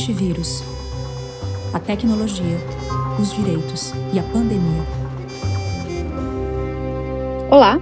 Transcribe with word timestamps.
Antivírus. 0.00 0.62
A 1.74 1.78
tecnologia, 1.78 2.56
os 3.20 3.34
direitos 3.34 3.92
e 4.14 4.18
a 4.18 4.22
pandemia. 4.22 4.82
Olá, 7.50 7.78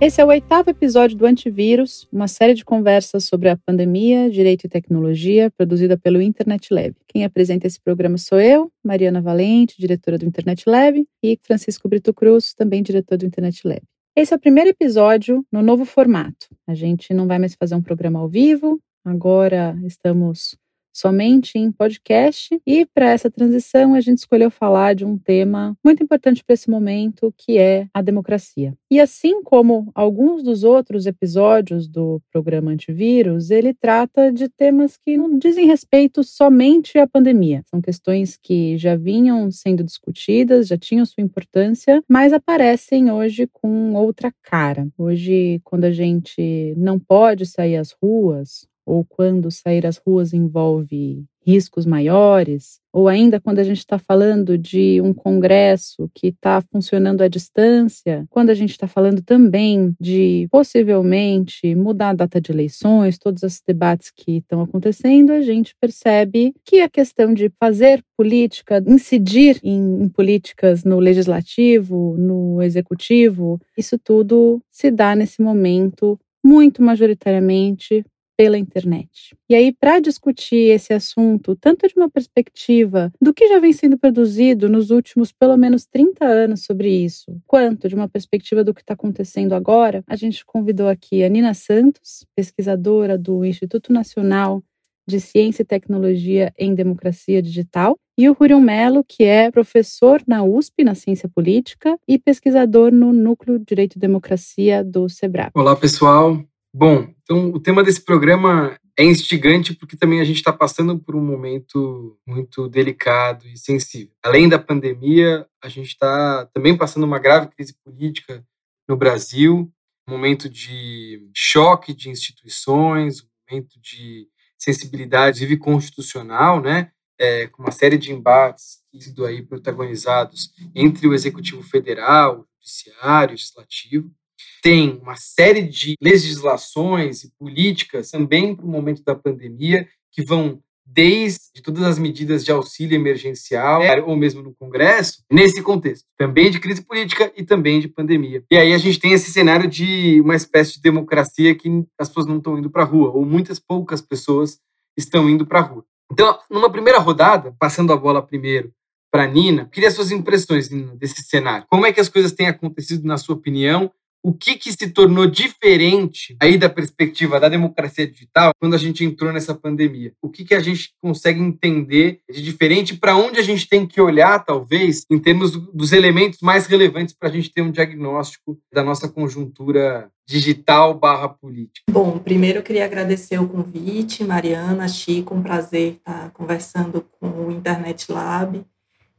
esse 0.00 0.18
é 0.18 0.24
o 0.24 0.28
oitavo 0.28 0.70
episódio 0.70 1.14
do 1.14 1.26
Antivírus, 1.26 2.08
uma 2.10 2.26
série 2.26 2.54
de 2.54 2.64
conversas 2.64 3.24
sobre 3.24 3.50
a 3.50 3.56
pandemia, 3.58 4.30
direito 4.30 4.64
e 4.64 4.68
tecnologia, 4.68 5.50
produzida 5.58 5.98
pelo 5.98 6.22
Internet 6.22 6.72
Lab. 6.72 6.94
Quem 7.06 7.22
apresenta 7.22 7.66
esse 7.66 7.78
programa 7.78 8.16
sou 8.16 8.40
eu, 8.40 8.72
Mariana 8.82 9.20
Valente, 9.20 9.78
diretora 9.78 10.16
do 10.16 10.24
Internet 10.24 10.64
Lab, 10.66 11.06
e 11.22 11.38
Francisco 11.42 11.86
Brito 11.86 12.14
Cruz, 12.14 12.54
também 12.54 12.82
diretor 12.82 13.18
do 13.18 13.26
Internet 13.26 13.68
Lab. 13.68 13.82
Esse 14.16 14.32
é 14.32 14.36
o 14.38 14.40
primeiro 14.40 14.70
episódio 14.70 15.44
no 15.52 15.60
novo 15.60 15.84
formato. 15.84 16.46
A 16.66 16.74
gente 16.74 17.12
não 17.12 17.26
vai 17.26 17.38
mais 17.38 17.54
fazer 17.54 17.74
um 17.74 17.82
programa 17.82 18.20
ao 18.20 18.28
vivo, 18.28 18.80
agora 19.04 19.78
estamos 19.84 20.56
somente 20.98 21.58
em 21.58 21.70
podcast. 21.70 22.60
E 22.66 22.84
para 22.86 23.10
essa 23.10 23.30
transição, 23.30 23.94
a 23.94 24.00
gente 24.00 24.18
escolheu 24.18 24.50
falar 24.50 24.94
de 24.94 25.04
um 25.04 25.16
tema 25.16 25.76
muito 25.84 26.02
importante 26.02 26.42
para 26.44 26.54
esse 26.54 26.68
momento, 26.68 27.32
que 27.36 27.58
é 27.58 27.86
a 27.94 28.02
democracia. 28.02 28.74
E 28.90 29.00
assim 29.00 29.42
como 29.42 29.90
alguns 29.94 30.42
dos 30.42 30.64
outros 30.64 31.06
episódios 31.06 31.86
do 31.86 32.20
programa 32.32 32.70
Antivírus, 32.70 33.50
ele 33.50 33.72
trata 33.72 34.32
de 34.32 34.48
temas 34.48 34.96
que 34.96 35.16
não 35.16 35.38
dizem 35.38 35.66
respeito 35.66 36.24
somente 36.24 36.98
à 36.98 37.06
pandemia. 37.06 37.62
São 37.70 37.80
questões 37.80 38.36
que 38.36 38.76
já 38.76 38.96
vinham 38.96 39.50
sendo 39.50 39.84
discutidas, 39.84 40.68
já 40.68 40.76
tinham 40.76 41.06
sua 41.06 41.22
importância, 41.22 42.02
mas 42.08 42.32
aparecem 42.32 43.10
hoje 43.10 43.48
com 43.52 43.94
outra 43.94 44.32
cara. 44.42 44.88
Hoje, 44.96 45.60
quando 45.64 45.84
a 45.84 45.92
gente 45.92 46.74
não 46.76 46.98
pode 46.98 47.46
sair 47.46 47.76
às 47.76 47.92
ruas, 48.02 48.66
ou 48.88 49.04
quando 49.04 49.50
sair 49.50 49.86
às 49.86 49.98
ruas 49.98 50.32
envolve 50.32 51.24
riscos 51.48 51.86
maiores, 51.86 52.78
ou 52.92 53.08
ainda 53.08 53.40
quando 53.40 53.58
a 53.58 53.64
gente 53.64 53.78
está 53.78 53.98
falando 53.98 54.58
de 54.58 55.00
um 55.00 55.14
congresso 55.14 56.10
que 56.14 56.28
está 56.28 56.60
funcionando 56.70 57.22
à 57.22 57.28
distância, 57.28 58.26
quando 58.28 58.50
a 58.50 58.54
gente 58.54 58.72
está 58.72 58.86
falando 58.86 59.22
também 59.22 59.94
de 59.98 60.46
possivelmente 60.50 61.74
mudar 61.74 62.10
a 62.10 62.14
data 62.14 62.38
de 62.38 62.52
eleições, 62.52 63.18
todos 63.18 63.42
esses 63.42 63.62
debates 63.66 64.10
que 64.14 64.38
estão 64.38 64.60
acontecendo, 64.60 65.32
a 65.32 65.40
gente 65.40 65.74
percebe 65.80 66.52
que 66.64 66.80
a 66.80 66.88
questão 66.88 67.32
de 67.32 67.50
fazer 67.58 68.04
política, 68.16 68.82
incidir 68.86 69.58
em, 69.62 70.02
em 70.02 70.08
políticas 70.08 70.84
no 70.84 70.98
legislativo, 70.98 72.14
no 72.18 72.60
executivo, 72.62 73.58
isso 73.76 73.98
tudo 73.98 74.60
se 74.70 74.90
dá 74.90 75.14
nesse 75.14 75.40
momento 75.40 76.18
muito 76.44 76.82
majoritariamente 76.82 78.04
pela 78.38 78.56
internet. 78.56 79.36
E 79.50 79.54
aí, 79.56 79.72
para 79.72 79.98
discutir 79.98 80.70
esse 80.70 80.92
assunto, 80.92 81.56
tanto 81.56 81.88
de 81.88 81.94
uma 81.96 82.08
perspectiva 82.08 83.12
do 83.20 83.34
que 83.34 83.48
já 83.48 83.58
vem 83.58 83.72
sendo 83.72 83.98
produzido 83.98 84.68
nos 84.68 84.92
últimos 84.92 85.32
pelo 85.32 85.56
menos 85.56 85.84
30 85.84 86.24
anos 86.24 86.62
sobre 86.62 86.88
isso, 86.88 87.36
quanto 87.48 87.88
de 87.88 87.96
uma 87.96 88.08
perspectiva 88.08 88.62
do 88.62 88.72
que 88.72 88.80
está 88.80 88.94
acontecendo 88.94 89.54
agora, 89.54 90.04
a 90.06 90.14
gente 90.14 90.46
convidou 90.46 90.88
aqui 90.88 91.24
a 91.24 91.28
Nina 91.28 91.52
Santos, 91.52 92.24
pesquisadora 92.36 93.18
do 93.18 93.44
Instituto 93.44 93.92
Nacional 93.92 94.62
de 95.04 95.18
Ciência 95.20 95.62
e 95.62 95.66
Tecnologia 95.66 96.52
em 96.56 96.76
Democracia 96.76 97.42
Digital, 97.42 97.96
e 98.16 98.28
o 98.28 98.34
Rurion 98.34 98.60
Melo, 98.60 99.02
que 99.02 99.24
é 99.24 99.50
professor 99.50 100.22
na 100.26 100.44
USP, 100.44 100.84
na 100.84 100.94
Ciência 100.94 101.28
Política, 101.28 101.98
e 102.06 102.18
pesquisador 102.18 102.92
no 102.92 103.12
Núcleo 103.12 103.58
Direito 103.58 103.96
e 103.96 103.98
Democracia 103.98 104.84
do 104.84 105.08
SEBRAE. 105.08 105.50
Olá, 105.54 105.74
pessoal. 105.74 106.40
Bom, 106.80 107.12
então 107.24 107.50
o 107.50 107.58
tema 107.58 107.82
desse 107.82 108.00
programa 108.00 108.78
é 108.96 109.02
instigante 109.02 109.74
porque 109.74 109.96
também 109.96 110.20
a 110.20 110.24
gente 110.24 110.36
está 110.36 110.52
passando 110.52 110.96
por 110.96 111.16
um 111.16 111.20
momento 111.20 112.16
muito 112.24 112.68
delicado 112.68 113.48
e 113.48 113.58
sensível. 113.58 114.14
Além 114.22 114.48
da 114.48 114.60
pandemia, 114.60 115.44
a 115.60 115.68
gente 115.68 115.88
está 115.88 116.46
também 116.54 116.76
passando 116.76 117.02
uma 117.02 117.18
grave 117.18 117.48
crise 117.48 117.74
política 117.84 118.46
no 118.88 118.96
Brasil, 118.96 119.68
um 120.06 120.12
momento 120.12 120.48
de 120.48 121.28
choque 121.34 121.92
de 121.92 122.10
instituições, 122.10 123.22
um 123.22 123.26
momento 123.50 123.80
de 123.80 124.28
sensibilidade 124.56 125.40
vive 125.40 125.56
constitucional, 125.56 126.62
né? 126.62 126.92
É, 127.18 127.48
com 127.48 127.64
uma 127.64 127.72
série 127.72 127.98
de 127.98 128.12
embates 128.12 128.84
sido 129.00 129.26
aí 129.26 129.42
protagonizados 129.42 130.52
entre 130.76 131.08
o 131.08 131.14
executivo 131.14 131.60
federal, 131.64 132.42
o 132.42 132.46
judiciário, 132.60 133.30
o 133.30 133.32
legislativo 133.32 134.14
tem 134.62 134.98
uma 135.02 135.16
série 135.16 135.62
de 135.62 135.94
legislações 136.00 137.24
e 137.24 137.32
políticas 137.38 138.10
também 138.10 138.54
para 138.54 138.66
o 138.66 138.68
momento 138.68 139.02
da 139.02 139.14
pandemia 139.14 139.86
que 140.12 140.22
vão 140.22 140.60
desde 140.90 141.60
todas 141.62 141.82
as 141.82 141.98
medidas 141.98 142.44
de 142.44 142.50
auxílio 142.50 142.96
emergencial, 142.96 143.82
ou 144.06 144.16
mesmo 144.16 144.42
no 144.42 144.54
Congresso, 144.54 145.22
nesse 145.30 145.62
contexto, 145.62 146.06
também 146.16 146.50
de 146.50 146.58
crise 146.58 146.82
política 146.82 147.30
e 147.36 147.44
também 147.44 147.78
de 147.78 147.88
pandemia. 147.88 148.42
E 148.50 148.56
aí 148.56 148.72
a 148.72 148.78
gente 148.78 148.98
tem 148.98 149.12
esse 149.12 149.30
cenário 149.30 149.68
de 149.68 150.20
uma 150.22 150.34
espécie 150.34 150.74
de 150.74 150.80
democracia 150.80 151.54
que 151.54 151.68
as 151.98 152.08
pessoas 152.08 152.26
não 152.26 152.38
estão 152.38 152.58
indo 152.58 152.70
para 152.70 152.82
a 152.82 152.86
rua, 152.86 153.10
ou 153.10 153.24
muitas 153.24 153.58
poucas 153.58 154.00
pessoas 154.00 154.58
estão 154.96 155.28
indo 155.28 155.46
para 155.46 155.58
a 155.60 155.62
rua. 155.62 155.84
Então, 156.10 156.38
numa 156.50 156.72
primeira 156.72 156.98
rodada, 156.98 157.54
passando 157.58 157.92
a 157.92 157.96
bola 157.96 158.22
primeiro 158.22 158.72
para 159.10 159.26
Nina, 159.26 159.68
queria 159.70 159.90
suas 159.90 160.10
impressões 160.10 160.70
Nina, 160.70 160.96
desse 160.96 161.22
cenário. 161.22 161.66
Como 161.70 161.84
é 161.84 161.92
que 161.92 162.00
as 162.00 162.08
coisas 162.08 162.32
têm 162.32 162.46
acontecido 162.46 163.06
na 163.06 163.18
sua 163.18 163.34
opinião 163.34 163.90
o 164.22 164.32
que, 164.32 164.56
que 164.56 164.72
se 164.72 164.90
tornou 164.90 165.26
diferente 165.26 166.36
aí 166.40 166.58
da 166.58 166.68
perspectiva 166.68 167.38
da 167.38 167.48
democracia 167.48 168.06
digital 168.06 168.52
quando 168.60 168.74
a 168.74 168.78
gente 168.78 169.04
entrou 169.04 169.32
nessa 169.32 169.54
pandemia? 169.54 170.12
O 170.20 170.28
que, 170.28 170.44
que 170.44 170.54
a 170.54 170.60
gente 170.60 170.92
consegue 171.00 171.40
entender 171.40 172.20
de 172.30 172.42
diferente 172.42 172.96
para 172.96 173.16
onde 173.16 173.38
a 173.38 173.42
gente 173.42 173.68
tem 173.68 173.86
que 173.86 174.00
olhar, 174.00 174.44
talvez, 174.44 175.04
em 175.10 175.18
termos 175.18 175.52
dos 175.52 175.92
elementos 175.92 176.40
mais 176.40 176.66
relevantes 176.66 177.14
para 177.14 177.28
a 177.28 177.32
gente 177.32 177.52
ter 177.52 177.62
um 177.62 177.70
diagnóstico 177.70 178.58
da 178.72 178.82
nossa 178.82 179.08
conjuntura 179.08 180.10
digital 180.26 180.92
barra 180.92 181.28
política? 181.28 181.90
Bom, 181.90 182.18
primeiro 182.18 182.58
eu 182.58 182.62
queria 182.62 182.84
agradecer 182.84 183.40
o 183.40 183.48
convite, 183.48 184.24
Mariana, 184.24 184.88
Chico, 184.88 185.34
um 185.34 185.42
prazer 185.42 185.94
estar 185.94 186.30
conversando 186.32 187.04
com 187.18 187.46
o 187.46 187.52
Internet 187.52 188.10
Lab 188.12 188.62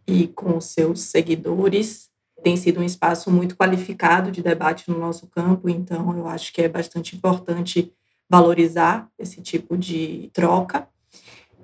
e 0.05 0.27
com 0.27 0.57
os 0.57 0.65
seus 0.65 1.01
seguidores 1.01 2.08
tem 2.43 2.57
sido 2.57 2.79
um 2.79 2.83
espaço 2.83 3.31
muito 3.31 3.55
qualificado 3.55 4.31
de 4.31 4.41
debate 4.41 4.89
no 4.89 4.97
nosso 4.97 5.27
campo, 5.27 5.69
então 5.69 6.17
eu 6.17 6.27
acho 6.27 6.53
que 6.53 6.61
é 6.61 6.69
bastante 6.69 7.15
importante 7.15 7.93
valorizar 8.29 9.09
esse 9.17 9.41
tipo 9.41 9.77
de 9.77 10.29
troca. 10.33 10.87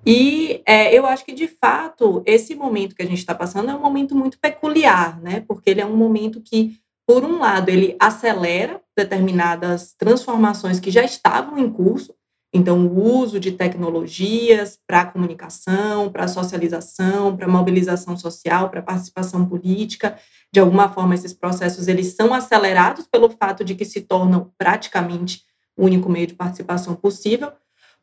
E 0.05 0.61
é, 0.65 0.93
eu 0.93 1.05
acho 1.05 1.25
que, 1.25 1.33
de 1.33 1.47
fato, 1.47 2.21
esse 2.25 2.53
momento 2.55 2.95
que 2.95 3.01
a 3.01 3.07
gente 3.07 3.17
está 3.17 3.33
passando 3.33 3.71
é 3.71 3.75
um 3.75 3.81
momento 3.81 4.15
muito 4.15 4.39
peculiar, 4.39 5.19
né? 5.19 5.43
Porque 5.47 5.69
ele 5.69 5.81
é 5.81 5.85
um 5.85 5.95
momento 5.95 6.41
que, 6.41 6.79
por 7.07 7.23
um 7.23 7.39
lado, 7.39 7.69
ele 7.69 7.95
acelera 7.99 8.81
determinadas 8.95 9.95
transformações 9.97 10.79
que 10.79 10.91
já 10.91 11.03
estavam 11.03 11.57
em 11.57 11.69
curso, 11.69 12.13
então, 12.55 12.87
o 12.87 13.03
uso 13.19 13.37
de 13.37 13.51
tecnologias 13.51 14.79
para 14.87 15.03
comunicação, 15.03 16.09
para 16.09 16.25
socialização, 16.25 17.35
para 17.35 17.49
mobilização 17.49 18.15
social, 18.15 18.69
para 18.69 18.81
participação 18.81 19.45
política, 19.45 20.17
de 20.53 20.61
alguma 20.61 20.87
forma 20.87 21.13
esses 21.13 21.33
processos 21.33 21.89
eles 21.89 22.15
são 22.15 22.33
acelerados 22.33 23.07
pelo 23.07 23.29
fato 23.29 23.61
de 23.61 23.75
que 23.75 23.83
se 23.83 23.99
tornam 23.99 24.53
praticamente 24.57 25.41
o 25.75 25.83
único 25.83 26.09
meio 26.09 26.27
de 26.27 26.33
participação 26.33 26.95
possível. 26.95 27.51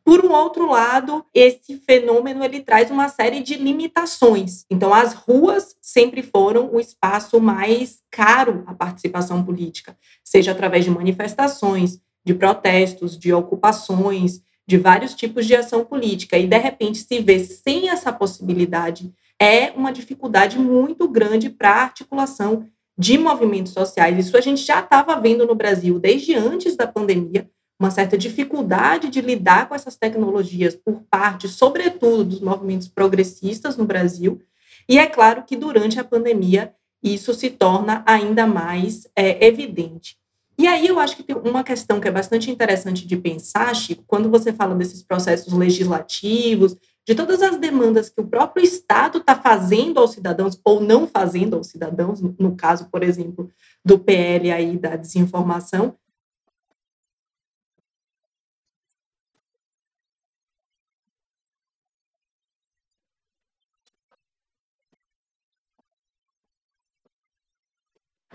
Por 0.05 0.23
um 0.23 0.31
outro 0.31 0.69
lado, 0.69 1.25
esse 1.33 1.77
fenômeno 1.77 2.43
ele 2.43 2.61
traz 2.61 2.91
uma 2.91 3.09
série 3.09 3.41
de 3.41 3.55
limitações. 3.55 4.65
Então, 4.69 4.93
as 4.93 5.15
ruas 5.15 5.75
sempre 5.81 6.21
foram 6.21 6.71
o 6.71 6.79
espaço 6.79 7.41
mais 7.41 8.03
caro 8.11 8.63
à 8.67 8.75
participação 8.75 9.43
política, 9.43 9.97
seja 10.23 10.51
através 10.51 10.85
de 10.85 10.91
manifestações, 10.91 12.03
de 12.23 12.33
protestos, 12.33 13.17
de 13.17 13.33
ocupações, 13.33 14.41
de 14.65 14.77
vários 14.77 15.13
tipos 15.13 15.45
de 15.45 15.55
ação 15.55 15.83
política. 15.83 16.37
E, 16.37 16.47
de 16.47 16.57
repente, 16.57 16.99
se 16.99 17.19
vê 17.19 17.39
sem 17.39 17.89
essa 17.89 18.11
possibilidade 18.11 19.13
é 19.39 19.71
uma 19.71 19.91
dificuldade 19.91 20.57
muito 20.57 21.07
grande 21.07 21.49
para 21.49 21.69
a 21.69 21.81
articulação 21.83 22.65
de 22.97 23.17
movimentos 23.17 23.73
sociais. 23.73 24.27
Isso 24.27 24.37
a 24.37 24.41
gente 24.41 24.61
já 24.61 24.79
estava 24.79 25.19
vendo 25.19 25.45
no 25.45 25.55
Brasil 25.55 25.99
desde 25.99 26.33
antes 26.35 26.75
da 26.75 26.87
pandemia, 26.87 27.49
uma 27.79 27.91
certa 27.91 28.17
dificuldade 28.17 29.09
de 29.09 29.19
lidar 29.19 29.67
com 29.67 29.75
essas 29.75 29.97
tecnologias 29.97 30.75
por 30.75 31.01
parte, 31.09 31.49
sobretudo, 31.49 32.23
dos 32.23 32.39
movimentos 32.39 32.87
progressistas 32.87 33.75
no 33.75 33.85
Brasil. 33.85 34.41
E 34.87 34.99
é 34.99 35.07
claro 35.07 35.43
que 35.43 35.57
durante 35.57 35.99
a 35.99 36.03
pandemia 36.03 36.73
isso 37.01 37.33
se 37.33 37.49
torna 37.49 38.03
ainda 38.05 38.47
mais 38.47 39.07
é, 39.15 39.45
evidente. 39.45 40.17
E 40.57 40.67
aí 40.67 40.87
eu 40.87 40.99
acho 40.99 41.15
que 41.15 41.23
tem 41.23 41.35
uma 41.35 41.63
questão 41.63 41.99
que 41.99 42.07
é 42.07 42.11
bastante 42.11 42.51
interessante 42.51 43.07
de 43.07 43.17
pensar, 43.17 43.75
Chico, 43.75 44.03
quando 44.05 44.29
você 44.29 44.53
fala 44.53 44.75
desses 44.75 45.01
processos 45.01 45.51
legislativos, 45.53 46.77
de 47.05 47.15
todas 47.15 47.41
as 47.41 47.57
demandas 47.57 48.09
que 48.09 48.21
o 48.21 48.27
próprio 48.27 48.63
Estado 48.63 49.17
está 49.17 49.35
fazendo 49.35 49.99
aos 49.99 50.11
cidadãos 50.11 50.59
ou 50.63 50.79
não 50.79 51.07
fazendo 51.07 51.55
aos 51.55 51.67
cidadãos, 51.67 52.21
no 52.21 52.55
caso, 52.55 52.87
por 52.89 53.03
exemplo, 53.03 53.49
do 53.83 53.99
PL 53.99 54.51
aí 54.51 54.77
da 54.77 54.95
desinformação, 54.95 55.95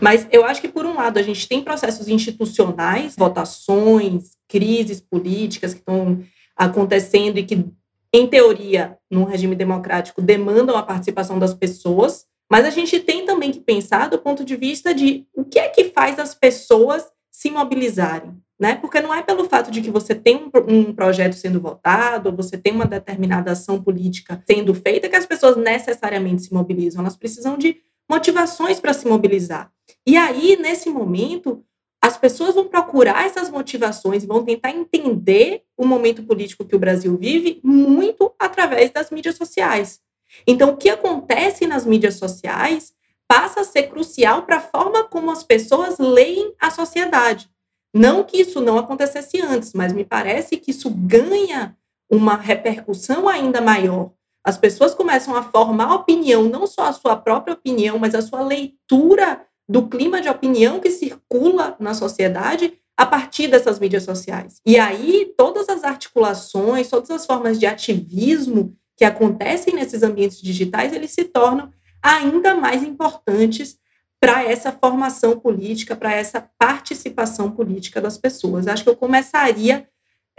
Mas 0.00 0.27
eu 0.31 0.45
acho 0.45 0.61
que, 0.61 0.69
por 0.69 0.87
um 0.87 0.95
lado, 0.95 1.19
a 1.19 1.23
gente 1.23 1.49
tem 1.49 1.62
processos 1.62 2.09
institucionais, 2.09 3.15
votações, 3.17 4.37
crises 4.47 5.00
políticas 5.00 5.75
que 5.75 5.81
estão 5.81 6.23
acontecendo 6.56 7.39
e 7.39 7.45
que, 7.45 7.65
em 8.12 8.27
teoria, 8.27 8.97
num 9.11 9.25
regime 9.25 9.55
democrático, 9.55 10.23
demandam 10.23 10.77
a 10.77 10.83
participação 10.83 11.39
das 11.39 11.53
pessoas. 11.53 12.27
Mas 12.50 12.65
a 12.65 12.71
gente 12.71 12.99
tem 13.00 13.27
também 13.27 13.50
que 13.50 13.61
pensar 13.61 14.09
do 14.09 14.19
ponto 14.19 14.45
de 14.45 14.56
vista 14.56 14.95
de 14.95 15.27
o 15.35 15.45
que 15.45 15.59
é 15.59 15.69
que 15.69 15.91
faz 15.91 16.19
as 16.19 16.35
pessoas 16.35 17.05
se 17.31 17.50
mobilizarem. 17.50 18.33
Né? 18.59 18.75
Porque 18.75 19.00
não 19.00 19.15
é 19.15 19.23
pelo 19.23 19.49
fato 19.49 19.71
de 19.71 19.81
que 19.81 19.91
você 19.91 20.17
tem 20.17 20.37
um, 20.37 20.50
um 20.69 20.93
projeto 20.93 21.35
sendo 21.35 21.61
votado, 21.61 22.31
ou 22.31 22.35
você 22.35 22.59
tem 22.59 22.73
uma 22.73 22.87
determinada 22.87 23.53
ação 23.53 23.81
política 23.81 24.43
sendo 24.50 24.75
feita, 24.75 25.09
que 25.09 25.15
as 25.15 25.27
pessoas 25.27 25.56
necessariamente 25.56 26.43
se 26.43 26.53
mobilizam. 26.53 27.03
Elas 27.03 27.17
precisam 27.17 27.56
de 27.56 27.77
motivações 28.08 28.81
para 28.81 28.93
se 28.93 29.06
mobilizar. 29.06 29.70
E 30.06 30.16
aí, 30.16 30.56
nesse 30.56 30.88
momento, 30.88 31.64
as 32.00 32.16
pessoas 32.16 32.55
vão 32.55 32.69
procurar 32.69 33.26
essas 33.26 33.50
motivações, 33.50 34.25
vão 34.25 34.44
tentar 34.44 34.70
entender 34.70 35.62
o 35.76 35.84
momento 35.84 36.22
político 36.22 36.64
que 36.64 36.76
o 36.76 36.78
Brasil 36.78 37.16
vive 37.16 37.60
muito 37.62 38.32
através 38.38 38.90
das 38.90 39.10
mídias 39.10 39.37
sociais. 39.37 40.00
Então, 40.46 40.70
o 40.70 40.76
que 40.76 40.88
acontece 40.88 41.66
nas 41.66 41.84
mídias 41.84 42.14
sociais 42.14 42.94
passa 43.26 43.60
a 43.60 43.64
ser 43.64 43.84
crucial 43.84 44.43
para 44.43 44.56
a 44.56 44.61
forma 44.61 45.04
como 45.04 45.31
as 45.31 45.43
pessoas 45.43 45.99
leem 45.99 46.54
a 46.58 46.70
sociedade. 46.70 47.50
Não 47.93 48.25
que 48.25 48.38
isso 48.38 48.61
não 48.61 48.78
acontecesse 48.78 49.40
antes, 49.40 49.72
mas 49.72 49.93
me 49.93 50.04
parece 50.04 50.56
que 50.56 50.70
isso 50.70 50.90
ganha 50.90 51.76
uma 52.11 52.37
repercussão 52.37 53.28
ainda 53.28 53.61
maior. 53.61 54.12
As 54.49 54.56
pessoas 54.56 54.95
começam 54.95 55.37
a 55.37 55.43
formar 55.43 55.95
opinião, 55.95 56.45
não 56.45 56.67
só 56.67 56.85
a 56.85 56.93
sua 56.95 57.15
própria 57.15 57.53
opinião, 57.53 57.99
mas 57.99 58.15
a 58.15 58.23
sua 58.23 58.41
leitura 58.41 59.45
do 59.69 59.87
clima 59.87 60.23
de 60.23 60.29
opinião 60.31 60.81
que 60.81 60.89
circula 60.89 61.77
na 61.79 61.93
sociedade 61.93 62.73
a 62.97 63.05
partir 63.05 63.49
dessas 63.49 63.79
mídias 63.79 64.05
sociais. 64.05 64.62
E 64.65 64.79
aí, 64.79 65.35
todas 65.37 65.69
as 65.69 65.85
articulações, 65.85 66.89
todas 66.89 67.11
as 67.11 67.27
formas 67.27 67.61
de 67.61 67.67
ativismo 67.67 68.75
que 68.97 69.05
acontecem 69.05 69.75
nesses 69.75 70.03
ambientes 70.03 70.41
digitais, 70.41 70.95
eles 70.95 71.11
se 71.11 71.25
tornam 71.25 71.71
ainda 72.03 72.55
mais 72.55 72.83
importantes 72.83 73.77
para 74.19 74.43
essa 74.43 74.73
formação 74.73 75.39
política, 75.39 75.95
para 75.95 76.15
essa 76.15 76.41
participação 76.59 77.50
política 77.50 78.00
das 78.00 78.17
pessoas. 78.17 78.67
Acho 78.67 78.83
que 78.83 78.89
eu 78.89 78.97
começaria 78.97 79.87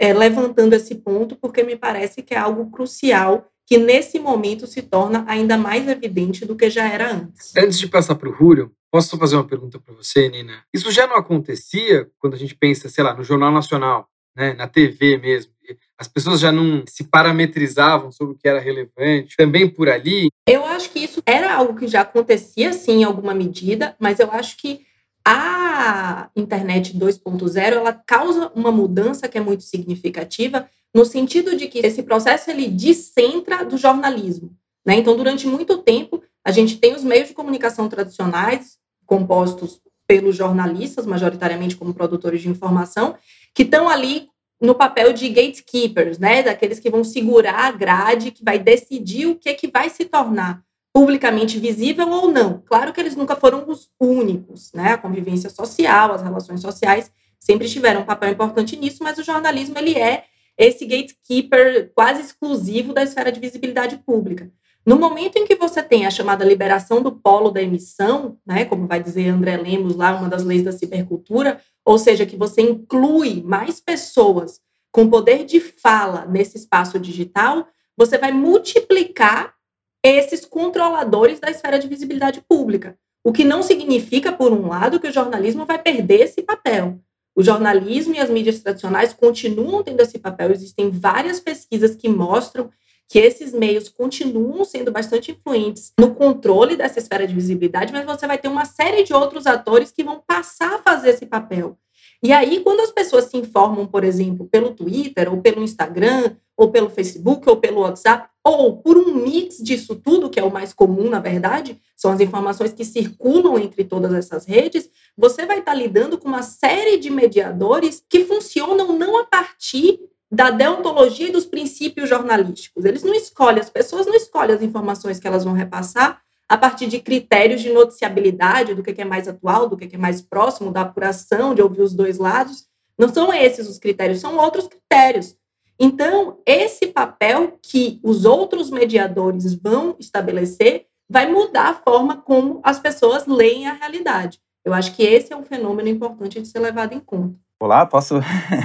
é, 0.00 0.12
levantando 0.12 0.74
esse 0.74 0.96
ponto, 0.96 1.36
porque 1.36 1.62
me 1.62 1.76
parece 1.76 2.22
que 2.22 2.34
é 2.34 2.38
algo 2.38 2.72
crucial 2.72 3.46
que 3.70 3.78
nesse 3.78 4.18
momento 4.18 4.66
se 4.66 4.82
torna 4.82 5.24
ainda 5.28 5.56
mais 5.56 5.86
evidente 5.86 6.44
do 6.44 6.56
que 6.56 6.68
já 6.68 6.88
era 6.88 7.12
antes. 7.12 7.56
Antes 7.56 7.78
de 7.78 7.86
passar 7.86 8.16
para 8.16 8.28
o 8.28 8.32
Rúrio, 8.32 8.72
posso 8.90 9.16
fazer 9.16 9.36
uma 9.36 9.46
pergunta 9.46 9.78
para 9.78 9.94
você, 9.94 10.28
Nina? 10.28 10.64
Isso 10.74 10.90
já 10.90 11.06
não 11.06 11.14
acontecia 11.14 12.10
quando 12.18 12.34
a 12.34 12.36
gente 12.36 12.56
pensa, 12.56 12.88
sei 12.88 13.04
lá, 13.04 13.14
no 13.14 13.22
Jornal 13.22 13.52
Nacional, 13.52 14.08
né, 14.36 14.54
na 14.54 14.66
TV 14.66 15.18
mesmo? 15.18 15.52
As 15.96 16.08
pessoas 16.08 16.40
já 16.40 16.50
não 16.50 16.82
se 16.88 17.04
parametrizavam 17.04 18.10
sobre 18.10 18.34
o 18.34 18.36
que 18.36 18.48
era 18.48 18.58
relevante, 18.58 19.36
também 19.36 19.68
por 19.68 19.88
ali? 19.88 20.26
Eu 20.48 20.64
acho 20.64 20.90
que 20.90 20.98
isso 20.98 21.22
era 21.24 21.54
algo 21.54 21.78
que 21.78 21.86
já 21.86 22.00
acontecia, 22.00 22.72
sim, 22.72 23.02
em 23.02 23.04
alguma 23.04 23.32
medida, 23.32 23.94
mas 24.00 24.18
eu 24.18 24.32
acho 24.32 24.56
que 24.56 24.84
a 25.24 26.30
internet 26.34 26.96
2.0 26.96 27.56
ela 27.56 27.92
causa 27.92 28.50
uma 28.54 28.72
mudança 28.72 29.28
que 29.28 29.38
é 29.38 29.40
muito 29.40 29.62
significativa 29.62 30.68
no 30.94 31.04
sentido 31.04 31.56
de 31.56 31.68
que 31.68 31.78
esse 31.78 32.02
processo 32.02 32.50
ele 32.50 32.68
descentra 32.68 33.64
do 33.64 33.76
jornalismo. 33.76 34.56
Né? 34.84 34.96
Então, 34.96 35.16
durante 35.16 35.46
muito 35.46 35.78
tempo, 35.78 36.22
a 36.44 36.50
gente 36.50 36.78
tem 36.78 36.94
os 36.94 37.04
meios 37.04 37.28
de 37.28 37.34
comunicação 37.34 37.88
tradicionais, 37.88 38.78
compostos 39.06 39.80
pelos 40.06 40.34
jornalistas, 40.34 41.06
majoritariamente 41.06 41.76
como 41.76 41.94
produtores 41.94 42.42
de 42.42 42.48
informação, 42.48 43.14
que 43.54 43.62
estão 43.62 43.88
ali 43.88 44.28
no 44.60 44.74
papel 44.74 45.12
de 45.12 45.28
gatekeepers, 45.28 46.18
né? 46.18 46.42
daqueles 46.42 46.80
que 46.80 46.90
vão 46.90 47.04
segurar 47.04 47.66
a 47.66 47.72
grade, 47.72 48.30
que 48.30 48.44
vai 48.44 48.58
decidir 48.58 49.26
o 49.26 49.36
que, 49.36 49.50
é 49.50 49.54
que 49.54 49.70
vai 49.70 49.88
se 49.88 50.04
tornar 50.04 50.62
publicamente 50.92 51.58
visível 51.58 52.08
ou 52.08 52.30
não. 52.30 52.62
Claro 52.66 52.92
que 52.92 53.00
eles 53.00 53.16
nunca 53.16 53.36
foram 53.36 53.68
os 53.68 53.88
únicos, 53.98 54.72
né? 54.72 54.92
A 54.92 54.98
convivência 54.98 55.48
social, 55.48 56.12
as 56.12 56.22
relações 56.22 56.60
sociais 56.60 57.10
sempre 57.38 57.68
tiveram 57.68 58.02
um 58.02 58.06
papel 58.06 58.30
importante 58.30 58.76
nisso, 58.76 59.02
mas 59.02 59.18
o 59.18 59.24
jornalismo 59.24 59.78
ele 59.78 59.98
é 59.98 60.24
esse 60.58 60.84
gatekeeper 60.84 61.90
quase 61.94 62.20
exclusivo 62.20 62.92
da 62.92 63.02
esfera 63.02 63.32
de 63.32 63.40
visibilidade 63.40 63.96
pública. 63.98 64.50
No 64.84 64.98
momento 64.98 65.36
em 65.36 65.46
que 65.46 65.56
você 65.56 65.82
tem 65.82 66.06
a 66.06 66.10
chamada 66.10 66.44
liberação 66.44 67.02
do 67.02 67.12
polo 67.12 67.50
da 67.50 67.62
emissão, 67.62 68.38
né, 68.46 68.64
como 68.64 68.86
vai 68.86 69.02
dizer 69.02 69.28
André 69.28 69.56
Lemos 69.56 69.94
lá, 69.94 70.16
uma 70.16 70.28
das 70.28 70.42
leis 70.42 70.62
da 70.62 70.72
cibercultura, 70.72 71.60
ou 71.84 71.98
seja, 71.98 72.26
que 72.26 72.36
você 72.36 72.62
inclui 72.62 73.42
mais 73.42 73.80
pessoas 73.80 74.60
com 74.90 75.08
poder 75.08 75.44
de 75.44 75.60
fala 75.60 76.26
nesse 76.26 76.56
espaço 76.56 76.98
digital, 76.98 77.66
você 77.96 78.18
vai 78.18 78.32
multiplicar 78.32 79.54
esses 80.02 80.44
controladores 80.44 81.40
da 81.40 81.50
esfera 81.50 81.78
de 81.78 81.88
visibilidade 81.88 82.42
pública. 82.48 82.96
O 83.22 83.32
que 83.32 83.44
não 83.44 83.62
significa, 83.62 84.32
por 84.32 84.52
um 84.52 84.68
lado, 84.68 84.98
que 84.98 85.08
o 85.08 85.12
jornalismo 85.12 85.66
vai 85.66 85.78
perder 85.78 86.22
esse 86.22 86.42
papel. 86.42 86.98
O 87.36 87.42
jornalismo 87.42 88.14
e 88.14 88.18
as 88.18 88.30
mídias 88.30 88.60
tradicionais 88.60 89.12
continuam 89.12 89.82
tendo 89.82 90.00
esse 90.00 90.18
papel. 90.18 90.50
Existem 90.50 90.90
várias 90.90 91.38
pesquisas 91.38 91.94
que 91.94 92.08
mostram 92.08 92.70
que 93.08 93.18
esses 93.18 93.52
meios 93.52 93.88
continuam 93.88 94.64
sendo 94.64 94.92
bastante 94.92 95.32
influentes 95.32 95.92
no 95.98 96.14
controle 96.14 96.76
dessa 96.76 97.00
esfera 97.00 97.26
de 97.26 97.34
visibilidade, 97.34 97.92
mas 97.92 98.06
você 98.06 98.26
vai 98.26 98.38
ter 98.38 98.46
uma 98.46 98.64
série 98.64 99.02
de 99.02 99.12
outros 99.12 99.46
atores 99.46 99.90
que 99.90 100.04
vão 100.04 100.22
passar 100.24 100.74
a 100.74 100.78
fazer 100.78 101.10
esse 101.10 101.26
papel. 101.26 101.76
E 102.22 102.32
aí, 102.32 102.60
quando 102.60 102.80
as 102.80 102.90
pessoas 102.90 103.24
se 103.24 103.36
informam, 103.36 103.86
por 103.86 104.04
exemplo, 104.04 104.46
pelo 104.46 104.74
Twitter, 104.74 105.32
ou 105.32 105.40
pelo 105.40 105.62
Instagram, 105.62 106.36
ou 106.54 106.70
pelo 106.70 106.90
Facebook, 106.90 107.48
ou 107.48 107.56
pelo 107.56 107.80
WhatsApp, 107.80 108.28
ou 108.44 108.76
por 108.76 108.98
um 108.98 109.14
mix 109.14 109.56
disso 109.58 109.96
tudo, 109.96 110.28
que 110.28 110.38
é 110.38 110.44
o 110.44 110.52
mais 110.52 110.74
comum, 110.74 111.08
na 111.08 111.18
verdade, 111.18 111.80
são 111.96 112.10
as 112.12 112.20
informações 112.20 112.72
que 112.72 112.84
circulam 112.84 113.58
entre 113.58 113.84
todas 113.84 114.12
essas 114.12 114.44
redes, 114.44 114.90
você 115.16 115.46
vai 115.46 115.60
estar 115.60 115.74
lidando 115.74 116.18
com 116.18 116.28
uma 116.28 116.42
série 116.42 116.98
de 116.98 117.08
mediadores 117.08 118.04
que 118.06 118.24
funcionam 118.24 118.92
não 118.92 119.18
a 119.18 119.24
partir 119.24 120.00
da 120.30 120.50
deontologia 120.50 121.28
e 121.28 121.32
dos 121.32 121.46
princípios 121.46 122.08
jornalísticos. 122.08 122.84
Eles 122.84 123.02
não 123.02 123.14
escolhem, 123.14 123.60
as 123.60 123.70
pessoas 123.70 124.06
não 124.06 124.14
escolhem 124.14 124.54
as 124.54 124.62
informações 124.62 125.18
que 125.18 125.26
elas 125.26 125.44
vão 125.44 125.54
repassar 125.54 126.20
a 126.50 126.58
partir 126.58 126.88
de 126.88 126.98
critérios 126.98 127.60
de 127.60 127.72
noticiabilidade, 127.72 128.74
do 128.74 128.82
que 128.82 129.00
é 129.00 129.04
mais 129.04 129.28
atual, 129.28 129.68
do 129.68 129.76
que 129.76 129.94
é 129.94 129.96
mais 129.96 130.20
próximo, 130.20 130.72
da 130.72 130.80
apuração, 130.80 131.54
de 131.54 131.62
ouvir 131.62 131.80
os 131.80 131.94
dois 131.94 132.18
lados. 132.18 132.66
Não 132.98 133.08
são 133.08 133.32
esses 133.32 133.68
os 133.68 133.78
critérios, 133.78 134.18
são 134.18 134.36
outros 134.36 134.66
critérios. 134.66 135.36
Então, 135.78 136.38
esse 136.44 136.88
papel 136.88 137.56
que 137.62 138.00
os 138.02 138.24
outros 138.24 138.68
mediadores 138.68 139.54
vão 139.54 139.94
estabelecer 140.00 140.86
vai 141.08 141.30
mudar 141.30 141.68
a 141.68 141.74
forma 141.74 142.16
como 142.16 142.60
as 142.64 142.80
pessoas 142.80 143.28
leem 143.28 143.68
a 143.68 143.74
realidade. 143.74 144.40
Eu 144.64 144.74
acho 144.74 144.96
que 144.96 145.04
esse 145.04 145.32
é 145.32 145.36
um 145.36 145.44
fenômeno 145.44 145.88
importante 145.88 146.42
de 146.42 146.48
ser 146.48 146.58
levado 146.58 146.92
em 146.92 147.00
conta. 147.00 147.38
Olá, 147.60 147.86
posso 147.86 148.16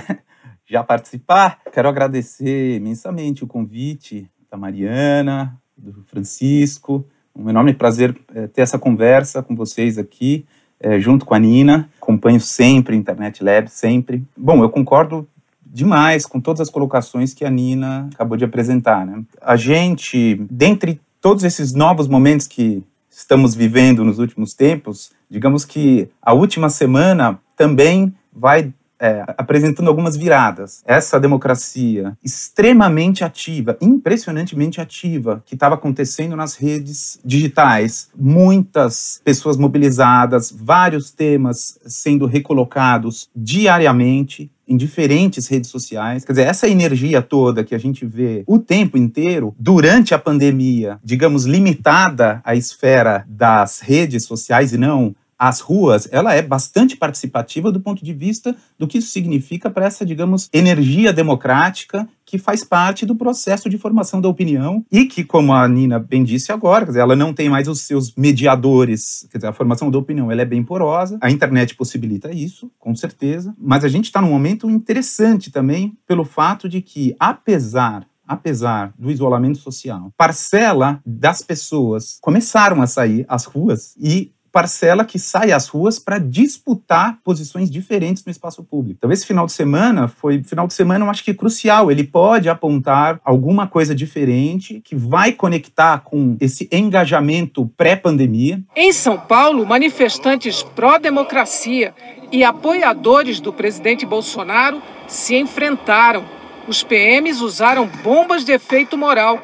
já 0.66 0.84
participar? 0.84 1.62
Quero 1.72 1.88
agradecer 1.88 2.78
imensamente 2.78 3.44
o 3.44 3.48
convite 3.48 4.28
da 4.50 4.58
Mariana, 4.58 5.62
do 5.78 6.04
Francisco, 6.06 7.08
um 7.36 7.50
enorme 7.50 7.74
prazer 7.74 8.16
é, 8.34 8.48
ter 8.48 8.62
essa 8.62 8.80
conversa 8.80 9.44
com 9.44 9.56
vocês 9.56 9.98
aqui, 9.98 10.46
é, 10.80 11.00
junto 11.00 11.26
com 11.26 11.34
a 11.34 11.40
Nina. 11.40 11.90
Acompanho 12.02 12.40
sempre 12.40 12.96
Internet 12.96 13.44
Lab, 13.44 13.70
sempre. 13.70 14.24
Bom, 14.38 14.64
eu 14.64 14.70
concordo 14.70 15.28
demais 15.66 16.26
com 16.26 16.40
todas 16.40 16.62
as 16.62 16.70
colocações 16.70 17.34
que 17.34 17.44
a 17.44 17.50
Nina 17.50 18.10
acabou 18.14 18.38
de 18.38 18.46
apresentar. 18.46 19.06
Né? 19.06 19.24
A 19.42 19.56
gente, 19.56 20.36
dentre 20.50 21.02
todos 21.20 21.44
esses 21.44 21.74
novos 21.74 22.08
momentos 22.08 22.48
que 22.48 22.84
estamos 23.10 23.54
vivendo 23.54 24.04
nos 24.06 24.20
últimos 24.20 24.54
tempos, 24.54 25.12
digamos 25.30 25.66
que 25.66 26.10
a 26.22 26.34
última 26.34 26.70
semana 26.70 27.40
também 27.56 28.14
vai 28.32 28.74
é, 29.00 29.24
apresentando 29.38 29.88
algumas 29.88 30.16
viradas. 30.16 30.84
Essa 30.86 31.20
democracia 31.20 32.18
extremamente 32.24 33.24
ativa, 33.24 33.78
impressionantemente 33.82 34.82
ativa, 34.82 35.44
que 35.46 35.56
estava 35.56 35.76
acontecendo 35.76 36.36
nas 36.36 36.56
redes 36.56 37.20
digitais. 37.24 38.10
Muitas 38.16 39.22
pessoas 39.24 39.58
mobilizadas, 39.58 40.52
vários 40.56 41.12
temas 41.12 41.80
sendo 41.86 42.26
recolocados 42.26 43.30
diariamente 43.36 44.52
em 44.68 44.76
diferentes 44.76 45.48
redes 45.48 45.70
sociais. 45.70 46.26
Quer 46.26 46.34
dizer, 46.34 46.48
essa 46.48 46.68
energia 46.68 47.22
toda 47.22 47.64
que 47.64 47.76
a 47.76 47.78
gente 47.78 48.06
vê 48.06 48.44
o 48.48 48.58
tempo 48.58 48.98
inteiro, 48.98 49.56
durante 49.60 50.14
a 50.14 50.20
pandemia, 50.20 51.00
digamos, 51.04 51.46
limitada 51.46 52.42
à 52.44 52.56
esfera 52.56 53.26
das 53.28 53.80
redes 53.80 54.26
sociais 54.26 54.74
e 54.74 54.78
não 54.78 55.16
às 55.38 55.60
ruas, 55.60 56.08
ela 56.12 56.34
é 56.34 56.42
bastante 56.42 56.96
participativa 56.96 57.72
do 57.72 57.80
ponto 57.80 58.04
de 58.04 58.14
vista 58.14 58.56
do 58.78 58.88
que 58.88 59.00
isso 59.00 59.10
significa 59.10 59.70
para 59.70 59.86
essa, 59.86 60.06
digamos, 60.06 60.50
energia 60.54 61.12
democrática 61.12 62.08
que 62.26 62.38
faz 62.38 62.64
parte 62.64 63.06
do 63.06 63.16
processo 63.16 63.70
de 63.70 63.78
formação 63.78 64.20
da 64.20 64.28
opinião 64.28 64.84
e 64.92 65.06
que, 65.06 65.24
como 65.24 65.54
a 65.54 65.68
Nina 65.68 66.00
bem 66.00 66.24
disse 66.24 66.52
agora, 66.52 66.88
ela 66.98 67.16
não 67.16 67.34
tem 67.34 67.50
mais 67.50 67.68
os 67.68 67.82
seus 67.82 68.16
mediadores, 68.16 69.28
quer 69.32 69.38
dizer, 69.38 69.48
a 69.48 69.54
formação 69.54 69.92
da 69.92 69.98
opinião 69.98 70.32
ela 70.32 70.42
é 70.42 70.46
bem 70.46 70.64
porosa, 70.64 71.18
a 71.22 71.30
internet 71.30 71.76
possibilita 71.76 72.32
isso, 72.32 72.72
com 72.80 72.96
certeza, 72.96 73.54
mas 73.60 73.84
a 73.84 73.88
gente 73.88 74.06
está 74.06 74.22
num 74.22 74.30
momento 74.30 74.70
interessante 74.70 75.52
também 75.52 75.98
pelo 76.08 76.26
fato 76.26 76.68
de 76.68 76.82
que, 76.82 77.16
apesar 77.20 78.08
apesar 78.28 78.92
do 78.98 79.12
isolamento 79.12 79.60
social, 79.60 80.12
parcela 80.18 81.00
das 81.06 81.44
pessoas 81.44 82.18
começaram 82.22 82.82
a 82.82 82.88
sair 82.88 83.24
às 83.30 83.46
ruas 83.46 83.96
e 84.00 84.34
parcela 84.56 85.04
que 85.04 85.20
sai 85.20 85.52
às 85.52 85.68
ruas 85.68 86.00
para 86.00 86.18
disputar 86.18 87.20
posições 87.26 87.70
diferentes 87.70 88.24
no 88.24 88.32
espaço 88.32 88.64
público. 88.64 89.00
Então, 89.00 89.12
esse 89.12 89.28
final 89.28 89.46
de 89.46 89.52
semana 89.52 90.08
foi 90.08 90.42
final 90.44 90.66
de 90.66 90.74
semana, 90.74 91.04
eu 91.04 91.10
acho 91.10 91.26
que 91.26 91.34
crucial. 91.34 91.92
Ele 91.92 92.06
pode 92.06 92.48
apontar 92.48 93.20
alguma 93.26 93.68
coisa 93.68 93.94
diferente 93.94 94.82
que 94.82 94.96
vai 94.96 95.34
conectar 95.34 96.00
com 96.06 96.38
esse 96.40 96.70
engajamento 96.72 97.70
pré-pandemia. 97.76 98.64
Em 98.74 98.94
São 98.94 99.18
Paulo, 99.18 99.66
manifestantes 99.66 100.64
pró-democracia 100.64 101.94
e 102.32 102.42
apoiadores 102.42 103.42
do 103.42 103.52
presidente 103.52 104.06
Bolsonaro 104.06 104.82
se 105.06 105.36
enfrentaram. 105.36 106.24
Os 106.66 106.82
PMs 106.82 107.42
usaram 107.42 107.90
bombas 108.02 108.46
de 108.46 108.54
efeito 108.54 108.98
moral 108.98 109.42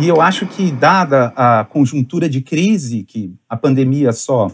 e 0.00 0.06
eu 0.06 0.20
acho 0.20 0.46
que, 0.46 0.70
dada 0.70 1.32
a 1.34 1.64
conjuntura 1.64 2.28
de 2.28 2.40
crise 2.40 3.02
que 3.02 3.34
a 3.48 3.56
pandemia 3.56 4.12
só 4.12 4.50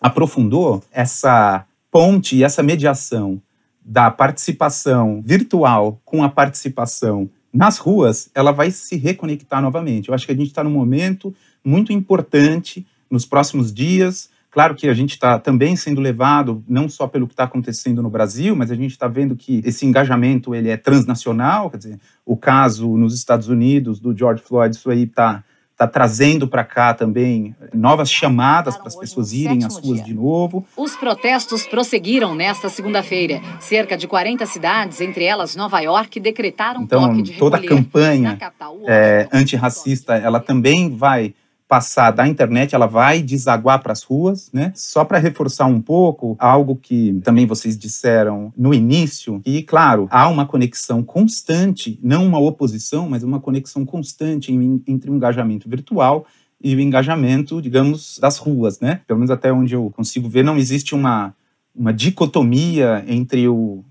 aprofundou, 0.00 0.82
essa 0.92 1.64
ponte 1.90 2.36
e 2.36 2.44
essa 2.44 2.62
mediação 2.62 3.40
da 3.84 4.10
participação 4.10 5.22
virtual 5.24 6.00
com 6.04 6.22
a 6.22 6.28
participação 6.28 7.28
nas 7.52 7.78
ruas, 7.78 8.30
ela 8.34 8.52
vai 8.52 8.70
se 8.70 8.96
reconectar 8.96 9.60
novamente. 9.60 10.08
Eu 10.08 10.14
acho 10.14 10.26
que 10.26 10.32
a 10.32 10.36
gente 10.36 10.48
está 10.48 10.62
num 10.62 10.70
momento 10.70 11.34
muito 11.64 11.92
importante 11.92 12.86
nos 13.10 13.24
próximos 13.24 13.72
dias 13.72 14.30
Claro 14.56 14.74
que 14.74 14.88
a 14.88 14.94
gente 14.94 15.10
está 15.10 15.38
também 15.38 15.76
sendo 15.76 16.00
levado 16.00 16.64
não 16.66 16.88
só 16.88 17.06
pelo 17.06 17.26
que 17.26 17.34
está 17.34 17.44
acontecendo 17.44 18.02
no 18.02 18.08
Brasil, 18.08 18.56
mas 18.56 18.70
a 18.70 18.74
gente 18.74 18.92
está 18.92 19.06
vendo 19.06 19.36
que 19.36 19.60
esse 19.66 19.84
engajamento 19.84 20.54
ele 20.54 20.70
é 20.70 20.78
transnacional. 20.78 21.68
Quer 21.68 21.76
dizer, 21.76 22.00
o 22.24 22.38
caso 22.38 22.96
nos 22.96 23.14
Estados 23.14 23.48
Unidos 23.48 24.00
do 24.00 24.16
George 24.16 24.42
Floyd, 24.42 24.74
isso 24.74 24.88
aí 24.88 25.02
está 25.02 25.44
está 25.72 25.86
trazendo 25.86 26.48
para 26.48 26.64
cá 26.64 26.94
também 26.94 27.54
novas 27.74 28.10
chamadas 28.10 28.78
para 28.78 28.88
as 28.88 28.96
pessoas 28.96 29.34
irem 29.34 29.62
às 29.62 29.76
ruas 29.76 30.02
de 30.02 30.14
novo. 30.14 30.64
Os 30.74 30.96
protestos 30.96 31.66
prosseguiram 31.66 32.34
nesta 32.34 32.70
segunda-feira. 32.70 33.42
Cerca 33.60 33.94
de 33.94 34.08
40 34.08 34.46
cidades, 34.46 35.02
entre 35.02 35.24
elas 35.24 35.54
Nova 35.54 35.80
York, 35.80 36.18
decretaram 36.18 36.80
então, 36.80 37.10
toque 37.10 37.20
de 37.20 37.32
toda 37.34 37.58
a 37.58 37.62
campanha 37.62 38.38
é, 38.86 39.28
antirracista, 39.30 40.14
ela 40.14 40.40
também 40.40 40.96
vai 40.96 41.34
passar 41.68 42.12
da 42.12 42.26
internet, 42.26 42.74
ela 42.74 42.86
vai 42.86 43.20
desaguar 43.20 43.82
para 43.82 43.92
as 43.92 44.02
ruas, 44.02 44.50
né? 44.52 44.72
Só 44.74 45.04
para 45.04 45.18
reforçar 45.18 45.66
um 45.66 45.80
pouco 45.80 46.36
algo 46.38 46.76
que 46.76 47.20
também 47.24 47.46
vocês 47.46 47.76
disseram 47.76 48.52
no 48.56 48.72
início, 48.72 49.40
e 49.44 49.62
claro, 49.62 50.06
há 50.10 50.28
uma 50.28 50.46
conexão 50.46 51.02
constante, 51.02 51.98
não 52.02 52.24
uma 52.24 52.38
oposição, 52.38 53.08
mas 53.08 53.22
uma 53.22 53.40
conexão 53.40 53.84
constante 53.84 54.52
entre 54.86 55.10
o 55.10 55.14
engajamento 55.14 55.68
virtual 55.68 56.26
e 56.62 56.74
o 56.74 56.80
engajamento, 56.80 57.60
digamos, 57.60 58.18
das 58.18 58.38
ruas, 58.38 58.80
né? 58.80 59.00
Pelo 59.06 59.18
menos 59.18 59.30
até 59.30 59.52
onde 59.52 59.74
eu 59.74 59.90
consigo 59.90 60.28
ver, 60.28 60.44
não 60.44 60.56
existe 60.56 60.94
uma, 60.94 61.34
uma 61.74 61.92
dicotomia 61.92 63.04
entre 63.06 63.48
o, 63.48 63.84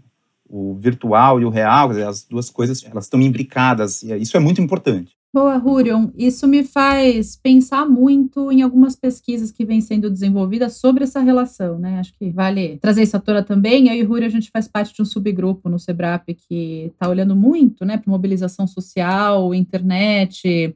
o 0.49 0.75
virtual 0.75 1.41
e 1.41 1.45
o 1.45 1.49
real, 1.49 1.91
as 1.91 2.23
duas 2.23 2.49
coisas 2.49 2.83
elas 2.85 3.05
estão 3.05 3.21
imbricadas, 3.21 4.01
e 4.01 4.15
isso 4.15 4.37
é 4.37 4.39
muito 4.39 4.61
importante. 4.61 5.15
Boa, 5.35 5.57
Hurion. 5.57 6.11
Isso 6.15 6.47
me 6.47 6.63
faz 6.63 7.35
pensar 7.35 7.85
muito 7.85 8.49
em 8.53 8.61
algumas 8.61 8.95
pesquisas 8.95 9.51
que 9.51 9.65
vêm 9.65 9.81
sendo 9.81 10.09
desenvolvidas 10.09 10.77
sobre 10.77 11.03
essa 11.03 11.19
relação, 11.19 11.77
né? 11.77 11.99
Acho 11.99 12.13
que 12.17 12.31
vale 12.31 12.77
trazer 12.77 13.03
isso 13.03 13.17
à 13.17 13.19
tona 13.19 13.43
também. 13.43 13.89
Eu 13.89 13.95
e 13.95 14.07
Hurion, 14.07 14.27
a 14.27 14.29
gente 14.29 14.49
faz 14.49 14.65
parte 14.65 14.95
de 14.95 15.01
um 15.01 15.05
subgrupo 15.05 15.67
no 15.67 15.77
SEBRAP 15.77 16.29
que 16.35 16.85
está 16.85 17.09
olhando 17.09 17.35
muito 17.35 17.83
né, 17.83 17.97
para 17.97 18.09
mobilização 18.09 18.65
social, 18.65 19.53
internet, 19.53 20.73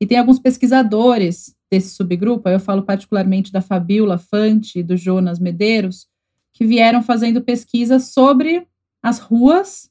e 0.00 0.06
tem 0.06 0.16
alguns 0.16 0.38
pesquisadores 0.38 1.56
desse 1.68 1.88
subgrupo, 1.96 2.48
eu 2.48 2.60
falo 2.60 2.84
particularmente 2.84 3.50
da 3.50 3.60
Fabiola 3.60 4.16
Fante 4.16 4.78
e 4.78 4.82
do 4.84 4.96
Jonas 4.96 5.40
Medeiros, 5.40 6.06
que 6.52 6.64
vieram 6.64 7.02
fazendo 7.02 7.42
pesquisas 7.42 8.12
sobre 8.12 8.64
as 9.02 9.18
ruas 9.18 9.90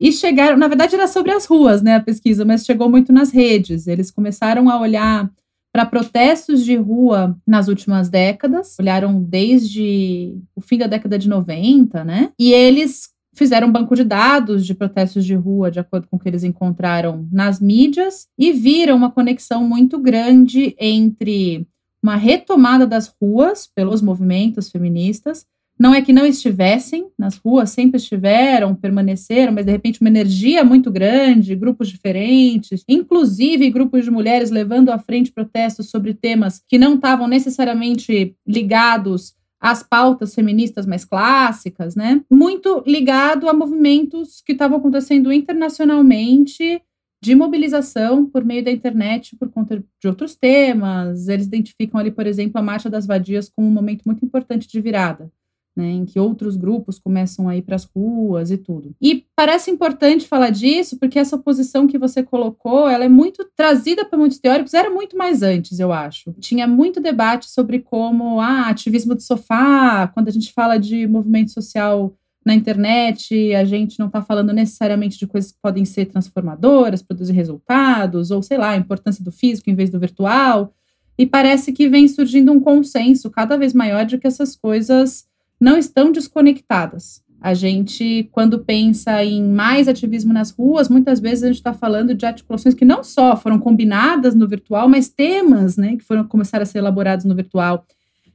e 0.00 0.12
chegaram, 0.12 0.56
na 0.56 0.68
verdade 0.68 0.94
era 0.94 1.08
sobre 1.08 1.32
as 1.32 1.44
ruas, 1.44 1.82
né, 1.82 1.96
a 1.96 2.00
pesquisa, 2.00 2.44
mas 2.44 2.64
chegou 2.64 2.88
muito 2.88 3.12
nas 3.12 3.30
redes. 3.30 3.86
Eles 3.86 4.10
começaram 4.10 4.70
a 4.70 4.80
olhar 4.80 5.30
para 5.72 5.84
protestos 5.84 6.64
de 6.64 6.76
rua 6.76 7.36
nas 7.46 7.68
últimas 7.68 8.08
décadas, 8.08 8.76
olharam 8.80 9.22
desde 9.22 10.36
o 10.54 10.60
fim 10.60 10.78
da 10.78 10.86
década 10.86 11.18
de 11.18 11.28
90, 11.28 12.04
né? 12.04 12.32
E 12.38 12.52
eles 12.52 13.10
fizeram 13.34 13.68
um 13.68 13.72
banco 13.72 13.94
de 13.94 14.02
dados 14.02 14.66
de 14.66 14.74
protestos 14.74 15.24
de 15.24 15.34
rua, 15.34 15.70
de 15.70 15.78
acordo 15.78 16.08
com 16.08 16.16
o 16.16 16.18
que 16.18 16.28
eles 16.28 16.42
encontraram 16.42 17.28
nas 17.30 17.60
mídias, 17.60 18.26
e 18.36 18.52
viram 18.52 18.96
uma 18.96 19.10
conexão 19.10 19.62
muito 19.62 19.98
grande 19.98 20.74
entre 20.78 21.66
uma 22.02 22.16
retomada 22.16 22.86
das 22.86 23.14
ruas 23.20 23.66
pelos 23.66 24.00
movimentos 24.00 24.70
feministas 24.70 25.46
não 25.78 25.94
é 25.94 26.02
que 26.02 26.12
não 26.12 26.26
estivessem 26.26 27.08
nas 27.16 27.36
ruas, 27.36 27.70
sempre 27.70 27.98
estiveram, 27.98 28.74
permaneceram, 28.74 29.52
mas 29.52 29.64
de 29.64 29.70
repente 29.70 30.00
uma 30.00 30.10
energia 30.10 30.64
muito 30.64 30.90
grande, 30.90 31.54
grupos 31.54 31.88
diferentes, 31.88 32.82
inclusive 32.88 33.70
grupos 33.70 34.04
de 34.04 34.10
mulheres 34.10 34.50
levando 34.50 34.90
à 34.90 34.98
frente 34.98 35.30
protestos 35.30 35.88
sobre 35.88 36.14
temas 36.14 36.60
que 36.68 36.78
não 36.78 36.96
estavam 36.96 37.28
necessariamente 37.28 38.34
ligados 38.46 39.34
às 39.60 39.82
pautas 39.82 40.34
feministas 40.34 40.86
mais 40.86 41.04
clássicas, 41.04 41.94
né? 41.94 42.22
Muito 42.30 42.82
ligado 42.86 43.48
a 43.48 43.52
movimentos 43.52 44.40
que 44.44 44.52
estavam 44.52 44.78
acontecendo 44.78 45.32
internacionalmente 45.32 46.80
de 47.20 47.34
mobilização 47.34 48.24
por 48.24 48.44
meio 48.44 48.64
da 48.64 48.70
internet 48.70 49.36
por 49.36 49.50
conta 49.50 49.82
de 50.00 50.08
outros 50.08 50.36
temas. 50.36 51.26
Eles 51.26 51.46
identificam 51.46 51.98
ali, 51.98 52.12
por 52.12 52.26
exemplo, 52.26 52.58
a 52.58 52.62
Marcha 52.62 52.88
das 52.88 53.06
Vadias 53.06 53.48
como 53.48 53.66
um 53.66 53.72
momento 53.72 54.02
muito 54.06 54.24
importante 54.24 54.68
de 54.68 54.80
virada 54.80 55.30
né, 55.78 55.92
em 55.92 56.04
que 56.04 56.18
outros 56.18 56.56
grupos 56.56 56.98
começam 56.98 57.48
a 57.48 57.56
ir 57.56 57.62
para 57.62 57.76
as 57.76 57.84
ruas 57.84 58.50
e 58.50 58.58
tudo. 58.58 58.96
E 59.00 59.24
parece 59.36 59.70
importante 59.70 60.26
falar 60.26 60.50
disso, 60.50 60.98
porque 60.98 61.20
essa 61.20 61.38
posição 61.38 61.86
que 61.86 61.96
você 61.96 62.20
colocou, 62.20 62.88
ela 62.88 63.04
é 63.04 63.08
muito 63.08 63.48
trazida 63.56 64.04
para 64.04 64.18
muitos 64.18 64.40
teóricos, 64.40 64.74
era 64.74 64.90
muito 64.90 65.16
mais 65.16 65.40
antes, 65.40 65.78
eu 65.78 65.92
acho. 65.92 66.34
Tinha 66.40 66.66
muito 66.66 67.00
debate 67.00 67.48
sobre 67.48 67.78
como, 67.78 68.40
ah, 68.40 68.68
ativismo 68.68 69.14
de 69.14 69.22
sofá, 69.22 70.08
quando 70.08 70.26
a 70.26 70.32
gente 70.32 70.52
fala 70.52 70.78
de 70.78 71.06
movimento 71.06 71.52
social 71.52 72.12
na 72.44 72.54
internet, 72.54 73.54
a 73.54 73.64
gente 73.64 74.00
não 74.00 74.08
está 74.08 74.20
falando 74.20 74.52
necessariamente 74.52 75.16
de 75.16 75.28
coisas 75.28 75.52
que 75.52 75.58
podem 75.62 75.84
ser 75.84 76.06
transformadoras, 76.06 77.02
produzir 77.02 77.34
resultados, 77.34 78.32
ou 78.32 78.42
sei 78.42 78.58
lá, 78.58 78.70
a 78.70 78.76
importância 78.76 79.22
do 79.22 79.30
físico 79.30 79.70
em 79.70 79.76
vez 79.76 79.90
do 79.90 80.00
virtual. 80.00 80.74
E 81.16 81.24
parece 81.24 81.72
que 81.72 81.88
vem 81.88 82.08
surgindo 82.08 82.50
um 82.50 82.58
consenso 82.58 83.30
cada 83.30 83.56
vez 83.56 83.72
maior 83.72 84.04
de 84.04 84.18
que 84.18 84.26
essas 84.26 84.56
coisas 84.56 85.28
não 85.60 85.76
estão 85.76 86.12
desconectadas. 86.12 87.22
A 87.40 87.54
gente, 87.54 88.28
quando 88.32 88.58
pensa 88.58 89.24
em 89.24 89.42
mais 89.44 89.86
ativismo 89.86 90.32
nas 90.32 90.50
ruas, 90.50 90.88
muitas 90.88 91.20
vezes 91.20 91.44
a 91.44 91.46
gente 91.46 91.56
está 91.56 91.72
falando 91.72 92.12
de 92.12 92.26
articulações 92.26 92.74
que 92.74 92.84
não 92.84 93.04
só 93.04 93.36
foram 93.36 93.60
combinadas 93.60 94.34
no 94.34 94.48
virtual, 94.48 94.88
mas 94.88 95.08
temas 95.08 95.76
né, 95.76 95.96
que 95.96 96.02
foram 96.02 96.26
começar 96.26 96.60
a 96.60 96.66
ser 96.66 96.78
elaborados 96.78 97.24
no 97.24 97.36
virtual. 97.36 97.86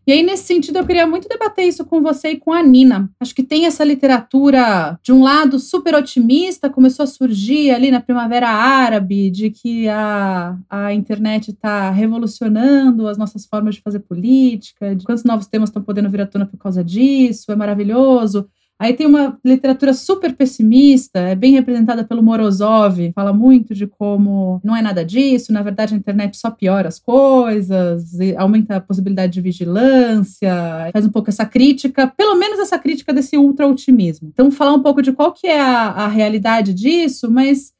E 0.05 0.11
aí, 0.11 0.21
nesse 0.21 0.43
sentido, 0.43 0.77
eu 0.79 0.85
queria 0.85 1.07
muito 1.07 1.29
debater 1.29 1.65
isso 1.65 1.85
com 1.85 2.01
você 2.01 2.31
e 2.31 2.37
com 2.37 2.51
a 2.51 2.61
Nina. 2.61 3.09
Acho 3.19 3.33
que 3.33 3.41
tem 3.41 3.65
essa 3.65 3.85
literatura, 3.85 4.99
de 5.01 5.13
um 5.13 5.23
lado, 5.23 5.57
super 5.59 5.95
otimista, 5.95 6.69
começou 6.69 7.03
a 7.03 7.07
surgir 7.07 7.71
ali 7.71 7.89
na 7.89 8.01
Primavera 8.01 8.49
Árabe, 8.49 9.31
de 9.31 9.49
que 9.49 9.87
a, 9.87 10.57
a 10.69 10.93
internet 10.93 11.51
está 11.51 11.89
revolucionando 11.89 13.07
as 13.07 13.17
nossas 13.17 13.45
formas 13.45 13.75
de 13.75 13.81
fazer 13.81 13.99
política, 13.99 14.93
de 14.93 15.05
quantos 15.05 15.23
novos 15.23 15.47
temas 15.47 15.69
estão 15.69 15.81
podendo 15.81 16.09
vir 16.09 16.21
à 16.21 16.27
tona 16.27 16.45
por 16.45 16.57
causa 16.57 16.83
disso, 16.83 17.51
é 17.51 17.55
maravilhoso. 17.55 18.49
Aí 18.79 18.93
tem 18.93 19.07
uma 19.07 19.39
literatura 19.45 19.93
super 19.93 20.35
pessimista, 20.35 21.19
é 21.19 21.35
bem 21.35 21.53
representada 21.53 22.03
pelo 22.03 22.23
Morozov, 22.23 23.11
fala 23.13 23.31
muito 23.31 23.73
de 23.73 23.87
como 23.87 24.59
não 24.63 24.75
é 24.75 24.81
nada 24.81 25.05
disso, 25.05 25.53
na 25.53 25.61
verdade 25.61 25.93
a 25.93 25.97
internet 25.97 26.35
só 26.37 26.51
piora 26.51 26.89
as 26.89 26.99
coisas, 26.99 28.11
aumenta 28.37 28.75
a 28.75 28.81
possibilidade 28.81 29.33
de 29.33 29.41
vigilância, 29.41 30.89
faz 30.91 31.05
um 31.05 31.11
pouco 31.11 31.29
essa 31.29 31.45
crítica, 31.45 32.07
pelo 32.07 32.35
menos 32.35 32.59
essa 32.59 32.77
crítica 32.77 33.13
desse 33.13 33.37
ultra-otimismo. 33.37 34.29
Então, 34.33 34.51
falar 34.51 34.73
um 34.73 34.81
pouco 34.81 35.01
de 35.01 35.11
qual 35.11 35.31
que 35.31 35.47
é 35.47 35.61
a, 35.61 35.89
a 35.89 36.07
realidade 36.07 36.73
disso, 36.73 37.31
mas 37.31 37.71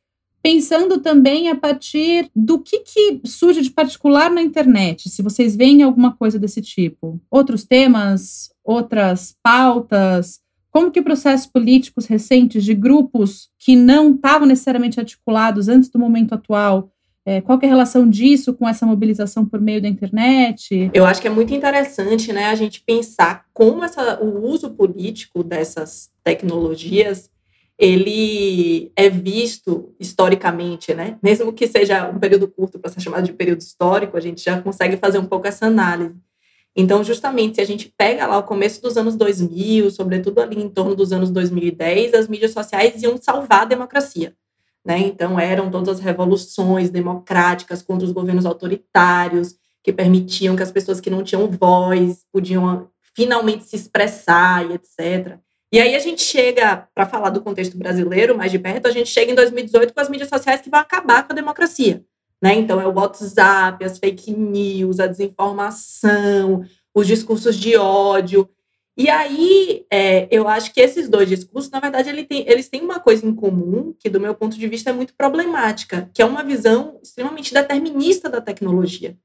pensando 0.44 1.00
também 1.00 1.50
a 1.50 1.56
partir 1.56 2.30
do 2.36 2.60
que, 2.60 2.80
que 2.80 3.22
surge 3.24 3.62
de 3.62 3.72
particular 3.72 4.30
na 4.30 4.42
internet, 4.42 5.10
se 5.10 5.22
vocês 5.22 5.56
veem 5.56 5.82
alguma 5.82 6.16
coisa 6.16 6.38
desse 6.38 6.62
tipo. 6.62 7.20
Outros 7.32 7.64
temas, 7.64 8.50
outras 8.64 9.36
pautas, 9.42 10.43
como 10.74 10.90
que 10.90 11.04
processos 11.04 11.46
políticos 11.46 12.08
recentes 12.08 12.66
de 12.66 12.74
grupos 12.74 13.50
que 13.60 13.76
não 13.76 14.16
estavam 14.16 14.48
necessariamente 14.48 15.00
articulados 15.00 15.70
antes 15.70 15.88
do 15.88 16.00
momento 16.00 16.34
atual 16.34 16.90
é, 17.26 17.40
qual 17.40 17.58
é 17.62 17.66
a 17.66 17.70
relação 17.70 18.10
disso 18.10 18.54
com 18.54 18.68
essa 18.68 18.86
mobilização 18.86 19.46
por 19.46 19.62
meio 19.62 19.82
da 19.82 19.88
internet? 19.88 20.92
Eu 20.94 21.06
acho 21.06 21.22
que 21.22 21.28
é 21.28 21.32
muito 21.32 21.54
interessante 21.54 22.34
né, 22.34 22.48
a 22.48 22.56
gente 22.56 22.84
pensar 22.86 23.46
como 23.54 23.82
essa, 23.84 24.22
o 24.22 24.46
uso 24.46 24.72
político 24.72 25.42
dessas 25.42 26.12
tecnologias 26.22 27.32
ele 27.78 28.92
é 28.96 29.10
visto 29.10 29.96
historicamente, 30.00 30.94
né? 30.94 31.18
Mesmo 31.24 31.52
que 31.52 31.68
seja 31.68 32.08
um 32.08 32.20
período 32.20 32.48
curto 32.48 32.78
para 32.78 32.92
ser 32.92 33.02
chamado 33.02 33.26
de 33.26 33.34
período 33.34 33.62
histórico, 33.62 34.16
a 34.16 34.20
gente 34.20 34.44
já 34.44 34.62
consegue 34.62 34.96
fazer 34.98 35.18
um 35.18 35.26
pouco 35.26 35.48
essa 35.48 35.66
análise. 35.66 36.16
Então, 36.76 37.04
justamente, 37.04 37.56
se 37.56 37.62
a 37.62 37.66
gente 37.66 37.94
pega 37.96 38.26
lá 38.26 38.38
o 38.38 38.44
começo 38.44 38.82
dos 38.82 38.98
anos 38.98 39.16
2000, 39.16 39.92
sobretudo 39.92 40.40
ali 40.40 40.60
em 40.60 40.70
torno 40.70 40.96
dos 40.96 41.14
anos 41.14 41.30
2010, 41.30 42.14
as 42.14 42.28
mídias 42.28 42.52
sociais 42.52 43.02
iam 43.04 43.16
salvar 43.18 43.62
a 43.62 43.66
democracia. 43.66 44.36
Né? 44.84 45.00
Então, 45.00 45.40
eram 45.40 45.70
todas 45.70 45.90
as 45.90 46.00
revoluções 46.00 46.90
democráticas 46.90 47.82
contra 47.82 48.06
os 48.06 48.12
governos 48.12 48.46
autoritários, 48.46 49.56
que 49.84 49.94
permitiam 49.94 50.56
que 50.56 50.64
as 50.64 50.72
pessoas 50.72 51.00
que 51.00 51.10
não 51.10 51.24
tinham 51.24 51.50
voz 51.50 52.26
podiam 52.32 52.90
finalmente 53.14 53.66
se 53.66 53.76
expressar 53.76 54.66
e 54.66 54.74
etc. 54.74 55.38
E 55.72 55.80
aí 55.80 55.96
a 55.96 56.00
gente 56.00 56.22
chega, 56.22 56.88
para 56.94 57.06
falar 57.06 57.30
do 57.30 57.42
contexto 57.42 57.78
brasileiro 57.78 58.38
mais 58.38 58.52
de 58.52 58.60
perto, 58.60 58.88
a 58.88 58.92
gente 58.92 59.10
chega 59.10 59.32
em 59.32 59.36
2018 59.36 59.94
com 59.94 60.00
as 60.00 60.10
mídias 60.10 60.30
sociais 60.30 60.62
que 60.62 60.70
vão 60.70 60.80
acabar 60.80 61.26
com 61.26 61.34
a 61.34 61.36
democracia. 61.36 62.04
Né? 62.44 62.56
Então, 62.56 62.82
é 62.82 62.86
o 62.86 62.92
WhatsApp, 62.92 63.86
as 63.86 63.98
fake 63.98 64.34
news, 64.34 65.00
a 65.00 65.08
desinformação, 65.08 66.66
os 66.94 67.08
discursos 67.08 67.56
de 67.56 67.78
ódio. 67.78 68.50
E 68.98 69.10
aí, 69.10 69.86
é, 69.90 70.28
eu 70.30 70.46
acho 70.46 70.74
que 70.74 70.82
esses 70.82 71.08
dois 71.08 71.30
discursos, 71.30 71.72
na 71.72 71.80
verdade, 71.80 72.10
ele 72.10 72.26
tem, 72.26 72.44
eles 72.46 72.68
têm 72.68 72.82
uma 72.82 73.00
coisa 73.00 73.26
em 73.26 73.34
comum, 73.34 73.96
que, 73.98 74.10
do 74.10 74.20
meu 74.20 74.36
ponto 74.36 74.60
de 74.60 74.68
vista, 74.68 74.90
é 74.90 74.94
muito 74.94 75.14
problemática, 75.16 76.12
que 76.14 76.22
é 76.22 76.26
uma 76.26 76.44
visão 76.44 77.00
extremamente 77.02 77.54
determinista 77.54 78.30
da 78.30 78.42
tecnologia. 78.42 79.18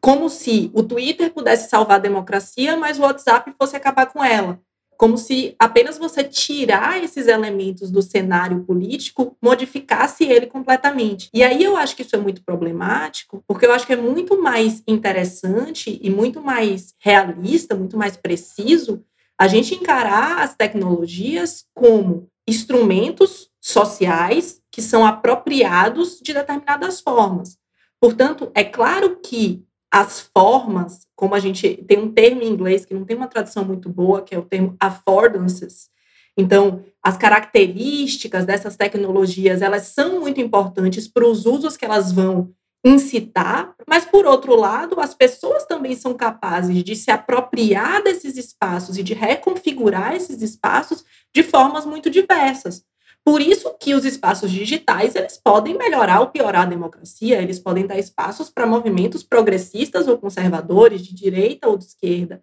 Como 0.00 0.28
se 0.28 0.68
o 0.74 0.82
Twitter 0.82 1.32
pudesse 1.32 1.70
salvar 1.70 1.98
a 1.98 2.02
democracia, 2.02 2.76
mas 2.76 2.98
o 2.98 3.02
WhatsApp 3.02 3.54
fosse 3.56 3.76
acabar 3.76 4.06
com 4.06 4.24
ela. 4.24 4.60
Como 4.98 5.18
se 5.18 5.54
apenas 5.58 5.98
você 5.98 6.24
tirar 6.24 7.02
esses 7.02 7.26
elementos 7.26 7.90
do 7.90 8.00
cenário 8.00 8.64
político 8.64 9.36
modificasse 9.42 10.24
ele 10.24 10.46
completamente. 10.46 11.28
E 11.34 11.42
aí 11.42 11.62
eu 11.62 11.76
acho 11.76 11.94
que 11.94 12.02
isso 12.02 12.16
é 12.16 12.18
muito 12.18 12.42
problemático, 12.42 13.42
porque 13.46 13.66
eu 13.66 13.72
acho 13.72 13.86
que 13.86 13.92
é 13.92 13.96
muito 13.96 14.40
mais 14.40 14.82
interessante 14.86 15.98
e 16.02 16.08
muito 16.08 16.40
mais 16.40 16.94
realista, 16.98 17.74
muito 17.74 17.96
mais 17.96 18.16
preciso 18.16 19.04
a 19.38 19.46
gente 19.46 19.74
encarar 19.74 20.42
as 20.42 20.54
tecnologias 20.54 21.66
como 21.74 22.28
instrumentos 22.48 23.50
sociais 23.60 24.60
que 24.70 24.80
são 24.80 25.04
apropriados 25.04 26.20
de 26.22 26.32
determinadas 26.32 27.00
formas. 27.00 27.58
Portanto, 28.00 28.50
é 28.54 28.62
claro 28.62 29.16
que 29.20 29.65
as 29.92 30.20
formas, 30.20 31.06
como 31.14 31.34
a 31.34 31.40
gente 31.40 31.84
tem 31.86 31.98
um 31.98 32.12
termo 32.12 32.42
em 32.42 32.48
inglês 32.48 32.84
que 32.84 32.94
não 32.94 33.04
tem 33.04 33.16
uma 33.16 33.28
tradução 33.28 33.64
muito 33.64 33.88
boa, 33.88 34.22
que 34.22 34.34
é 34.34 34.38
o 34.38 34.44
termo 34.44 34.76
affordances. 34.80 35.88
Então, 36.36 36.84
as 37.02 37.16
características 37.16 38.44
dessas 38.44 38.76
tecnologias, 38.76 39.62
elas 39.62 39.88
são 39.88 40.20
muito 40.20 40.40
importantes 40.40 41.08
para 41.08 41.26
os 41.26 41.46
usos 41.46 41.76
que 41.76 41.84
elas 41.84 42.12
vão 42.12 42.52
incitar, 42.84 43.74
mas 43.88 44.04
por 44.04 44.26
outro 44.26 44.54
lado, 44.54 45.00
as 45.00 45.14
pessoas 45.14 45.64
também 45.64 45.96
são 45.96 46.14
capazes 46.14 46.84
de 46.84 46.94
se 46.94 47.10
apropriar 47.10 48.02
desses 48.02 48.36
espaços 48.36 48.96
e 48.96 49.02
de 49.02 49.14
reconfigurar 49.14 50.14
esses 50.14 50.40
espaços 50.40 51.04
de 51.34 51.42
formas 51.42 51.84
muito 51.84 52.08
diversas. 52.08 52.84
Por 53.26 53.42
isso 53.42 53.74
que 53.80 53.92
os 53.92 54.04
espaços 54.04 54.52
digitais 54.52 55.16
eles 55.16 55.36
podem 55.36 55.76
melhorar 55.76 56.20
ou 56.20 56.28
piorar 56.28 56.62
a 56.62 56.70
democracia, 56.70 57.42
eles 57.42 57.58
podem 57.58 57.84
dar 57.84 57.98
espaços 57.98 58.48
para 58.48 58.68
movimentos 58.68 59.24
progressistas 59.24 60.06
ou 60.06 60.16
conservadores, 60.16 61.02
de 61.02 61.12
direita 61.12 61.68
ou 61.68 61.76
de 61.76 61.86
esquerda. 61.86 62.40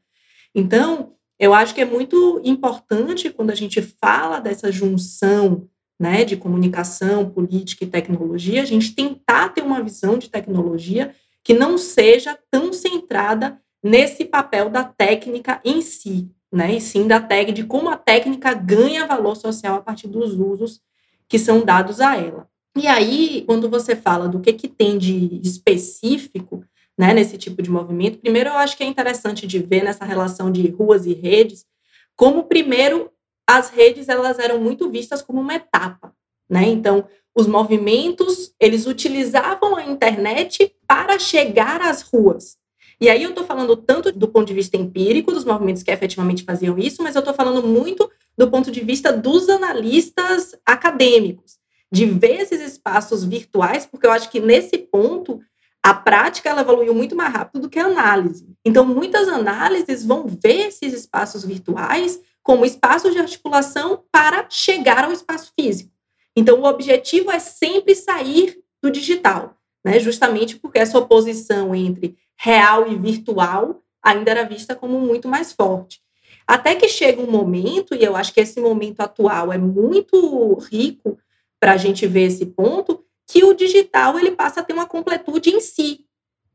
Então, 0.53 1.13
eu 1.39 1.53
acho 1.53 1.73
que 1.73 1.79
é 1.79 1.85
muito 1.85 2.41
importante 2.43 3.29
quando 3.29 3.51
a 3.51 3.55
gente 3.55 3.81
fala 3.81 4.41
dessa 4.41 4.73
junção 4.73 5.69
né, 5.97 6.25
de 6.25 6.35
comunicação, 6.35 7.29
política 7.29 7.85
e 7.85 7.89
tecnologia, 7.89 8.61
a 8.61 8.65
gente 8.65 8.93
tentar 8.93 9.53
ter 9.53 9.61
uma 9.61 9.81
visão 9.81 10.17
de 10.17 10.29
tecnologia 10.29 11.15
que 11.41 11.53
não 11.53 11.77
seja 11.77 12.37
tão 12.51 12.73
centrada 12.73 13.57
nesse 13.81 14.25
papel 14.25 14.69
da 14.69 14.83
técnica 14.83 15.61
em 15.63 15.81
si, 15.81 16.29
né, 16.53 16.75
e 16.75 16.79
sim 16.79 17.07
da 17.07 17.19
tag 17.19 17.51
de 17.51 17.63
como 17.63 17.89
a 17.89 17.97
técnica 17.97 18.53
ganha 18.53 19.07
valor 19.07 19.35
social 19.35 19.77
a 19.77 19.81
partir 19.81 20.07
dos 20.07 20.33
usos 20.39 20.79
que 21.27 21.39
são 21.39 21.65
dados 21.65 21.99
a 21.99 22.15
ela. 22.15 22.47
E 22.77 22.87
aí, 22.87 23.43
quando 23.47 23.67
você 23.67 23.95
fala 23.95 24.27
do 24.27 24.39
que, 24.39 24.53
que 24.53 24.67
tem 24.67 24.97
de 24.99 25.41
específico 25.43 26.63
né, 26.95 27.11
nesse 27.11 27.39
tipo 27.39 27.61
de 27.61 27.71
movimento, 27.71 28.19
primeiro 28.19 28.49
eu 28.49 28.57
acho 28.57 28.77
que 28.77 28.83
é 28.83 28.87
interessante 28.87 29.47
de 29.47 29.57
ver 29.57 29.83
nessa 29.83 30.05
relação 30.05 30.51
de 30.51 30.67
ruas 30.69 31.07
e 31.07 31.13
redes, 31.13 31.65
como 32.15 32.43
primeiro 32.43 33.11
as 33.47 33.69
redes 33.69 34.07
elas 34.07 34.37
eram 34.37 34.59
muito 34.59 34.89
vistas 34.91 35.21
como 35.23 35.41
uma 35.41 35.55
etapa, 35.55 36.15
né? 36.49 36.63
Então, 36.67 37.05
os 37.35 37.47
movimentos, 37.47 38.53
eles 38.59 38.85
utilizavam 38.85 39.75
a 39.75 39.83
internet 39.83 40.73
para 40.87 41.17
chegar 41.17 41.81
às 41.81 42.03
ruas. 42.03 42.57
E 43.03 43.09
aí 43.09 43.21
eu 43.21 43.31
estou 43.31 43.43
falando 43.43 43.75
tanto 43.75 44.13
do 44.13 44.29
ponto 44.29 44.47
de 44.47 44.53
vista 44.53 44.77
empírico, 44.77 45.33
dos 45.33 45.43
movimentos 45.43 45.83
que 45.83 45.91
efetivamente 45.91 46.45
faziam 46.45 46.79
isso, 46.79 47.03
mas 47.03 47.15
eu 47.15 47.19
estou 47.19 47.33
falando 47.33 47.61
muito 47.61 48.09
do 48.37 48.49
ponto 48.49 48.71
de 48.71 48.79
vista 48.79 49.11
dos 49.11 49.49
analistas 49.49 50.55
acadêmicos, 50.65 51.57
de 51.91 52.05
ver 52.05 52.39
esses 52.39 52.61
espaços 52.61 53.25
virtuais, 53.25 53.85
porque 53.85 54.07
eu 54.07 54.11
acho 54.11 54.31
que 54.31 54.39
nesse 54.39 54.77
ponto 54.77 55.41
a 55.83 55.93
prática 55.93 56.49
ela 56.49 56.61
evoluiu 56.61 56.95
muito 56.95 57.13
mais 57.13 57.33
rápido 57.33 57.63
do 57.63 57.69
que 57.69 57.77
a 57.77 57.87
análise. 57.87 58.47
Então, 58.63 58.85
muitas 58.85 59.27
análises 59.27 60.05
vão 60.05 60.25
ver 60.25 60.67
esses 60.67 60.93
espaços 60.93 61.43
virtuais 61.43 62.21
como 62.41 62.65
espaços 62.65 63.11
de 63.11 63.19
articulação 63.19 64.01
para 64.13 64.45
chegar 64.49 65.03
ao 65.03 65.11
espaço 65.11 65.51
físico. 65.59 65.91
Então, 66.37 66.61
o 66.61 66.65
objetivo 66.65 67.29
é 67.29 67.39
sempre 67.39 67.95
sair 67.95 68.63
do 68.81 68.89
digital, 68.89 69.57
né? 69.83 69.99
justamente 69.99 70.55
porque 70.55 70.79
essa 70.79 70.97
oposição 70.97 71.75
entre 71.75 72.17
real 72.37 72.91
e 72.91 72.95
virtual 72.95 73.81
ainda 74.01 74.31
era 74.31 74.43
vista 74.43 74.75
como 74.75 74.99
muito 74.99 75.27
mais 75.27 75.53
forte. 75.53 76.01
Até 76.45 76.75
que 76.75 76.87
chega 76.87 77.21
um 77.21 77.31
momento, 77.31 77.95
e 77.95 78.03
eu 78.03 78.15
acho 78.15 78.33
que 78.33 78.41
esse 78.41 78.59
momento 78.59 78.99
atual 78.99 79.51
é 79.53 79.57
muito 79.57 80.55
rico 80.55 81.17
para 81.59 81.73
a 81.73 81.77
gente 81.77 82.05
ver 82.05 82.23
esse 82.23 82.45
ponto, 82.45 83.03
que 83.25 83.43
o 83.45 83.53
digital 83.53 84.19
ele 84.19 84.31
passa 84.31 84.59
a 84.59 84.63
ter 84.63 84.73
uma 84.73 84.85
completude 84.85 85.49
em 85.49 85.61
si. 85.61 86.05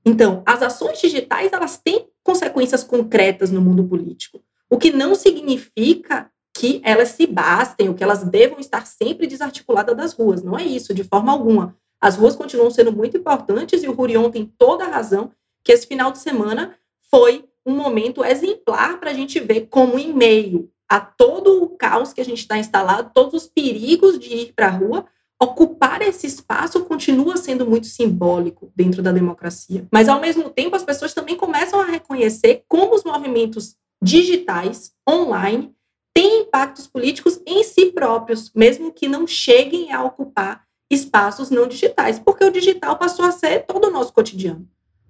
Então, 0.04 0.42
as 0.44 0.62
ações 0.62 1.00
digitais 1.00 1.52
elas 1.52 1.78
têm 1.78 2.06
consequências 2.22 2.84
concretas 2.84 3.50
no 3.50 3.60
mundo 3.60 3.82
político. 3.84 4.42
O 4.68 4.76
que 4.76 4.90
não 4.90 5.14
significa 5.14 6.30
que 6.58 6.80
elas 6.84 7.10
se 7.10 7.26
bastem, 7.26 7.88
ou 7.88 7.94
que 7.94 8.02
elas 8.02 8.24
devam 8.24 8.58
estar 8.58 8.84
sempre 8.84 9.26
desarticuladas 9.28 9.96
das 9.96 10.12
ruas. 10.12 10.42
Não 10.42 10.58
é 10.58 10.64
isso, 10.64 10.92
de 10.92 11.04
forma 11.04 11.30
alguma. 11.30 11.76
As 12.00 12.16
ruas 12.16 12.34
continuam 12.34 12.70
sendo 12.70 12.92
muito 12.92 13.16
importantes 13.16 13.82
e 13.82 13.88
o 13.88 13.92
Rurion 13.92 14.28
tem 14.28 14.52
toda 14.58 14.84
a 14.84 14.88
razão 14.88 15.30
que 15.68 15.72
esse 15.72 15.87
final 15.87 16.11
de 16.11 16.18
semana 16.18 16.74
foi 17.11 17.44
um 17.66 17.76
momento 17.76 18.24
exemplar 18.24 18.98
para 18.98 19.11
a 19.11 19.12
gente 19.12 19.38
ver 19.38 19.66
como, 19.68 19.98
em 19.98 20.14
meio 20.14 20.72
a 20.88 20.98
todo 20.98 21.62
o 21.62 21.68
caos 21.76 22.14
que 22.14 22.22
a 22.22 22.24
gente 22.24 22.38
está 22.38 22.57
instalado, 22.57 23.11
todos 23.12 23.42
os 23.42 23.46
perigos 23.50 24.18
de 24.18 24.35
ir 24.35 24.52
para 24.54 24.68
a 24.68 24.70
rua, 24.70 25.04
ocupar 25.38 26.00
esse 26.00 26.26
espaço 26.26 26.87
continua 26.87 27.37
sendo 27.37 27.66
muito 27.66 27.87
simbólico 27.87 28.72
dentro 28.74 29.02
da 29.02 29.12
democracia. 29.12 29.87
Mas, 29.92 30.09
ao 30.09 30.18
mesmo 30.18 30.48
tempo, 30.48 30.74
as 30.74 30.85
pessoas 30.85 31.12
também 31.12 31.37
começam 31.37 31.78
a 31.78 31.85
reconhecer 31.85 32.64
como 32.66 32.94
os 32.94 33.04
movimentos 33.04 33.76
digitais, 34.02 34.94
online, 35.07 35.74
têm 36.14 36.44
impactos 36.44 36.87
políticos 36.87 37.42
em 37.46 37.62
si 37.62 37.92
próprios, 37.92 38.50
mesmo 38.54 38.90
que 38.90 39.07
não 39.07 39.26
cheguem 39.26 39.92
a 39.92 40.02
ocupar 40.02 40.64
espaços 40.90 41.50
não 41.50 41.68
digitais, 41.68 42.18
porque 42.18 42.42
o 42.42 42.50
digital 42.50 42.96
passou 42.96 43.26
a 43.26 43.33
ser 43.33 43.66
todo 43.66 43.88
o 43.88 43.90
nosso 43.90 44.14
cotidiano. 44.14 44.66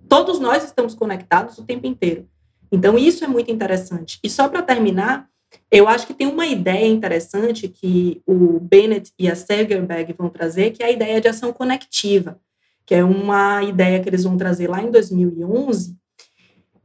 Todos 0.09 0.41
nós 0.41 0.65
estamos 0.65 0.95
conectados 0.95 1.59
o 1.59 1.65
tempo 1.65 1.87
inteiro. 1.87 2.29
Então, 2.71 2.99
isso 2.99 3.25
é 3.25 3.29
muito 3.29 3.51
interessante. 3.51 4.19
E 4.23 4.29
só 4.29 4.49
para 4.49 4.63
terminar, 4.63 5.29
eu 5.71 5.89
acho 5.89 6.07
que 6.07 6.15
tem 6.15 6.27
uma 6.27 6.47
ideia 6.47 6.87
interessante 6.87 7.69
que 7.69 8.23
o 8.27 8.61
Bennett 8.61 9.13
e 9.19 9.31
a 9.31 9.37
Segerberg 9.37 10.15
vão 10.15 10.29
trazer, 10.29 10.71
que 10.71 10.83
é 10.83 10.87
a 10.87 10.91
ideia 10.91 11.21
de 11.21 11.29
ação 11.29 11.53
conectiva, 11.53 12.41
que 12.87 12.95
é 12.95 13.05
uma 13.05 13.63
ideia 13.63 14.01
que 14.01 14.09
eles 14.09 14.25
vão 14.25 14.37
trazer 14.37 14.69
lá 14.69 14.83
em 14.83 14.91
2011, 14.91 15.97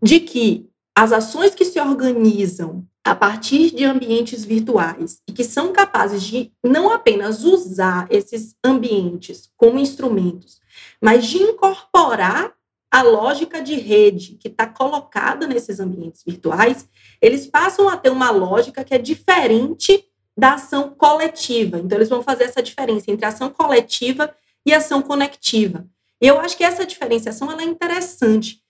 de 0.01 0.19
que 0.19 0.69
as 0.95 1.11
ações 1.11 1.55
que 1.55 1.65
se 1.65 1.79
organizam 1.79 2.85
a 3.05 3.15
partir 3.15 3.71
de 3.71 3.83
ambientes 3.83 4.45
virtuais 4.45 5.21
e 5.27 5.33
que 5.33 5.43
são 5.43 5.73
capazes 5.73 6.23
de 6.23 6.51
não 6.63 6.89
apenas 6.91 7.43
usar 7.43 8.07
esses 8.09 8.55
ambientes 8.63 9.49
como 9.57 9.79
instrumentos, 9.79 10.61
mas 11.01 11.25
de 11.25 11.37
incorporar 11.37 12.53
a 12.93 13.01
lógica 13.01 13.59
de 13.59 13.73
rede 13.73 14.37
que 14.39 14.47
está 14.47 14.67
colocada 14.67 15.47
nesses 15.47 15.79
ambientes 15.79 16.23
virtuais, 16.23 16.87
eles 17.19 17.47
passam 17.47 17.89
a 17.89 17.97
ter 17.97 18.11
uma 18.11 18.29
lógica 18.29 18.83
que 18.83 18.93
é 18.93 18.99
diferente 18.99 20.07
da 20.37 20.53
ação 20.53 20.91
coletiva. 20.91 21.79
Então, 21.79 21.97
eles 21.97 22.09
vão 22.09 22.21
fazer 22.21 22.43
essa 22.43 22.61
diferença 22.61 23.09
entre 23.09 23.25
ação 23.25 23.49
coletiva 23.49 24.31
e 24.63 24.71
ação 24.71 25.01
conectiva. 25.01 25.87
E 26.21 26.27
eu 26.27 26.39
acho 26.39 26.55
que 26.55 26.63
essa 26.63 26.85
diferenciação 26.85 27.51
ela 27.51 27.63
é 27.63 27.65
interessante. 27.65 28.62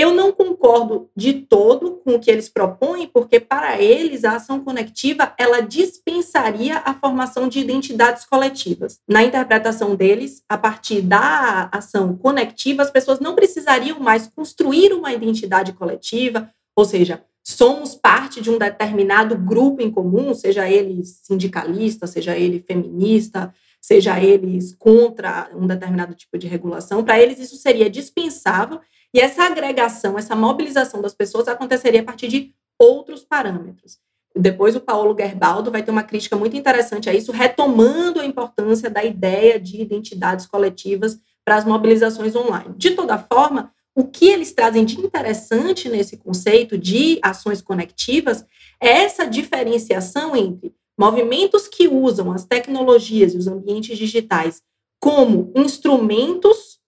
Eu 0.00 0.14
não 0.14 0.32
concordo 0.32 1.10
de 1.14 1.34
todo 1.34 2.00
com 2.02 2.14
o 2.14 2.18
que 2.18 2.30
eles 2.30 2.48
propõem, 2.48 3.06
porque 3.06 3.38
para 3.38 3.78
eles 3.78 4.24
a 4.24 4.36
ação 4.36 4.64
conectiva 4.64 5.34
ela 5.36 5.60
dispensaria 5.60 6.78
a 6.78 6.94
formação 6.94 7.46
de 7.46 7.60
identidades 7.60 8.24
coletivas. 8.24 8.98
Na 9.06 9.22
interpretação 9.22 9.94
deles, 9.94 10.42
a 10.48 10.56
partir 10.56 11.02
da 11.02 11.68
ação 11.70 12.16
conectiva, 12.16 12.82
as 12.82 12.90
pessoas 12.90 13.20
não 13.20 13.34
precisariam 13.34 14.00
mais 14.00 14.26
construir 14.26 14.94
uma 14.94 15.12
identidade 15.12 15.74
coletiva, 15.74 16.48
ou 16.74 16.86
seja, 16.86 17.22
somos 17.44 17.94
parte 17.94 18.40
de 18.40 18.48
um 18.48 18.56
determinado 18.56 19.36
grupo 19.36 19.82
em 19.82 19.90
comum, 19.90 20.32
seja 20.32 20.66
ele 20.66 21.04
sindicalista, 21.04 22.06
seja 22.06 22.34
ele 22.38 22.64
feminista, 22.66 23.52
seja 23.78 24.18
eles 24.18 24.74
contra 24.74 25.50
um 25.54 25.66
determinado 25.66 26.14
tipo 26.14 26.38
de 26.38 26.46
regulação, 26.46 27.04
para 27.04 27.20
eles 27.20 27.38
isso 27.38 27.56
seria 27.56 27.90
dispensável 27.90 28.80
e 29.12 29.20
essa 29.20 29.44
agregação, 29.44 30.18
essa 30.18 30.36
mobilização 30.36 31.02
das 31.02 31.14
pessoas 31.14 31.48
aconteceria 31.48 32.00
a 32.00 32.04
partir 32.04 32.28
de 32.28 32.54
outros 32.78 33.24
parâmetros. 33.24 33.98
Depois 34.34 34.76
o 34.76 34.80
Paulo 34.80 35.16
Gerbaldo 35.18 35.70
vai 35.70 35.82
ter 35.82 35.90
uma 35.90 36.04
crítica 36.04 36.36
muito 36.36 36.56
interessante 36.56 37.10
a 37.10 37.14
isso, 37.14 37.32
retomando 37.32 38.20
a 38.20 38.24
importância 38.24 38.88
da 38.88 39.04
ideia 39.04 39.58
de 39.58 39.80
identidades 39.80 40.46
coletivas 40.46 41.18
para 41.44 41.56
as 41.56 41.64
mobilizações 41.64 42.36
online. 42.36 42.74
De 42.76 42.92
toda 42.92 43.18
forma, 43.18 43.72
o 43.94 44.04
que 44.04 44.26
eles 44.26 44.52
trazem 44.52 44.84
de 44.84 45.00
interessante 45.00 45.88
nesse 45.88 46.16
conceito 46.16 46.78
de 46.78 47.18
ações 47.22 47.60
conectivas 47.60 48.46
é 48.80 49.02
essa 49.02 49.26
diferenciação 49.26 50.36
entre 50.36 50.72
movimentos 50.96 51.66
que 51.66 51.88
usam 51.88 52.30
as 52.30 52.44
tecnologias 52.44 53.34
e 53.34 53.38
os 53.38 53.48
ambientes 53.48 53.98
digitais 53.98 54.62
como 55.00 55.50
instrumentos 55.56 56.79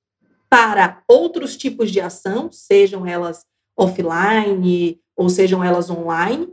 para 0.52 1.02
outros 1.08 1.56
tipos 1.56 1.90
de 1.90 1.98
ação, 1.98 2.52
sejam 2.52 3.06
elas 3.06 3.46
offline 3.74 5.00
ou 5.16 5.30
sejam 5.30 5.64
elas 5.64 5.88
online, 5.88 6.46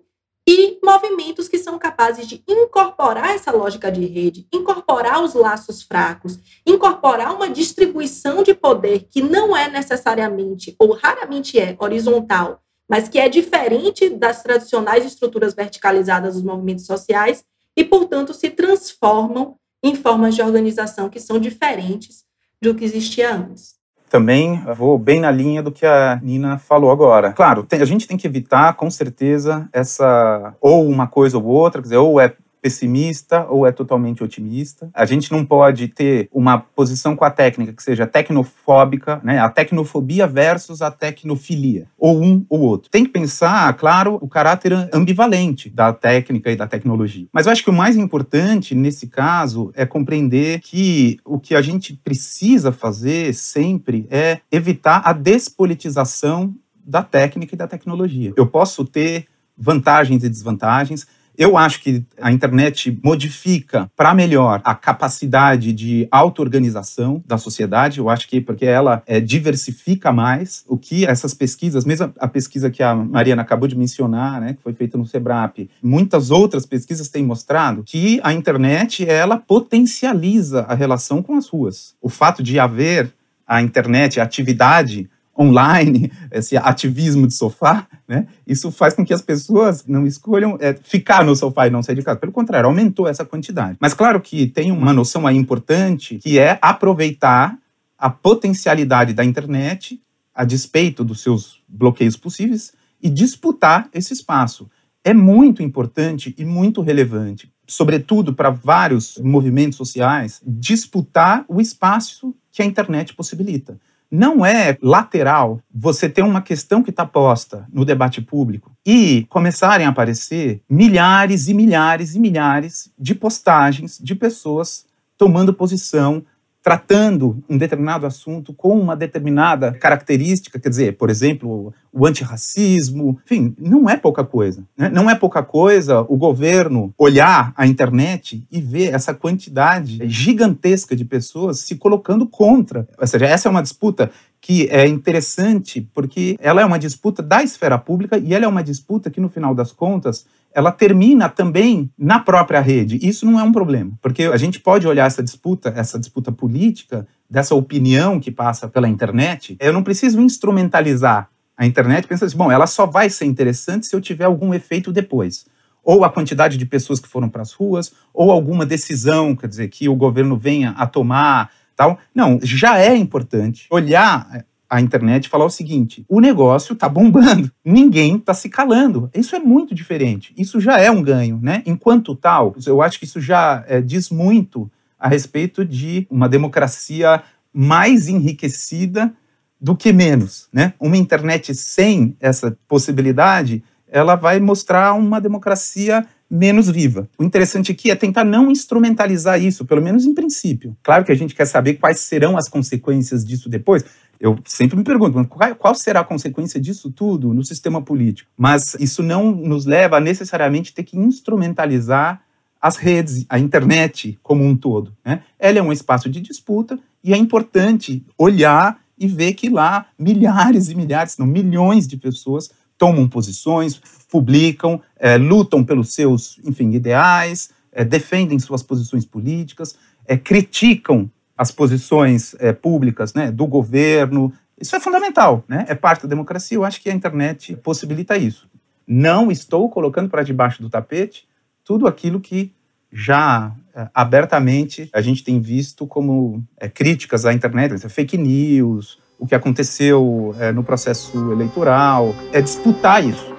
e 0.48 0.80
movimentos 0.82 1.50
que 1.50 1.58
são 1.58 1.78
capazes 1.78 2.26
de 2.26 2.42
incorporar 2.48 3.36
essa 3.36 3.52
lógica 3.52 3.92
de 3.92 4.06
rede, 4.06 4.48
incorporar 4.54 5.22
os 5.22 5.34
laços 5.34 5.84
fracos, 5.84 6.40
incorporar 6.66 7.36
uma 7.36 7.50
distribuição 7.50 8.42
de 8.42 8.54
poder 8.54 9.06
que 9.12 9.22
não 9.22 9.56
é 9.56 9.70
necessariamente 9.70 10.74
ou 10.80 10.94
raramente 10.94 11.60
é 11.60 11.76
horizontal, 11.78 12.64
mas 12.88 13.10
que 13.10 13.20
é 13.20 13.28
diferente 13.28 14.10
das 14.10 14.42
tradicionais 14.42 15.04
estruturas 15.04 15.54
verticalizadas 15.54 16.36
dos 16.36 16.44
movimentos 16.44 16.86
sociais 16.86 17.44
e, 17.76 17.84
portanto, 17.84 18.34
se 18.34 18.50
transformam 18.50 19.58
em 19.84 19.94
formas 19.94 20.36
de 20.36 20.42
organização 20.42 21.10
que 21.10 21.20
são 21.20 21.38
diferentes 21.38 22.24
do 22.62 22.74
que 22.74 22.86
existia 22.86 23.36
antes 23.36 23.78
também 24.10 24.62
vou 24.76 24.98
bem 24.98 25.20
na 25.20 25.32
linha 25.32 25.62
do 25.62 25.72
que 25.72 25.86
a 25.86 26.20
Nina 26.22 26.58
falou 26.58 26.92
agora. 26.92 27.32
Claro, 27.32 27.64
tem, 27.64 27.82
a 27.82 27.86
gente 27.86 28.08
tem 28.08 28.18
que 28.18 28.28
evitar, 28.28 28.74
com 28.74 28.90
certeza, 28.90 29.70
essa 29.72 30.54
ou 30.60 30.88
uma 30.88 31.08
coisa 31.08 31.38
ou 31.38 31.46
outra, 31.46 31.82
quer 31.82 31.86
dizer, 31.86 31.98
ou 31.98 32.20
é 32.20 32.34
pessimista 32.62 33.46
ou 33.50 33.66
é 33.66 33.72
totalmente 33.72 34.24
otimista. 34.24 34.90
A 34.94 35.06
gente 35.06 35.32
não 35.32 35.46
pode 35.46 35.88
ter 35.88 36.30
uma 36.32 36.60
posição 36.60 37.16
com 37.16 37.26
a 37.26 37.32
técnica 37.32 37.74
que 37.74 37.84
seja 37.84 38.06
tecnofóbica, 38.06 39.20
né? 39.24 39.40
A 39.40 39.50
tecnofobia 39.50 40.28
versus 40.28 40.82
a 40.82 40.92
tecnofilia, 40.92 41.88
ou 41.98 42.22
um 42.22 42.46
ou 42.50 42.62
outro. 42.62 42.90
Tem 42.90 43.04
que 43.04 43.12
pensar, 43.12 43.74
claro, 43.76 44.18
o 44.22 44.28
caráter 44.28 44.74
ambivalente 44.94 45.70
da 45.70 45.94
técnica 45.94 46.52
e 46.52 46.56
da 46.56 46.68
tecnologia. 46.68 47.28
Mas 47.32 47.46
eu 47.46 47.52
acho 47.52 47.64
que 47.64 47.70
o 47.70 47.74
mais 47.74 47.96
importante 47.96 48.76
nesse 48.76 49.08
caso 49.08 49.72
é 49.76 49.86
compreender 49.86 50.60
que 50.62 51.20
o 51.26 51.40
que 51.40 51.56
a 51.56 51.62
gente 51.62 51.94
precisa 51.94 52.72
fazer 52.72 53.34
sempre 53.34 54.08
é 54.10 54.40
evitar 54.52 55.02
a 55.06 55.14
despolitização 55.14 56.54
da 56.86 57.04
técnica 57.04 57.54
e 57.54 57.58
da 57.58 57.68
tecnologia. 57.68 58.34
Eu 58.36 58.48
posso 58.48 58.84
ter 58.84 59.28
vantagens 59.58 60.24
e 60.24 60.30
desvantagens, 60.30 61.06
eu 61.40 61.56
acho 61.56 61.80
que 61.80 62.04
a 62.20 62.34
internet 62.34 63.00
modifica 63.02 63.90
para 63.96 64.14
melhor 64.14 64.60
a 64.62 64.76
capacidade 64.76 65.72
de 65.72 66.06
auto-organização 66.12 67.24
da 67.26 67.38
sociedade. 67.38 68.00
Eu 68.00 68.10
acho 68.10 68.28
que 68.28 68.42
porque 68.42 68.66
ela 68.66 69.02
é, 69.08 69.22
diversifica 69.22 70.12
mais 70.12 70.66
o 70.68 70.78
que 70.78 71.06
essas 71.06 71.34
pesquisas, 71.34 71.86
mesmo 71.86 72.14
a 72.20 72.28
pesquisa 72.28 72.70
que 72.70 72.84
a 72.84 72.94
Mariana 72.94 73.42
acabou 73.42 73.70
de 73.70 73.78
mencionar, 73.78 74.42
né, 74.42 74.54
que 74.56 74.62
foi 74.62 74.74
feita 74.74 74.98
no 74.98 75.06
Sebrap, 75.06 75.70
muitas 75.82 76.30
outras 76.30 76.66
pesquisas 76.66 77.08
têm 77.08 77.24
mostrado 77.24 77.84
que 77.86 78.20
a 78.22 78.34
internet 78.34 79.10
ela 79.10 79.38
potencializa 79.38 80.64
a 80.64 80.76
relação 80.76 81.24
com 81.24 81.36
as 81.36 81.48
ruas. 81.48 81.96
O 82.02 82.10
fato 82.10 82.44
de 82.44 82.60
haver 82.60 83.14
a 83.48 83.62
internet, 83.62 84.20
a 84.20 84.24
atividade 84.24 85.10
online, 85.40 86.12
esse 86.32 86.58
ativismo 86.58 87.26
de 87.26 87.34
sofá, 87.34 87.88
né? 88.06 88.28
Isso 88.46 88.70
faz 88.72 88.94
com 88.94 89.06
que 89.06 89.14
as 89.14 89.22
pessoas 89.22 89.86
não 89.88 90.06
escolham 90.06 90.58
é, 90.60 90.74
ficar 90.74 91.24
no 91.24 91.36
sofá 91.36 91.68
e 91.68 91.70
não 91.70 91.82
sair 91.82 91.96
de 91.96 92.04
casa. 92.04 92.20
Pelo 92.20 92.34
contrário, 92.34 92.68
aumentou 92.68 93.08
essa 93.08 93.24
quantidade. 93.24 93.78
Mas 93.80 93.94
claro 93.94 94.20
que 94.20 94.48
tem 94.48 94.72
uma 94.72 94.92
noção 94.92 95.26
aí 95.26 95.38
importante 95.38 96.18
que 96.18 96.38
é 96.38 96.60
aproveitar 96.62 97.58
a 97.98 98.10
potencialidade 98.10 99.14
da 99.14 99.24
internet 99.24 100.02
a 100.36 100.44
despeito 100.44 101.04
dos 101.04 101.22
seus 101.22 101.62
bloqueios 101.68 102.18
possíveis 102.18 102.74
e 103.02 103.10
disputar 103.10 103.90
esse 103.94 104.14
espaço. 104.14 104.70
É 105.04 105.14
muito 105.14 105.64
importante 105.64 106.36
e 106.38 106.44
muito 106.44 106.82
relevante, 106.82 107.50
sobretudo 107.66 108.34
para 108.34 108.50
vários 108.50 109.18
movimentos 109.24 109.78
sociais, 109.78 110.42
disputar 110.46 111.46
o 111.48 111.62
espaço 111.62 112.36
que 112.52 112.62
a 112.62 112.66
internet 112.66 113.16
possibilita 113.16 113.80
não 114.12 114.46
é 114.46 114.78
lateral 114.82 115.62
você 115.74 116.10
ter 116.10 116.24
uma 116.24 116.42
questão 116.42 116.82
que 116.82 116.90
está 116.90 117.06
posta 117.06 117.68
no 117.72 117.86
debate 117.86 118.22
público 118.22 118.72
e 118.86 119.26
começarem 119.30 119.86
a 119.86 119.90
aparecer 119.90 120.62
milhares 120.70 121.48
e 121.48 121.54
milhares 121.54 122.16
e 122.16 122.20
milhares 122.20 122.92
de 122.98 123.14
postagens 123.14 124.00
de 124.02 124.16
pessoas 124.16 124.86
tomando 125.18 125.54
posição 125.54 126.24
tratando 126.62 127.42
um 127.50 127.58
determinado 127.58 128.06
assunto 128.06 128.54
com 128.54 128.78
uma 128.78 128.96
determinada 128.96 129.72
característica, 129.72 130.60
quer 130.60 130.70
dizer, 130.70 130.98
por 130.98 131.10
exemplo, 131.10 131.74
o 131.92 132.06
antirracismo, 132.06 133.18
enfim, 133.26 133.56
não 133.58 133.90
é 133.90 133.96
pouca 133.96 134.24
coisa. 134.24 134.64
Né? 134.78 134.90
Não 134.90 135.10
é 135.10 135.16
pouca 135.16 135.42
coisa 135.42 136.02
o 136.02 136.18
governo 136.18 136.94
olhar 136.98 137.54
a 137.56 137.66
internet 137.66 138.46
e 138.52 138.60
ver 138.60 138.94
essa 138.94 139.14
quantidade 139.14 140.00
gigantesca 140.10 140.96
de 140.96 141.06
pessoas 141.06 141.60
se 141.60 141.76
colocando 141.76 142.28
contra. 142.28 142.88
Ou 143.00 143.08
seja, 143.08 143.26
essa 143.26 143.48
é 143.48 143.52
uma 143.52 143.64
disputa 143.64 144.12
que 144.42 144.68
é 144.70 144.88
interessante 144.88 145.82
porque 145.94 146.38
ela 146.40 146.62
é 146.62 146.66
uma 146.66 146.80
disputa 146.80 147.22
da 147.22 147.44
esfera 147.44 147.78
pública 147.78 148.18
e 148.18 148.34
ela 148.34 148.46
é 148.46 148.48
uma 148.48 148.64
disputa 148.64 149.10
que, 149.10 149.20
no 149.20 149.30
final 149.30 149.54
das 149.54 149.72
contas, 149.72 150.26
ela 150.54 150.72
termina 150.72 151.30
também 151.30 151.92
na 151.98 152.20
própria 152.20 152.60
rede. 152.60 153.00
Isso 153.02 153.26
não 153.26 153.40
é 153.40 153.44
um 153.44 153.52
problema, 153.52 153.92
porque 154.02 154.24
a 154.24 154.38
gente 154.38 154.60
pode 154.60 154.88
olhar 154.88 155.06
essa 155.06 155.24
disputa, 155.24 155.74
essa 155.76 156.00
disputa 156.00 156.32
política, 156.32 157.08
dessa 157.30 157.54
opinião 157.54 158.20
que 158.20 158.32
passa 158.32 158.68
pela 158.68 158.88
internet. 158.88 159.56
Eu 159.60 159.72
não 159.72 159.84
preciso 159.84 160.20
instrumentalizar 160.20 161.30
a 161.56 161.66
internet 161.66 162.08
pensando 162.08 162.28
assim, 162.28 162.38
bom, 162.38 162.52
ela 162.52 162.66
só 162.66 162.86
vai 162.86 163.10
ser 163.10 163.26
interessante 163.26 163.86
se 163.86 163.96
eu 163.96 164.02
tiver 164.02 164.26
algum 164.26 164.54
efeito 164.54 164.92
depois. 164.92 165.46
Ou 165.84 166.04
a 166.04 166.10
quantidade 166.10 166.58
de 166.58 166.66
pessoas 166.66 167.00
que 167.00 167.08
foram 167.08 167.30
para 167.30 167.42
as 167.42 167.52
ruas, 167.52 167.94
ou 168.14 168.32
alguma 168.32 168.66
decisão, 168.66 169.36
quer 169.36 169.48
dizer, 169.48 169.68
que 169.70 169.88
o 169.88 169.96
governo 169.96 170.38
venha 170.38 170.72
a 170.72 170.88
tomar, 170.88 171.52
tal. 171.76 171.98
Não, 172.14 172.40
já 172.42 172.80
é 172.80 172.96
importante 172.96 173.68
olhar 173.70 174.46
a 174.70 174.80
internet 174.80 175.28
falar 175.28 175.46
o 175.46 175.50
seguinte: 175.50 176.06
o 176.08 176.22
negócio 176.22 176.74
está 176.74 176.88
bombando, 176.88 177.52
ninguém 177.66 178.18
está 178.18 178.34
se 178.34 178.50
calando. 178.50 179.10
Isso 179.14 179.36
é 179.36 179.40
muito 179.40 179.74
diferente. 179.74 180.34
Isso 180.38 180.60
já 180.60 180.80
é 180.80 180.92
um 180.92 181.02
ganho, 181.02 181.40
né? 181.42 181.64
Enquanto 181.66 182.16
tal, 182.16 182.56
eu 182.66 182.82
acho 182.82 183.00
que 183.00 183.06
isso 183.06 183.20
já 183.20 183.64
é, 183.68 183.82
diz 183.82 184.10
muito 184.10 184.70
a 185.00 185.08
respeito 185.08 185.66
de 185.66 186.06
uma 186.10 186.30
democracia 186.30 187.24
mais 187.52 188.08
enriquecida 188.08 189.14
do 189.60 189.76
que 189.76 189.92
menos, 189.92 190.48
né? 190.54 190.74
Uma 190.80 190.98
internet 190.98 191.54
sem 191.56 192.16
essa 192.20 192.58
possibilidade, 192.68 193.64
ela 193.88 194.16
vai 194.16 194.40
mostrar 194.40 194.94
uma 194.94 195.20
democracia 195.20 196.06
menos 196.30 196.70
viva. 196.70 197.10
O 197.18 197.24
interessante 197.24 197.72
aqui 197.72 197.90
é 197.90 197.96
tentar 197.96 198.24
não 198.24 198.52
instrumentalizar 198.52 199.42
isso, 199.42 199.66
pelo 199.66 199.82
menos 199.82 200.06
em 200.06 200.14
princípio. 200.14 200.78
Claro 200.84 201.04
que 201.04 201.12
a 201.12 201.16
gente 201.16 201.34
quer 201.34 201.46
saber 201.46 201.76
quais 201.76 202.00
serão 202.00 202.38
as 202.38 202.48
consequências 202.48 203.26
disso 203.26 203.50
depois, 203.50 203.84
Eu 204.20 204.38
sempre 204.46 204.78
me 204.78 204.84
pergunto 204.84 205.26
qual, 205.58 205.74
será 205.74 206.02
a 206.02 206.04
consequência 206.04 206.60
disso 206.60 206.92
tudo 206.92 207.34
no 207.34 207.44
sistema 207.44 207.82
político. 207.82 208.30
Mas 208.38 208.76
isso 208.76 209.02
não 209.02 209.32
nos 209.32 209.66
leva 209.66 209.98
a 209.98 210.02
necessariamente 210.02 210.74
ter 210.74 210.84
que 210.84 210.98
instrumentalizar 210.98 212.22
as 212.62 212.76
redes, 212.76 213.26
a 213.30 213.40
internet 213.40 214.20
como 214.22 214.44
um 214.44 214.56
todo. 214.56 214.94
Né? 215.06 215.24
Ela 215.40 215.60
é 215.60 215.62
um 215.62 215.72
espaço 215.72 216.10
de 216.10 216.20
disputa 216.20 216.78
e 217.02 217.14
é 217.14 217.18
importante 217.18 218.06
olhar 218.18 218.82
e 218.98 219.08
ver 219.08 219.34
que 219.34 219.50
lá 219.50 219.86
milhares 219.98 220.70
e 220.70 220.76
milhares, 220.76 221.18
não 221.18 221.26
milhões 221.26 221.88
de 221.88 221.96
pessoas 221.96 222.52
tomam 222.78 223.08
posições, 223.08 223.80
publicam, 224.10 224.82
é, 224.98 225.18
lutam 225.18 225.64
pelos 225.64 225.94
seus, 225.94 226.40
enfim, 226.44 226.72
ideais, 226.72 227.50
é, 227.72 227.86
defendem 227.86 228.40
suas 228.40 228.64
posições 228.64 229.06
políticas, 229.06 229.76
é, 230.06 230.18
criticam 230.18 231.10
as 231.40 231.52
posições 231.52 232.36
é, 232.38 232.52
públicas 232.52 233.14
né, 233.14 233.32
do 233.32 233.48
governo. 233.48 234.34
Isso 234.60 234.76
é 234.76 234.80
fundamental, 234.82 235.42
né? 235.48 235.64
é 235.70 235.74
parte 235.74 236.02
da 236.04 236.10
democracia. 236.10 236.58
Eu 236.58 236.66
acho 236.66 236.82
que 236.82 236.90
a 236.90 236.94
internet 236.94 237.56
possibilita 237.56 238.18
isso. 238.18 238.50
Não 238.86 239.32
estou 239.32 239.70
colocando 239.70 240.10
para 240.10 240.22
debaixo 240.22 240.62
do 240.62 240.70
tapete 240.70 241.26
tudo 241.64 241.88
aquilo 241.88 242.20
que 242.20 242.52
já 242.92 243.56
é, 243.74 243.88
abertamente 243.94 244.90
a 244.92 245.00
gente 245.00 245.24
tem 245.24 245.40
visto 245.40 245.88
como 245.88 246.44
é, 246.58 246.68
críticas 246.68 247.26
à 247.26 247.32
internet, 247.32 247.88
fake 247.88 248.18
news, 248.18 249.00
o 249.18 249.26
que 249.26 249.34
aconteceu 249.34 250.36
é, 250.40 250.52
no 250.52 250.62
processo 250.62 251.32
eleitoral, 251.32 252.14
é 252.34 252.42
disputar 252.42 253.02
isso. 253.02 253.34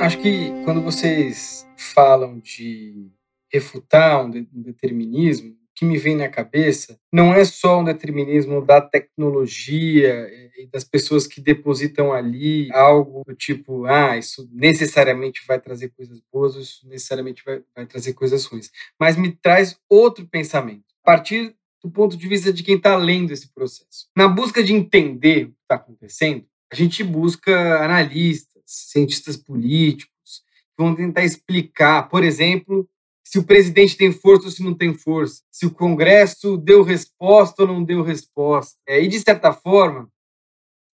Acho 0.00 0.18
que 0.18 0.50
quando 0.64 0.82
vocês 0.82 1.64
falam 1.94 2.40
de 2.40 3.12
refutar 3.48 4.24
um, 4.24 4.30
de, 4.30 4.48
determinismo, 4.52 5.54
que 5.76 5.84
me 5.84 5.98
vem 5.98 6.16
na 6.16 6.28
cabeça 6.28 6.98
não 7.12 7.34
é 7.34 7.44
só 7.44 7.80
um 7.80 7.84
determinismo 7.84 8.64
da 8.64 8.80
tecnologia 8.80 10.26
e 10.58 10.66
das 10.66 10.82
pessoas 10.82 11.26
que 11.26 11.40
depositam 11.40 12.12
ali 12.12 12.72
algo 12.72 13.22
do 13.26 13.34
tipo, 13.34 13.84
ah, 13.84 14.16
isso 14.16 14.48
necessariamente 14.50 15.42
vai 15.46 15.60
trazer 15.60 15.90
coisas 15.90 16.20
boas, 16.32 16.56
isso 16.56 16.88
necessariamente 16.88 17.44
vai, 17.44 17.62
vai 17.74 17.86
trazer 17.86 18.14
coisas 18.14 18.46
ruins. 18.46 18.70
Mas 18.98 19.16
me 19.16 19.30
traz 19.30 19.78
outro 19.88 20.26
pensamento. 20.26 20.84
A 21.04 21.12
partir 21.12 21.54
do 21.84 21.90
ponto 21.90 22.16
de 22.16 22.26
vista 22.26 22.52
de 22.52 22.62
quem 22.62 22.76
está 22.76 22.96
lendo 22.96 23.32
esse 23.32 23.52
processo. 23.52 24.08
Na 24.16 24.26
busca 24.26 24.62
de 24.62 24.72
entender 24.72 25.44
o 25.44 25.48
que 25.48 25.62
está 25.62 25.76
acontecendo, 25.76 26.44
a 26.72 26.74
gente 26.74 27.04
busca 27.04 27.84
analistas, 27.84 28.62
cientistas 28.66 29.36
políticos, 29.36 30.42
que 30.76 30.82
vão 30.82 30.96
tentar 30.96 31.24
explicar, 31.24 32.08
por 32.08 32.24
exemplo, 32.24 32.88
se 33.26 33.40
o 33.40 33.44
presidente 33.44 33.96
tem 33.96 34.12
força 34.12 34.44
ou 34.44 34.52
se 34.52 34.62
não 34.62 34.72
tem 34.72 34.94
força, 34.94 35.42
se 35.50 35.66
o 35.66 35.70
Congresso 35.70 36.56
deu 36.56 36.84
resposta 36.84 37.62
ou 37.62 37.68
não 37.68 37.82
deu 37.82 38.00
resposta. 38.00 38.78
É, 38.86 39.02
e, 39.02 39.08
de 39.08 39.18
certa 39.18 39.52
forma, 39.52 40.08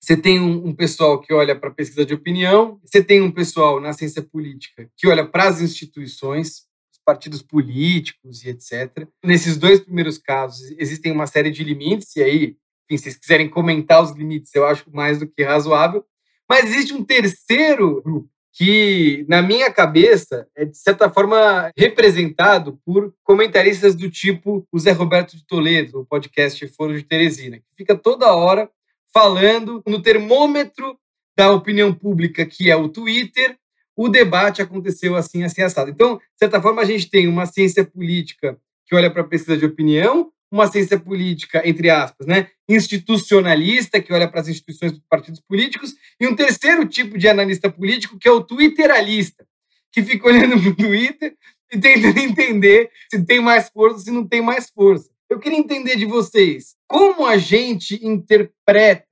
você 0.00 0.16
tem 0.16 0.40
um, 0.40 0.66
um 0.66 0.74
pessoal 0.74 1.20
que 1.20 1.32
olha 1.32 1.54
para 1.54 1.68
a 1.68 1.72
pesquisa 1.72 2.04
de 2.04 2.14
opinião, 2.14 2.80
você 2.84 3.02
tem 3.02 3.22
um 3.22 3.30
pessoal 3.30 3.80
na 3.80 3.92
ciência 3.92 4.22
política 4.22 4.90
que 4.96 5.06
olha 5.06 5.24
para 5.24 5.44
as 5.44 5.60
instituições, 5.60 6.64
os 6.92 6.98
partidos 7.04 7.42
políticos 7.42 8.44
e 8.44 8.48
etc. 8.48 9.06
Nesses 9.24 9.56
dois 9.56 9.78
primeiros 9.78 10.18
casos, 10.18 10.74
existem 10.78 11.12
uma 11.12 11.28
série 11.28 11.50
de 11.50 11.62
limites, 11.62 12.16
e 12.16 12.22
aí, 12.24 12.56
enfim, 12.90 12.96
se 12.96 13.04
vocês 13.04 13.16
quiserem 13.16 13.48
comentar 13.48 14.02
os 14.02 14.10
limites, 14.10 14.52
eu 14.52 14.66
acho 14.66 14.84
mais 14.92 15.20
do 15.20 15.28
que 15.28 15.44
razoável. 15.44 16.04
Mas 16.48 16.64
existe 16.64 16.92
um 16.92 17.04
terceiro 17.04 18.02
grupo 18.02 18.28
que, 18.56 19.26
na 19.28 19.42
minha 19.42 19.70
cabeça, 19.70 20.48
é 20.56 20.64
de 20.64 20.78
certa 20.78 21.10
forma 21.10 21.70
representado 21.76 22.80
por 22.86 23.14
comentaristas 23.22 23.94
do 23.94 24.10
tipo 24.10 24.66
o 24.72 24.78
Zé 24.78 24.92
Roberto 24.92 25.36
de 25.36 25.46
Toledo, 25.46 25.98
no 25.98 26.06
podcast 26.06 26.66
Foro 26.68 26.96
de 26.96 27.02
Teresina, 27.02 27.58
que 27.58 27.76
fica 27.76 27.94
toda 27.94 28.34
hora 28.34 28.70
falando 29.12 29.82
no 29.86 30.00
termômetro 30.00 30.98
da 31.36 31.52
opinião 31.52 31.92
pública, 31.92 32.46
que 32.46 32.70
é 32.70 32.76
o 32.76 32.88
Twitter, 32.88 33.58
o 33.94 34.08
debate 34.08 34.62
aconteceu 34.62 35.14
assim, 35.16 35.42
assim, 35.42 35.60
assado. 35.60 35.90
Então, 35.90 36.16
de 36.16 36.38
certa 36.38 36.60
forma, 36.60 36.80
a 36.80 36.86
gente 36.86 37.10
tem 37.10 37.28
uma 37.28 37.44
ciência 37.44 37.84
política 37.84 38.58
que 38.86 38.96
olha 38.96 39.10
para 39.10 39.20
a 39.20 39.26
pesquisa 39.26 39.58
de 39.58 39.66
opinião, 39.66 40.32
uma 40.56 40.66
ciência 40.66 40.98
política, 40.98 41.62
entre 41.64 41.90
aspas, 41.90 42.26
né, 42.26 42.48
institucionalista, 42.68 44.00
que 44.00 44.12
olha 44.12 44.28
para 44.28 44.40
as 44.40 44.48
instituições 44.48 44.92
dos 44.92 45.02
partidos 45.08 45.40
políticos, 45.40 45.94
e 46.20 46.26
um 46.26 46.34
terceiro 46.34 46.86
tipo 46.86 47.16
de 47.16 47.28
analista 47.28 47.70
político, 47.70 48.18
que 48.18 48.28
é 48.28 48.32
o 48.32 48.42
twitteralista, 48.42 49.46
que 49.92 50.02
fica 50.02 50.26
olhando 50.26 50.58
para 50.60 50.70
o 50.70 50.74
Twitter 50.74 51.36
e 51.72 51.78
tentando 51.78 52.18
entender 52.18 52.90
se 53.10 53.24
tem 53.24 53.40
mais 53.40 53.68
força, 53.68 54.00
se 54.00 54.10
não 54.10 54.26
tem 54.26 54.40
mais 54.40 54.70
força. 54.70 55.10
Eu 55.28 55.38
queria 55.38 55.58
entender 55.58 55.96
de 55.96 56.06
vocês 56.06 56.76
como 56.88 57.26
a 57.26 57.36
gente 57.36 58.04
interpreta, 58.06 59.06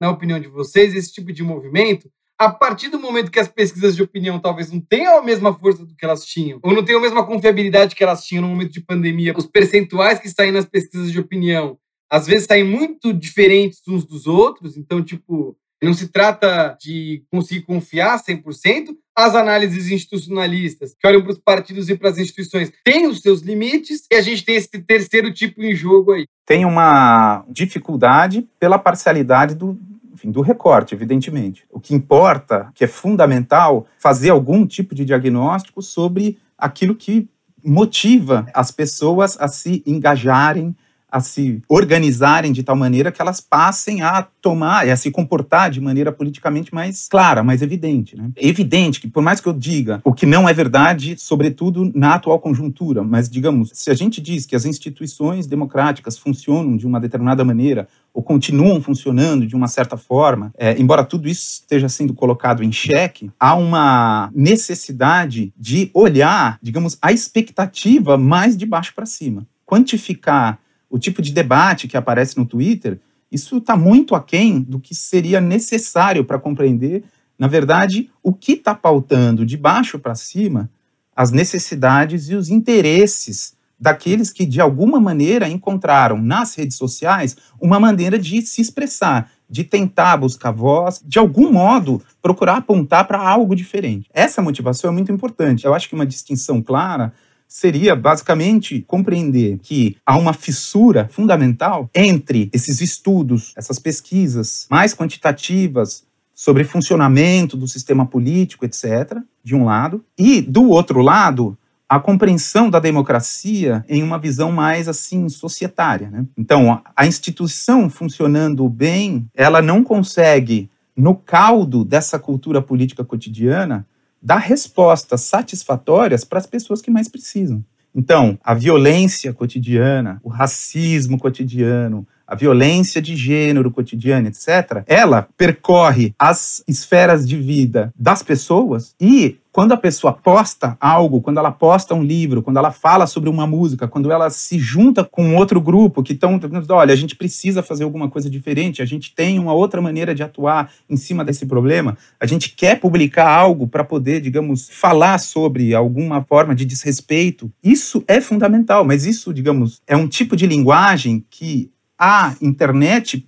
na 0.00 0.10
opinião 0.10 0.40
de 0.40 0.48
vocês, 0.48 0.94
esse 0.94 1.12
tipo 1.12 1.32
de 1.32 1.42
movimento 1.42 2.10
a 2.38 2.48
partir 2.48 2.88
do 2.88 3.00
momento 3.00 3.30
que 3.30 3.40
as 3.40 3.48
pesquisas 3.48 3.96
de 3.96 4.02
opinião 4.02 4.38
talvez 4.38 4.70
não 4.70 4.80
tenham 4.80 5.18
a 5.18 5.22
mesma 5.22 5.52
força 5.52 5.84
do 5.84 5.94
que 5.94 6.04
elas 6.04 6.24
tinham, 6.24 6.60
ou 6.62 6.72
não 6.72 6.84
tenham 6.84 7.00
a 7.00 7.02
mesma 7.02 7.26
confiabilidade 7.26 7.96
que 7.96 8.04
elas 8.04 8.24
tinham 8.24 8.42
no 8.42 8.48
momento 8.48 8.72
de 8.72 8.80
pandemia, 8.80 9.34
os 9.36 9.46
percentuais 9.46 10.20
que 10.20 10.28
saem 10.28 10.52
nas 10.52 10.64
pesquisas 10.64 11.10
de 11.10 11.18
opinião, 11.18 11.76
às 12.10 12.26
vezes 12.26 12.46
saem 12.46 12.64
muito 12.64 13.12
diferentes 13.12 13.80
uns 13.88 14.04
dos 14.04 14.26
outros, 14.26 14.76
então, 14.76 15.02
tipo, 15.02 15.56
não 15.82 15.94
se 15.94 16.08
trata 16.08 16.76
de 16.80 17.22
conseguir 17.30 17.62
confiar 17.62 18.18
100%. 18.18 18.96
As 19.16 19.34
análises 19.34 19.90
institucionalistas, 19.90 20.94
que 20.98 21.06
olham 21.06 21.22
para 21.22 21.32
os 21.32 21.38
partidos 21.38 21.88
e 21.88 21.96
para 21.96 22.10
as 22.10 22.18
instituições, 22.18 22.72
têm 22.84 23.06
os 23.06 23.20
seus 23.20 23.40
limites, 23.40 24.06
e 24.10 24.14
a 24.14 24.22
gente 24.22 24.44
tem 24.44 24.54
esse 24.54 24.68
terceiro 24.68 25.32
tipo 25.32 25.60
em 25.62 25.74
jogo 25.74 26.12
aí. 26.12 26.24
Tem 26.46 26.64
uma 26.64 27.44
dificuldade 27.48 28.48
pela 28.60 28.78
parcialidade 28.78 29.56
do, 29.56 29.76
enfim, 30.18 30.32
do 30.32 30.40
recorte, 30.40 30.94
evidentemente. 30.94 31.64
O 31.70 31.78
que 31.78 31.94
importa, 31.94 32.70
que 32.74 32.84
é 32.84 32.88
fundamental, 32.88 33.86
fazer 33.98 34.30
algum 34.30 34.66
tipo 34.66 34.94
de 34.94 35.04
diagnóstico 35.04 35.80
sobre 35.80 36.38
aquilo 36.56 36.96
que 36.96 37.28
motiva 37.64 38.46
as 38.52 38.72
pessoas 38.72 39.40
a 39.40 39.46
se 39.46 39.82
engajarem 39.86 40.76
a 41.10 41.20
se 41.20 41.62
organizarem 41.68 42.52
de 42.52 42.62
tal 42.62 42.76
maneira 42.76 43.10
que 43.10 43.20
elas 43.20 43.40
passem 43.40 44.02
a 44.02 44.22
tomar 44.22 44.86
e 44.86 44.90
a 44.90 44.96
se 44.96 45.10
comportar 45.10 45.70
de 45.70 45.80
maneira 45.80 46.12
politicamente 46.12 46.74
mais 46.74 47.08
clara, 47.08 47.42
mais 47.42 47.62
evidente. 47.62 48.16
Né? 48.16 48.30
É 48.36 48.46
evidente 48.46 49.00
que, 49.00 49.08
por 49.08 49.22
mais 49.22 49.40
que 49.40 49.48
eu 49.48 49.52
diga 49.52 50.00
o 50.04 50.12
que 50.12 50.26
não 50.26 50.48
é 50.48 50.52
verdade, 50.52 51.16
sobretudo 51.18 51.90
na 51.94 52.14
atual 52.14 52.38
conjuntura, 52.38 53.02
mas, 53.02 53.28
digamos, 53.28 53.70
se 53.72 53.90
a 53.90 53.94
gente 53.94 54.20
diz 54.20 54.44
que 54.44 54.54
as 54.54 54.64
instituições 54.64 55.46
democráticas 55.46 56.18
funcionam 56.18 56.76
de 56.76 56.86
uma 56.86 57.00
determinada 57.00 57.44
maneira 57.44 57.88
ou 58.12 58.22
continuam 58.22 58.80
funcionando 58.80 59.46
de 59.46 59.54
uma 59.54 59.68
certa 59.68 59.96
forma, 59.96 60.52
é, 60.58 60.78
embora 60.78 61.04
tudo 61.04 61.28
isso 61.28 61.60
esteja 61.60 61.88
sendo 61.88 62.12
colocado 62.12 62.62
em 62.62 62.72
xeque, 62.72 63.30
há 63.38 63.54
uma 63.54 64.30
necessidade 64.34 65.52
de 65.56 65.90
olhar, 65.94 66.58
digamos, 66.62 66.98
a 67.00 67.12
expectativa 67.12 68.18
mais 68.18 68.56
de 68.56 68.66
baixo 68.66 68.94
para 68.94 69.06
cima. 69.06 69.46
Quantificar 69.64 70.58
o 70.90 70.98
tipo 70.98 71.20
de 71.20 71.32
debate 71.32 71.88
que 71.88 71.96
aparece 71.96 72.36
no 72.38 72.46
Twitter, 72.46 72.98
isso 73.30 73.58
está 73.58 73.76
muito 73.76 74.14
aquém 74.14 74.60
do 74.60 74.80
que 74.80 74.94
seria 74.94 75.40
necessário 75.40 76.24
para 76.24 76.38
compreender, 76.38 77.04
na 77.38 77.46
verdade, 77.46 78.10
o 78.22 78.32
que 78.32 78.52
está 78.52 78.74
pautando 78.74 79.44
de 79.44 79.56
baixo 79.56 79.98
para 79.98 80.14
cima 80.14 80.70
as 81.14 81.32
necessidades 81.32 82.28
e 82.30 82.36
os 82.36 82.48
interesses 82.48 83.56
daqueles 83.78 84.32
que, 84.32 84.46
de 84.46 84.60
alguma 84.60 85.00
maneira, 85.00 85.48
encontraram 85.48 86.16
nas 86.20 86.54
redes 86.54 86.76
sociais 86.76 87.36
uma 87.60 87.78
maneira 87.78 88.18
de 88.18 88.40
se 88.42 88.60
expressar, 88.60 89.30
de 89.50 89.64
tentar 89.64 90.16
buscar 90.16 90.52
voz, 90.52 91.02
de 91.04 91.18
algum 91.18 91.52
modo 91.52 92.00
procurar 92.22 92.58
apontar 92.58 93.06
para 93.06 93.18
algo 93.18 93.56
diferente. 93.56 94.08
Essa 94.12 94.40
motivação 94.40 94.90
é 94.90 94.92
muito 94.92 95.10
importante. 95.10 95.64
Eu 95.64 95.74
acho 95.74 95.88
que 95.88 95.94
uma 95.94 96.06
distinção 96.06 96.62
clara 96.62 97.12
seria 97.48 97.96
basicamente 97.96 98.84
compreender 98.86 99.58
que 99.62 99.96
há 100.04 100.16
uma 100.18 100.34
fissura 100.34 101.08
fundamental 101.10 101.88
entre 101.94 102.50
esses 102.52 102.82
estudos, 102.82 103.54
essas 103.56 103.78
pesquisas 103.78 104.66
mais 104.70 104.94
quantitativas 104.94 106.06
sobre 106.34 106.62
funcionamento 106.62 107.56
do 107.56 107.66
sistema 107.66 108.06
político, 108.06 108.64
etc., 108.64 109.16
de 109.42 109.56
um 109.56 109.64
lado, 109.64 110.04
e 110.16 110.40
do 110.42 110.68
outro 110.68 111.00
lado, 111.00 111.58
a 111.88 111.98
compreensão 111.98 112.68
da 112.68 112.78
democracia 112.78 113.84
em 113.88 114.02
uma 114.02 114.18
visão 114.18 114.52
mais 114.52 114.86
assim 114.86 115.28
societária. 115.28 116.10
Né? 116.10 116.26
Então, 116.36 116.82
a 116.94 117.06
instituição 117.06 117.88
funcionando 117.88 118.68
bem, 118.68 119.26
ela 119.34 119.62
não 119.62 119.82
consegue, 119.82 120.70
no 120.94 121.14
caldo 121.14 121.84
dessa 121.84 122.18
cultura 122.18 122.60
política 122.60 123.02
cotidiana, 123.02 123.86
dar 124.20 124.38
respostas 124.38 125.22
satisfatórias 125.22 126.24
para 126.24 126.38
as 126.38 126.46
pessoas 126.46 126.82
que 126.82 126.90
mais 126.90 127.08
precisam. 127.08 127.64
Então, 127.94 128.38
a 128.44 128.54
violência 128.54 129.32
cotidiana, 129.32 130.20
o 130.22 130.28
racismo 130.28 131.18
cotidiano, 131.18 132.06
a 132.28 132.34
violência 132.34 133.00
de 133.00 133.16
gênero 133.16 133.70
cotidiana, 133.70 134.28
etc., 134.28 134.84
ela 134.86 135.26
percorre 135.36 136.14
as 136.18 136.62
esferas 136.68 137.26
de 137.26 137.38
vida 137.38 137.90
das 137.98 138.22
pessoas 138.22 138.94
e 139.00 139.38
quando 139.50 139.72
a 139.72 139.76
pessoa 139.76 140.12
posta 140.12 140.76
algo, 140.78 141.20
quando 141.20 141.38
ela 141.38 141.50
posta 141.50 141.92
um 141.92 142.04
livro, 142.04 142.42
quando 142.42 142.58
ela 142.58 142.70
fala 142.70 143.08
sobre 143.08 143.28
uma 143.28 143.44
música, 143.44 143.88
quando 143.88 144.12
ela 144.12 144.30
se 144.30 144.56
junta 144.56 145.02
com 145.02 145.34
outro 145.34 145.60
grupo 145.60 146.00
que 146.00 146.12
estão 146.12 146.38
olha, 146.70 146.92
a 146.92 146.96
gente 146.96 147.16
precisa 147.16 147.60
fazer 147.60 147.82
alguma 147.82 148.08
coisa 148.08 148.30
diferente, 148.30 148.82
a 148.82 148.84
gente 148.84 149.12
tem 149.12 149.36
uma 149.36 149.52
outra 149.52 149.80
maneira 149.80 150.14
de 150.14 150.22
atuar 150.22 150.70
em 150.88 150.96
cima 150.96 151.24
desse 151.24 151.44
problema, 151.44 151.98
a 152.20 152.26
gente 152.26 152.54
quer 152.54 152.78
publicar 152.78 153.28
algo 153.28 153.66
para 153.66 153.82
poder, 153.82 154.20
digamos, 154.20 154.68
falar 154.70 155.18
sobre 155.18 155.74
alguma 155.74 156.22
forma 156.22 156.54
de 156.54 156.64
desrespeito. 156.64 157.50
Isso 157.60 158.04
é 158.06 158.20
fundamental, 158.20 158.84
mas 158.84 159.06
isso, 159.06 159.34
digamos, 159.34 159.82
é 159.88 159.96
um 159.96 160.06
tipo 160.06 160.36
de 160.36 160.46
linguagem 160.46 161.24
que 161.28 161.68
a 161.98 162.34
internet 162.40 163.26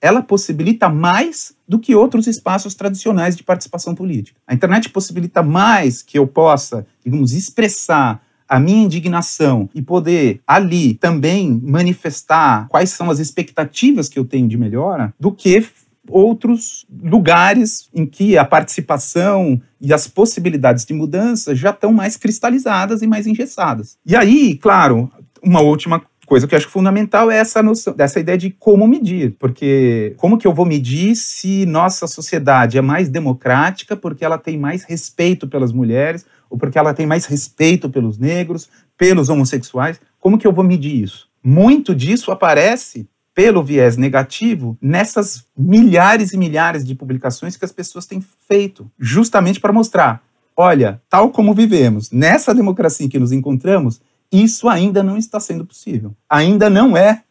ela 0.00 0.22
possibilita 0.22 0.88
mais 0.88 1.54
do 1.66 1.78
que 1.78 1.94
outros 1.94 2.26
espaços 2.26 2.74
tradicionais 2.74 3.36
de 3.36 3.42
participação 3.42 3.94
política. 3.94 4.40
A 4.46 4.54
internet 4.54 4.88
possibilita 4.90 5.42
mais 5.42 6.02
que 6.02 6.18
eu 6.18 6.26
possa, 6.26 6.86
digamos, 7.04 7.32
expressar 7.32 8.22
a 8.48 8.58
minha 8.58 8.84
indignação 8.84 9.68
e 9.74 9.82
poder 9.82 10.40
ali 10.46 10.94
também 10.94 11.60
manifestar 11.62 12.66
quais 12.68 12.90
são 12.90 13.10
as 13.10 13.18
expectativas 13.18 14.08
que 14.08 14.18
eu 14.18 14.24
tenho 14.24 14.48
de 14.48 14.56
melhora 14.56 15.12
do 15.20 15.30
que 15.30 15.66
outros 16.08 16.86
lugares 17.02 17.90
em 17.92 18.06
que 18.06 18.38
a 18.38 18.44
participação 18.44 19.60
e 19.78 19.92
as 19.92 20.08
possibilidades 20.08 20.86
de 20.86 20.94
mudança 20.94 21.54
já 21.54 21.70
estão 21.70 21.92
mais 21.92 22.16
cristalizadas 22.16 23.02
e 23.02 23.06
mais 23.06 23.26
engessadas. 23.26 23.98
E 24.06 24.16
aí, 24.16 24.56
claro, 24.56 25.12
uma 25.42 25.60
última 25.60 26.02
coisa 26.28 26.46
que 26.46 26.54
eu 26.54 26.58
acho 26.58 26.68
fundamental 26.68 27.30
é 27.30 27.38
essa 27.38 27.62
noção, 27.62 27.94
dessa 27.94 28.20
ideia 28.20 28.36
de 28.36 28.50
como 28.50 28.86
medir, 28.86 29.34
porque 29.38 30.14
como 30.18 30.36
que 30.36 30.46
eu 30.46 30.52
vou 30.52 30.66
medir 30.66 31.16
se 31.16 31.64
nossa 31.64 32.06
sociedade 32.06 32.76
é 32.76 32.82
mais 32.82 33.08
democrática 33.08 33.96
porque 33.96 34.26
ela 34.26 34.36
tem 34.36 34.58
mais 34.58 34.84
respeito 34.84 35.48
pelas 35.48 35.72
mulheres 35.72 36.26
ou 36.50 36.58
porque 36.58 36.78
ela 36.78 36.92
tem 36.92 37.06
mais 37.06 37.24
respeito 37.24 37.88
pelos 37.88 38.18
negros, 38.18 38.68
pelos 38.96 39.30
homossexuais? 39.30 39.98
Como 40.20 40.36
que 40.36 40.46
eu 40.46 40.52
vou 40.52 40.62
medir 40.62 41.02
isso? 41.02 41.28
Muito 41.42 41.94
disso 41.94 42.30
aparece 42.30 43.08
pelo 43.34 43.62
viés 43.62 43.96
negativo 43.96 44.76
nessas 44.82 45.46
milhares 45.56 46.34
e 46.34 46.36
milhares 46.36 46.84
de 46.84 46.94
publicações 46.94 47.56
que 47.56 47.64
as 47.64 47.72
pessoas 47.72 48.04
têm 48.04 48.22
feito, 48.46 48.90
justamente 48.98 49.60
para 49.60 49.72
mostrar, 49.72 50.22
olha, 50.54 51.00
tal 51.08 51.30
como 51.30 51.54
vivemos, 51.54 52.10
nessa 52.10 52.54
democracia 52.54 53.06
em 53.06 53.08
que 53.08 53.18
nos 53.18 53.32
encontramos, 53.32 54.00
isso 54.30 54.68
ainda 54.68 55.02
não 55.02 55.16
está 55.16 55.40
sendo 55.40 55.64
possível. 55.64 56.14
Ainda 56.28 56.68
não 56.68 56.96
é 56.96 57.22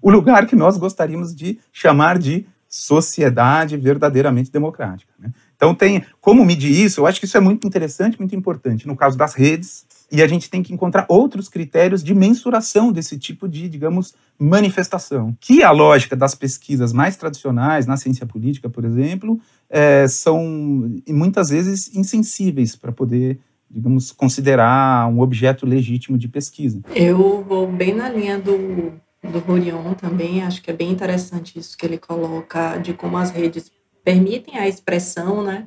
o 0.00 0.10
lugar 0.10 0.46
que 0.46 0.54
nós 0.54 0.76
gostaríamos 0.76 1.34
de 1.34 1.58
chamar 1.72 2.18
de 2.18 2.46
sociedade 2.68 3.76
verdadeiramente 3.76 4.50
democrática. 4.50 5.12
Né? 5.18 5.32
Então, 5.56 5.74
tem 5.74 6.04
como 6.20 6.44
medir 6.44 6.70
isso? 6.70 7.00
Eu 7.00 7.06
acho 7.06 7.18
que 7.18 7.26
isso 7.26 7.36
é 7.36 7.40
muito 7.40 7.66
interessante, 7.66 8.18
muito 8.18 8.36
importante. 8.36 8.86
No 8.86 8.94
caso 8.94 9.16
das 9.16 9.34
redes, 9.34 9.86
e 10.10 10.22
a 10.22 10.26
gente 10.26 10.50
tem 10.50 10.62
que 10.62 10.72
encontrar 10.72 11.06
outros 11.08 11.48
critérios 11.48 12.02
de 12.02 12.14
mensuração 12.14 12.92
desse 12.92 13.18
tipo 13.18 13.48
de, 13.48 13.68
digamos, 13.68 14.14
manifestação. 14.38 15.36
Que 15.40 15.62
a 15.62 15.70
lógica 15.70 16.14
das 16.14 16.34
pesquisas 16.34 16.92
mais 16.92 17.16
tradicionais, 17.16 17.86
na 17.86 17.96
ciência 17.96 18.26
política, 18.26 18.68
por 18.68 18.84
exemplo, 18.84 19.40
é, 19.70 20.06
são 20.06 20.92
muitas 21.08 21.48
vezes 21.48 21.94
insensíveis 21.94 22.76
para 22.76 22.92
poder 22.92 23.40
digamos, 23.70 24.12
considerar 24.12 25.08
um 25.08 25.20
objeto 25.20 25.66
legítimo 25.66 26.16
de 26.16 26.28
pesquisa. 26.28 26.80
Eu 26.94 27.42
vou 27.42 27.66
bem 27.66 27.94
na 27.94 28.08
linha 28.08 28.38
do, 28.38 28.92
do 29.22 29.38
Rorion 29.40 29.94
também, 29.94 30.42
acho 30.42 30.62
que 30.62 30.70
é 30.70 30.74
bem 30.74 30.90
interessante 30.90 31.58
isso 31.58 31.76
que 31.76 31.84
ele 31.84 31.98
coloca, 31.98 32.78
de 32.78 32.94
como 32.94 33.16
as 33.16 33.30
redes 33.30 33.70
permitem 34.04 34.58
a 34.58 34.68
expressão, 34.68 35.42
né, 35.42 35.66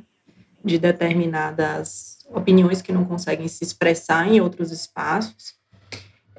de 0.63 0.77
determinadas 0.77 2.19
opiniões 2.33 2.81
que 2.81 2.91
não 2.91 3.05
conseguem 3.05 3.47
se 3.47 3.63
expressar 3.63 4.27
em 4.27 4.39
outros 4.39 4.71
espaços. 4.71 5.57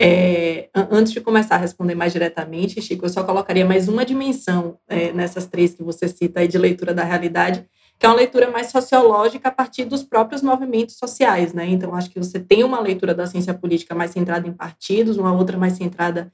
É, 0.03 0.71
antes 0.75 1.13
de 1.13 1.21
começar 1.21 1.57
a 1.57 1.59
responder 1.59 1.95
mais 1.95 2.13
diretamente, 2.13 2.81
Chico, 2.81 3.05
eu 3.05 3.11
só 3.11 3.23
colocaria 3.23 3.67
mais 3.67 3.87
uma 3.87 4.05
dimensão 4.05 4.79
é, 4.89 5.13
nessas 5.13 5.47
três 5.47 5.75
que 5.75 5.83
você 5.83 6.09
cita 6.09 6.41
aí 6.41 6.49
de 6.49 6.57
leitura 6.57 6.95
da 6.95 7.05
realidade, 7.05 7.67
que 8.01 8.07
é 8.07 8.09
uma 8.09 8.17
leitura 8.17 8.51
mais 8.51 8.71
sociológica 8.71 9.51
a 9.51 9.53
partir 9.53 9.85
dos 9.85 10.03
próprios 10.03 10.41
movimentos 10.41 10.97
sociais, 10.97 11.53
né? 11.53 11.67
Então, 11.69 11.95
acho 11.95 12.09
que 12.09 12.19
você 12.19 12.41
tem 12.41 12.65
uma 12.65 12.81
leitura 12.81 13.15
da 13.15 13.27
ciência 13.27 13.53
política 13.53 13.95
mais 13.95 14.13
centrada 14.13 14.49
em 14.49 14.55
partidos, 14.55 15.19
uma 15.19 15.35
outra 15.35 15.59
mais 15.59 15.75
centrada 15.75 16.33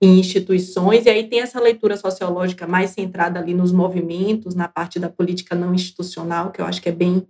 em 0.00 0.20
instituições, 0.20 1.06
e 1.06 1.10
aí 1.10 1.28
tem 1.28 1.40
essa 1.40 1.60
leitura 1.60 1.96
sociológica 1.96 2.68
mais 2.68 2.90
centrada 2.90 3.40
ali 3.40 3.52
nos 3.52 3.72
movimentos, 3.72 4.54
na 4.54 4.68
parte 4.68 5.00
da 5.00 5.08
política 5.08 5.56
não 5.56 5.74
institucional, 5.74 6.52
que 6.52 6.60
eu 6.60 6.66
acho 6.66 6.80
que 6.80 6.88
é 6.88 6.92
bem 6.92 7.26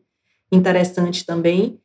interessante 0.52 1.24
também. 1.24 1.80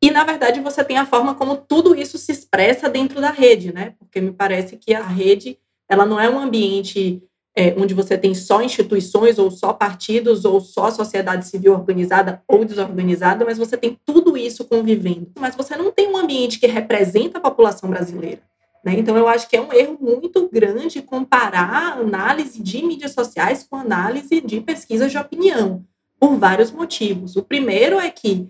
E, 0.00 0.12
na 0.12 0.22
verdade, 0.22 0.60
você 0.60 0.84
tem 0.84 0.96
a 0.96 1.06
forma 1.06 1.34
como 1.34 1.56
tudo 1.56 1.92
isso 1.92 2.16
se 2.18 2.30
expressa 2.30 2.88
dentro 2.88 3.20
da 3.20 3.32
rede, 3.32 3.74
né? 3.74 3.96
Porque 3.98 4.20
me 4.20 4.30
parece 4.30 4.76
que 4.76 4.94
a 4.94 5.02
rede, 5.02 5.58
ela 5.88 6.06
não 6.06 6.20
é 6.20 6.30
um 6.30 6.38
ambiente 6.38 7.20
é, 7.58 7.74
onde 7.76 7.92
você 7.92 8.16
tem 8.16 8.36
só 8.36 8.62
instituições, 8.62 9.36
ou 9.36 9.50
só 9.50 9.72
partidos, 9.72 10.44
ou 10.44 10.60
só 10.60 10.92
sociedade 10.92 11.44
civil 11.48 11.72
organizada 11.72 12.40
ou 12.46 12.64
desorganizada, 12.64 13.44
mas 13.44 13.58
você 13.58 13.76
tem 13.76 13.98
tudo 14.06 14.36
isso 14.36 14.64
convivendo. 14.64 15.32
Mas 15.36 15.56
você 15.56 15.74
não 15.74 15.90
tem 15.90 16.06
um 16.06 16.16
ambiente 16.16 16.60
que 16.60 16.68
representa 16.68 17.38
a 17.38 17.40
população 17.40 17.90
brasileira. 17.90 18.40
Né? 18.84 18.94
Então, 18.96 19.16
eu 19.16 19.26
acho 19.26 19.48
que 19.50 19.56
é 19.56 19.60
um 19.60 19.72
erro 19.72 19.98
muito 20.00 20.48
grande 20.48 21.02
comparar 21.02 21.98
análise 21.98 22.62
de 22.62 22.80
mídias 22.80 23.10
sociais 23.10 23.66
com 23.68 23.74
análise 23.74 24.40
de 24.40 24.60
pesquisas 24.60 25.10
de 25.10 25.18
opinião, 25.18 25.84
por 26.20 26.36
vários 26.36 26.70
motivos. 26.70 27.34
O 27.34 27.42
primeiro 27.42 27.98
é 27.98 28.08
que 28.08 28.48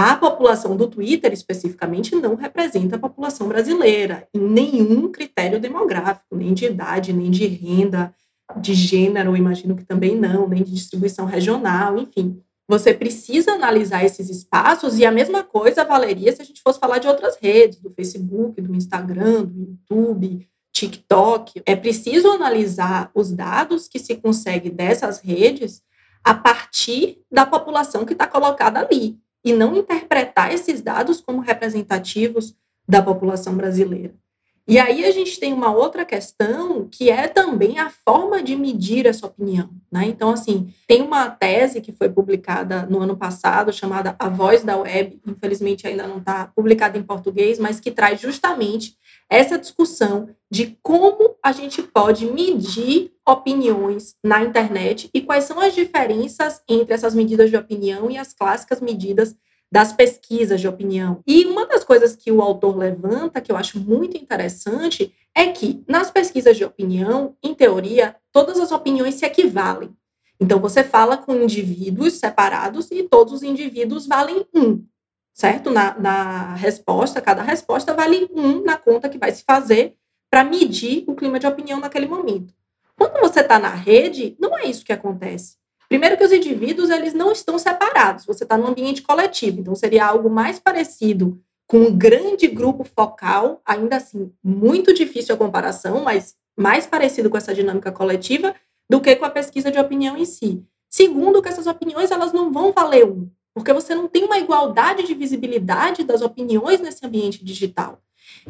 a 0.00 0.14
população 0.14 0.76
do 0.76 0.86
Twitter, 0.86 1.32
especificamente, 1.32 2.14
não 2.14 2.36
representa 2.36 2.94
a 2.94 3.00
população 3.00 3.48
brasileira 3.48 4.28
em 4.32 4.38
nenhum 4.38 5.10
critério 5.10 5.58
demográfico, 5.58 6.36
nem 6.36 6.54
de 6.54 6.66
idade, 6.66 7.12
nem 7.12 7.32
de 7.32 7.48
renda, 7.48 8.14
de 8.60 8.74
gênero, 8.74 9.36
imagino 9.36 9.74
que 9.74 9.84
também 9.84 10.14
não, 10.14 10.48
nem 10.48 10.62
de 10.62 10.72
distribuição 10.72 11.24
regional, 11.24 11.98
enfim. 11.98 12.40
Você 12.68 12.94
precisa 12.94 13.54
analisar 13.54 14.04
esses 14.04 14.30
espaços 14.30 15.00
e 15.00 15.04
a 15.04 15.10
mesma 15.10 15.42
coisa 15.42 15.84
valeria 15.84 16.32
se 16.32 16.42
a 16.42 16.44
gente 16.44 16.62
fosse 16.62 16.78
falar 16.78 16.98
de 16.98 17.08
outras 17.08 17.36
redes, 17.42 17.80
do 17.80 17.90
Facebook, 17.90 18.60
do 18.60 18.76
Instagram, 18.76 19.46
do 19.46 19.58
YouTube, 19.58 20.48
TikTok. 20.72 21.60
É 21.66 21.74
preciso 21.74 22.30
analisar 22.30 23.10
os 23.12 23.32
dados 23.32 23.88
que 23.88 23.98
se 23.98 24.14
consegue 24.14 24.70
dessas 24.70 25.18
redes 25.18 25.82
a 26.22 26.34
partir 26.34 27.20
da 27.28 27.44
população 27.44 28.04
que 28.04 28.12
está 28.12 28.28
colocada 28.28 28.78
ali 28.78 29.18
e 29.44 29.52
não 29.52 29.76
interpretar 29.76 30.52
esses 30.52 30.80
dados 30.80 31.20
como 31.20 31.40
representativos 31.40 32.54
da 32.86 33.02
população 33.02 33.54
brasileira. 33.54 34.14
E 34.70 34.78
aí 34.78 35.06
a 35.06 35.10
gente 35.10 35.40
tem 35.40 35.50
uma 35.50 35.72
outra 35.72 36.04
questão 36.04 36.86
que 36.90 37.08
é 37.08 37.26
também 37.26 37.78
a 37.78 37.88
forma 37.88 38.42
de 38.42 38.54
medir 38.54 39.06
essa 39.06 39.26
opinião. 39.26 39.70
Né? 39.90 40.04
Então, 40.04 40.28
assim, 40.28 40.74
tem 40.86 41.00
uma 41.00 41.30
tese 41.30 41.80
que 41.80 41.90
foi 41.90 42.10
publicada 42.10 42.84
no 42.84 43.00
ano 43.00 43.16
passado 43.16 43.72
chamada 43.72 44.14
A 44.18 44.28
Voz 44.28 44.62
da 44.62 44.76
Web, 44.76 45.22
infelizmente 45.26 45.86
ainda 45.86 46.06
não 46.06 46.18
está 46.18 46.48
publicada 46.54 46.98
em 46.98 47.02
português, 47.02 47.58
mas 47.58 47.80
que 47.80 47.90
traz 47.90 48.20
justamente 48.20 48.94
essa 49.30 49.58
discussão 49.58 50.28
de 50.50 50.78
como 50.82 51.36
a 51.42 51.50
gente 51.50 51.82
pode 51.82 52.26
medir 52.26 53.12
opiniões 53.28 54.14
na 54.24 54.42
internet 54.42 55.10
e 55.12 55.20
quais 55.20 55.44
são 55.44 55.60
as 55.60 55.74
diferenças 55.74 56.62
entre 56.68 56.94
essas 56.94 57.14
medidas 57.14 57.50
de 57.50 57.56
opinião 57.56 58.10
e 58.10 58.16
as 58.16 58.32
clássicas 58.32 58.80
medidas 58.80 59.36
das 59.70 59.92
pesquisas 59.92 60.60
de 60.60 60.66
opinião. 60.66 61.22
E 61.26 61.44
uma 61.44 61.66
das 61.66 61.84
coisas 61.84 62.16
que 62.16 62.32
o 62.32 62.40
autor 62.40 62.76
levanta, 62.76 63.40
que 63.40 63.52
eu 63.52 63.56
acho 63.56 63.78
muito 63.78 64.16
interessante, 64.16 65.14
é 65.34 65.46
que 65.48 65.84
nas 65.86 66.10
pesquisas 66.10 66.56
de 66.56 66.64
opinião, 66.64 67.36
em 67.42 67.54
teoria, 67.54 68.16
todas 68.32 68.58
as 68.58 68.72
opiniões 68.72 69.16
se 69.16 69.26
equivalem. 69.26 69.94
Então, 70.40 70.58
você 70.58 70.82
fala 70.82 71.16
com 71.16 71.34
indivíduos 71.34 72.14
separados 72.14 72.90
e 72.90 73.02
todos 73.02 73.34
os 73.34 73.42
indivíduos 73.42 74.06
valem 74.06 74.46
um 74.54 74.82
certo? 75.38 75.70
Na, 75.70 75.96
na 75.96 76.54
resposta, 76.56 77.20
cada 77.20 77.42
resposta 77.42 77.94
vale 77.94 78.28
um 78.34 78.64
na 78.64 78.76
conta 78.76 79.08
que 79.08 79.18
vai 79.18 79.30
se 79.30 79.44
fazer 79.44 79.94
para 80.28 80.42
medir 80.42 81.04
o 81.06 81.14
clima 81.14 81.38
de 81.38 81.46
opinião 81.46 81.78
naquele 81.78 82.08
momento. 82.08 82.52
Quando 82.98 83.20
você 83.20 83.40
está 83.40 83.60
na 83.60 83.70
rede, 83.70 84.36
não 84.40 84.58
é 84.58 84.66
isso 84.66 84.84
que 84.84 84.92
acontece. 84.92 85.56
Primeiro 85.88 86.16
que 86.16 86.24
os 86.24 86.32
indivíduos 86.32 86.90
eles 86.90 87.14
não 87.14 87.30
estão 87.30 87.56
separados, 87.58 88.26
você 88.26 88.42
está 88.42 88.58
num 88.58 88.66
ambiente 88.66 89.00
coletivo, 89.02 89.60
então 89.60 89.74
seria 89.74 90.04
algo 90.04 90.28
mais 90.28 90.58
parecido 90.58 91.40
com 91.66 91.78
um 91.78 91.96
grande 91.96 92.48
grupo 92.48 92.82
focal, 92.84 93.62
ainda 93.64 93.96
assim, 93.96 94.32
muito 94.42 94.92
difícil 94.92 95.34
a 95.34 95.38
comparação, 95.38 96.02
mas 96.02 96.34
mais 96.56 96.86
parecido 96.86 97.30
com 97.30 97.36
essa 97.36 97.54
dinâmica 97.54 97.92
coletiva 97.92 98.54
do 98.90 99.00
que 99.00 99.14
com 99.14 99.24
a 99.24 99.30
pesquisa 99.30 99.70
de 99.70 99.78
opinião 99.78 100.16
em 100.16 100.24
si. 100.24 100.64
Segundo, 100.90 101.40
que 101.40 101.48
essas 101.48 101.66
opiniões 101.66 102.10
elas 102.10 102.32
não 102.32 102.52
vão 102.52 102.72
valer 102.72 103.06
um, 103.06 103.30
porque 103.54 103.72
você 103.72 103.94
não 103.94 104.08
tem 104.08 104.24
uma 104.24 104.38
igualdade 104.38 105.06
de 105.06 105.14
visibilidade 105.14 106.02
das 106.02 106.20
opiniões 106.20 106.80
nesse 106.80 107.06
ambiente 107.06 107.44
digital. 107.44 108.02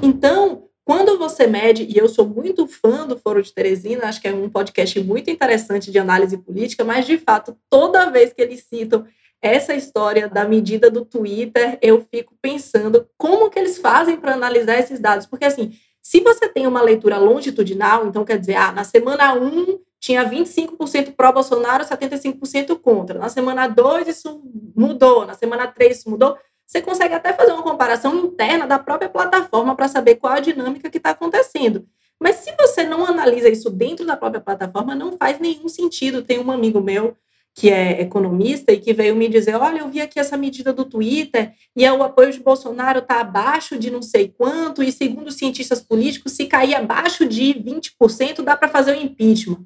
Então, 0.03 0.69
quando 0.89 1.19
você 1.19 1.47
mede, 1.47 1.85
e 1.85 1.99
eu 1.99 2.09
sou 2.09 2.27
muito 2.27 2.67
fã 2.67 3.07
do 3.07 3.19
Foro 3.19 3.43
de 3.43 3.53
Teresina, 3.53 4.07
acho 4.07 4.23
que 4.23 4.29
é 4.29 4.33
um 4.33 4.49
podcast 4.49 4.99
muito 5.03 5.29
interessante 5.29 5.93
de 5.93 5.99
análise 5.99 6.39
política, 6.39 6.83
mas 6.83 7.05
de 7.07 7.19
fato, 7.19 7.55
toda 7.69 8.09
vez 8.09 8.33
que 8.33 8.41
eles 8.41 8.65
citam 8.65 9.05
essa 9.43 9.75
história 9.75 10.29
da 10.29 10.49
medida 10.49 10.91
do 10.91 11.05
Twitter, 11.05 11.79
eu 11.83 12.01
fico 12.11 12.35
pensando 12.41 13.07
como 13.19 13.51
que 13.51 13.59
eles 13.59 13.77
fazem 13.77 14.17
para 14.17 14.33
analisar 14.33 14.79
esses 14.79 14.99
dados, 14.99 15.27
porque 15.27 15.45
assim, 15.45 15.75
se 16.01 16.21
você 16.21 16.49
tem 16.49 16.67
uma 16.67 16.81
leitura 16.81 17.19
longitudinal, 17.19 18.07
então 18.07 18.25
quer 18.25 18.39
dizer, 18.39 18.57
ah, 18.57 18.73
na 18.73 18.83
semana 18.83 19.35
1 19.35 19.79
tinha 20.01 20.25
25% 20.25 21.15
pró-Bolsonaro, 21.15 21.85
75% 21.85 22.79
contra. 22.81 23.19
Na 23.19 23.29
semana 23.29 23.69
2 23.69 24.09
isso 24.09 24.41
mudou, 24.75 25.27
na 25.27 25.35
semana 25.35 25.67
3 25.67 25.99
isso 25.99 26.09
mudou 26.09 26.39
você 26.69 26.83
consegue 26.83 27.15
até 27.15 27.33
fazer 27.33 27.53
uma 27.53 27.63
comparação 27.63 28.15
interna 28.15 28.67
da 28.67 28.79
própria 28.79 29.09
plataforma 29.09 29.75
para 29.75 29.89
saber 29.89 30.17
qual 30.17 30.35
a 30.35 30.41
dinâmica 30.41 30.91
que 30.91 30.99
está 30.99 31.11
acontecendo. 31.11 31.87
Mas 32.21 32.37
se 32.37 32.55
você 32.61 32.85
não 32.85 33.07
analisa 33.07 33.49
isso 33.49 33.71
dentro 33.71 34.05
da 34.05 34.19
própria 34.19 34.41
plataforma, 34.41 34.95
não 34.95 35.17
faz 35.17 35.41
nenhum 35.41 35.67
sentido. 35.67 36.23
Tem 36.23 36.39
um 36.39 36.51
amigo 36.51 36.79
meu 36.79 37.17
que 37.55 37.71
é 37.71 38.03
economista 38.03 38.71
e 38.71 38.79
que 38.79 38.93
veio 38.93 39.17
me 39.17 39.29
dizer: 39.29 39.55
olha, 39.55 39.79
eu 39.79 39.89
vi 39.89 40.03
aqui 40.03 40.21
essa 40.21 40.37
medida 40.37 40.71
do 40.71 40.85
Twitter 40.85 41.55
e 41.75 41.89
o 41.89 42.03
apoio 42.03 42.33
de 42.33 42.41
Bolsonaro 42.41 42.99
está 42.99 43.21
abaixo 43.21 43.79
de 43.79 43.91
não 43.91 44.03
sei 44.03 44.29
quanto, 44.29 44.83
e 44.83 44.93
segundo 44.93 45.33
cientistas 45.33 45.81
políticos, 45.81 46.33
se 46.33 46.45
cair 46.45 46.75
abaixo 46.75 47.25
de 47.25 47.55
20%, 47.55 48.43
dá 48.43 48.55
para 48.57 48.69
fazer 48.69 48.93
o 48.93 49.01
impeachment. 49.01 49.65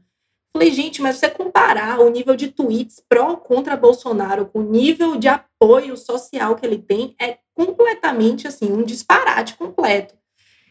Falei, 0.55 0.71
gente, 0.71 1.01
mas 1.01 1.17
você 1.17 1.31
comparar 1.31 1.99
o 2.01 2.11
nível 2.11 2.37
de 2.37 2.49
tweets 2.49 3.03
pró 3.09 3.37
contra 3.37 3.75
Bolsonaro 3.75 4.45
com 4.47 4.59
o 4.59 4.71
nível 4.71 5.17
de 5.17 5.27
apoio 5.27 5.97
social 5.97 6.55
que 6.55 6.67
ele 6.67 6.77
tem 6.77 7.15
é 7.19 7.39
completamente 7.55 8.47
assim 8.47 8.71
um 8.71 8.83
disparate 8.83 9.55
completo. 9.55 10.15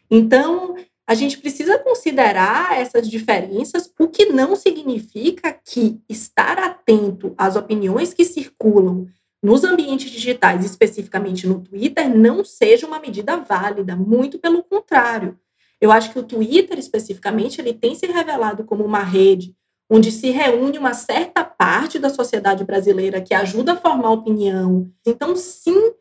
Então, 0.09 0.75
a 1.07 1.15
gente 1.15 1.39
precisa 1.39 1.79
considerar 1.79 2.79
essas 2.79 3.09
diferenças, 3.09 3.91
o 3.99 4.07
que 4.07 4.27
não 4.27 4.55
significa 4.55 5.51
que 5.51 5.99
estar 6.07 6.59
atento 6.59 7.33
às 7.37 7.55
opiniões 7.55 8.13
que 8.13 8.23
circulam 8.23 9.07
nos 9.41 9.63
ambientes 9.63 10.11
digitais, 10.11 10.63
especificamente 10.63 11.47
no 11.47 11.59
Twitter, 11.59 12.07
não 12.07 12.45
seja 12.45 12.85
uma 12.85 12.99
medida 12.99 13.37
válida, 13.37 13.95
muito 13.95 14.37
pelo 14.37 14.63
contrário. 14.63 15.39
Eu 15.79 15.91
acho 15.91 16.11
que 16.13 16.19
o 16.19 16.23
Twitter, 16.23 16.77
especificamente, 16.77 17.59
ele 17.59 17.73
tem 17.73 17.95
se 17.95 18.05
revelado 18.05 18.63
como 18.63 18.85
uma 18.85 19.01
rede 19.01 19.55
onde 19.93 20.09
se 20.09 20.29
reúne 20.29 20.77
uma 20.77 20.93
certa 20.93 21.43
parte 21.43 21.99
da 21.99 22.09
sociedade 22.09 22.63
brasileira 22.63 23.19
que 23.19 23.33
ajuda 23.33 23.73
a 23.73 23.75
formar 23.75 24.11
opinião. 24.11 24.89
Então, 25.05 25.35
sim, 25.35 25.91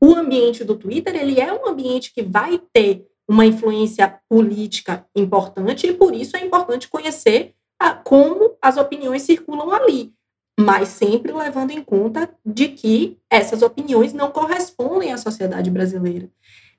o 0.00 0.14
ambiente 0.14 0.62
do 0.62 0.76
Twitter 0.76 1.16
ele 1.16 1.40
é 1.40 1.52
um 1.52 1.68
ambiente 1.68 2.14
que 2.14 2.22
vai 2.22 2.62
ter 2.72 3.04
uma 3.28 3.44
influência 3.44 4.20
política 4.28 5.04
importante 5.16 5.88
e 5.88 5.92
por 5.92 6.14
isso 6.14 6.36
é 6.36 6.46
importante 6.46 6.88
conhecer 6.88 7.52
a, 7.76 7.92
como 7.92 8.56
as 8.62 8.76
opiniões 8.76 9.22
circulam 9.22 9.72
ali, 9.72 10.12
mas 10.58 10.88
sempre 10.90 11.32
levando 11.32 11.72
em 11.72 11.82
conta 11.82 12.32
de 12.46 12.68
que 12.68 13.18
essas 13.28 13.62
opiniões 13.62 14.12
não 14.12 14.30
correspondem 14.30 15.12
à 15.12 15.16
sociedade 15.16 15.72
brasileira. 15.72 16.30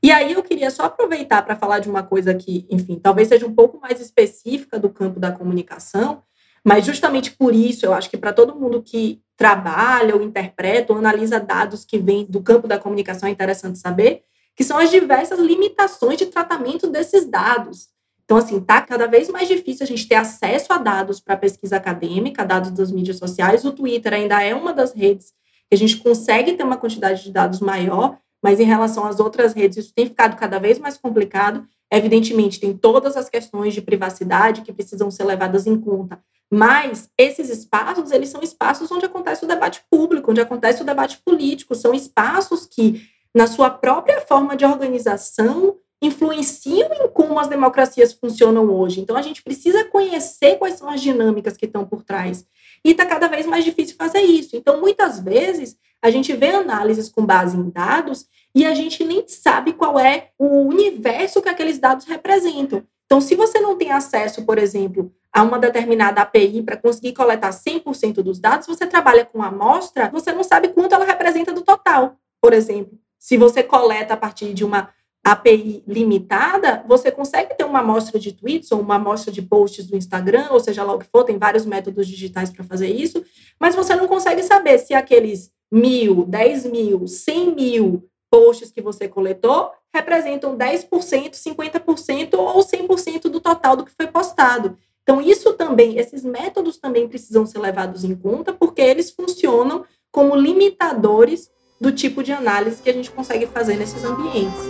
E 0.01 0.09
aí 0.09 0.32
eu 0.32 0.41
queria 0.41 0.72
só 0.72 0.86
aproveitar 0.86 1.43
para 1.43 1.57
falar 1.57 1.80
de 1.80 1.89
uma 1.89 2.01
coisa 2.01 2.34
que, 2.34 2.65
enfim, 2.72 2.97
talvez 2.97 3.28
seja 3.28 3.45
um 3.45 3.53
pouco 3.53 3.78
mais 3.78 3.99
específica 3.99 4.80
do 4.80 4.89
campo 4.89 5.19
da 5.19 5.32
comunicação, 5.34 6.24
mas 6.66 6.86
justamente 6.86 7.32
por 7.32 7.55
isso, 7.55 7.86
eu 7.86 7.93
acho 7.93 8.09
que 8.09 8.18
para 8.18 8.34
todo 8.34 8.55
mundo 8.55 8.82
que 8.82 9.22
trabalha 9.36 10.16
ou 10.16 10.22
interpreta 10.22 10.93
ou 10.93 10.99
analisa 10.99 11.39
dados 11.39 11.84
que 11.84 11.97
vêm 11.97 12.26
do 12.30 12.41
campo 12.41 12.68
da 12.68 12.78
comunicação 12.78 13.28
é 13.28 13.32
interessante 13.32 13.80
saber 13.80 14.24
que 14.55 14.64
são 14.64 14.78
as 14.78 14.91
diversas 14.91 15.39
limitações 15.39 16.18
de 16.18 16.28
tratamento 16.28 16.88
desses 16.88 17.26
dados. 17.26 17.89
Então, 18.24 18.38
assim, 18.38 18.57
está 18.57 18.82
cada 18.82 19.07
vez 19.07 19.30
mais 19.30 19.47
difícil 19.47 19.84
a 19.84 19.88
gente 19.88 20.07
ter 20.07 20.16
acesso 20.16 20.72
a 20.72 20.78
dados 20.78 21.20
para 21.20 21.36
pesquisa 21.36 21.78
acadêmica, 21.78 22.45
dados 22.45 22.72
das 22.72 22.91
mídias 22.91 23.18
sociais. 23.18 23.66
O 23.66 23.72
Twitter 23.72 24.14
ainda 24.14 24.41
é 24.41 24.53
uma 24.53 24.74
das 24.74 24.93
redes 24.93 25.34
que 25.70 25.76
a 25.76 25.78
gente 25.78 25.97
consegue 25.97 26.53
ter 26.53 26.64
uma 26.64 26.78
quantidade 26.78 27.24
de 27.24 27.32
dados 27.32 27.59
maior, 27.59 28.18
mas 28.41 28.59
em 28.59 28.66
relação 28.66 29.05
às 29.05 29.20
outras 29.20 29.53
redes, 29.53 29.78
isso 29.78 29.93
tem 29.93 30.05
ficado 30.05 30.38
cada 30.38 30.59
vez 30.59 30.80
mais 30.80 30.97
complicado. 30.97 31.66
Evidentemente, 31.91 32.59
tem 32.59 32.74
todas 32.74 33.18
as 33.18 33.30
questões 33.30 33.74
de 33.74 33.82
privacidade 33.82 34.62
que 34.62 34.72
precisam 34.72 35.12
ser 35.12 35.24
levadas 35.24 35.68
em 35.68 35.80
conta, 35.80 36.22
mas 36.52 37.10
esses 37.18 37.49
espaços, 37.49 38.12
eles 38.12 38.28
são 38.28 38.41
espaços 38.41 38.91
onde 38.91 39.06
acontece 39.06 39.45
o 39.45 39.47
debate 39.47 39.82
público, 39.89 40.32
onde 40.32 40.41
acontece 40.41 40.82
o 40.82 40.86
debate 40.86 41.22
político, 41.24 41.74
são 41.74 41.93
espaços 41.93 42.66
que, 42.66 43.08
na 43.34 43.47
sua 43.47 43.70
própria 43.70 44.20
forma 44.20 44.58
de 44.58 44.66
organização, 44.66 45.78
influenciam 46.02 46.89
em 46.93 47.08
como 47.08 47.39
as 47.39 47.47
democracias 47.47 48.12
funcionam 48.12 48.70
hoje. 48.70 48.99
Então, 48.99 49.16
a 49.16 49.22
gente 49.22 49.41
precisa 49.41 49.86
conhecer 49.86 50.58
quais 50.58 50.76
são 50.76 50.89
as 50.89 50.99
dinâmicas 50.99 51.56
que 51.56 51.66
estão 51.66 51.86
por 51.86 52.04
trás. 52.04 52.45
E 52.84 52.91
está 52.91 53.06
cada 53.06 53.28
vez 53.28 53.45
mais 53.45 53.64
difícil 53.64 53.95
fazer 53.95 54.22
isso. 54.22 54.58
Então, 54.58 54.82
muitas 54.82 55.20
vezes, 55.20 55.78
a 56.02 56.10
gente 56.10 56.34
vê 56.34 56.49
análises 56.49 57.08
com 57.08 57.26
base 57.26 57.56
em 57.56 57.70
dados 57.70 58.26
e 58.54 58.66
a 58.66 58.74
gente 58.74 59.06
nem 59.06 59.26
sabe 59.28 59.72
qual 59.72 59.97
é 59.97 60.32
o 60.38 60.64
universo 60.64 61.41
que 61.41 61.47
aqueles 61.47 61.78
dados 61.78 62.06
representam. 62.06 62.84
Então, 63.06 63.22
se 63.22 63.36
você 63.36 63.60
não 63.60 63.78
tem 63.78 63.91
acesso, 63.91 64.43
por 64.43 64.58
exemplo, 64.58 65.14
a 65.34 65.43
uma 65.43 65.57
determinada 65.57 66.21
API 66.21 66.61
para 66.61 66.77
conseguir 66.77 67.13
coletar 67.13 67.51
100% 67.51 68.15
dos 68.15 68.39
dados, 68.39 68.67
você 68.67 68.86
trabalha 68.86 69.25
com 69.25 69.41
amostra, 69.41 70.09
você 70.09 70.32
não 70.32 70.43
sabe 70.43 70.69
quanto 70.69 70.93
ela 70.93 71.05
representa 71.05 71.53
do 71.53 71.61
total. 71.61 72.17
Por 72.41 72.53
exemplo, 72.53 72.97
se 73.17 73.38
você 73.38 73.63
coleta 73.63 74.13
a 74.13 74.17
partir 74.17 74.53
de 74.53 74.65
uma 74.65 74.89
API 75.23 75.84
limitada, 75.88 76.84
você 76.88 77.11
consegue 77.11 77.55
ter 77.55 77.63
uma 77.63 77.79
amostra 77.79 78.19
de 78.19 78.32
tweets 78.32 78.71
ou 78.71 78.82
uma 78.82 78.95
amostra 78.95 79.32
de 79.32 79.41
posts 79.41 79.86
do 79.86 79.95
Instagram, 79.95 80.47
ou 80.49 80.59
seja 80.59 80.84
lá 80.84 80.93
o 80.93 80.99
que 80.99 81.05
for, 81.05 81.23
tem 81.23 81.38
vários 81.38 81.65
métodos 81.65 82.07
digitais 82.07 82.49
para 82.49 82.63
fazer 82.63 82.88
isso, 82.88 83.23
mas 83.59 83.75
você 83.75 83.95
não 83.95 84.07
consegue 84.07 84.41
saber 84.41 84.79
se 84.79 84.93
aqueles 84.93 85.51
mil, 85.71 86.25
dez 86.25 86.65
mil, 86.65 87.07
cem 87.07 87.53
mil 87.53 88.09
posts 88.32 88.71
que 88.71 88.82
você 88.82 89.07
coletou 89.07 89.71
representam 89.93 90.57
10%, 90.57 91.34
50% 91.34 92.34
ou 92.34 92.61
100% 92.61 93.23
do 93.23 93.39
total 93.39 93.75
do 93.75 93.86
que 93.86 93.91
foi 93.91 94.07
postado. 94.07 94.77
Então, 95.04 95.22
isso 95.22 95.54
também, 95.54 95.97
esses 95.97 96.24
métodos 96.24 96.78
também 96.78 97.08
precisam 97.08 97.45
ser 97.45 97.60
levados 97.60 98.04
em 98.04 98.16
conta, 98.16 98.54
porque 98.54 98.82
eles 98.82 99.12
funcionam 99.12 99.84
como 100.12 100.36
limitadores 100.36 101.49
do 101.80 101.91
tipo 101.91 102.22
de 102.22 102.32
análise 102.32 102.82
que 102.82 102.89
a 102.89 102.93
gente 102.93 103.10
consegue 103.10 103.47
fazer 103.47 103.78
nesses 103.78 104.04
ambientes. 104.04 104.70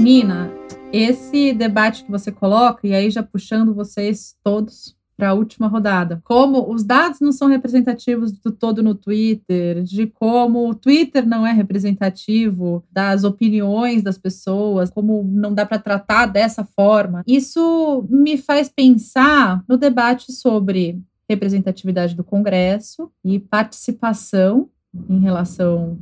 Nina, 0.00 0.50
esse 0.92 1.52
debate 1.52 2.04
que 2.04 2.10
você 2.10 2.32
coloca, 2.32 2.86
e 2.86 2.94
aí 2.94 3.10
já 3.10 3.22
puxando 3.22 3.74
vocês 3.74 4.34
todos 4.42 4.96
para 5.18 5.30
a 5.30 5.34
última 5.34 5.66
rodada. 5.66 6.22
Como 6.22 6.72
os 6.72 6.84
dados 6.84 7.18
não 7.18 7.32
são 7.32 7.48
representativos 7.48 8.30
do 8.30 8.52
todo 8.52 8.84
no 8.84 8.94
Twitter, 8.94 9.82
de 9.82 10.06
como 10.06 10.70
o 10.70 10.74
Twitter 10.76 11.26
não 11.26 11.44
é 11.44 11.52
representativo 11.52 12.84
das 12.90 13.24
opiniões 13.24 14.04
das 14.04 14.16
pessoas, 14.16 14.90
como 14.90 15.24
não 15.24 15.52
dá 15.52 15.66
para 15.66 15.80
tratar 15.80 16.26
dessa 16.26 16.64
forma. 16.64 17.24
Isso 17.26 18.06
me 18.08 18.38
faz 18.38 18.68
pensar 18.68 19.64
no 19.68 19.76
debate 19.76 20.30
sobre 20.30 21.02
representatividade 21.28 22.14
do 22.14 22.22
Congresso 22.22 23.10
e 23.24 23.40
participação 23.40 24.70
em 25.10 25.18
relação 25.18 25.98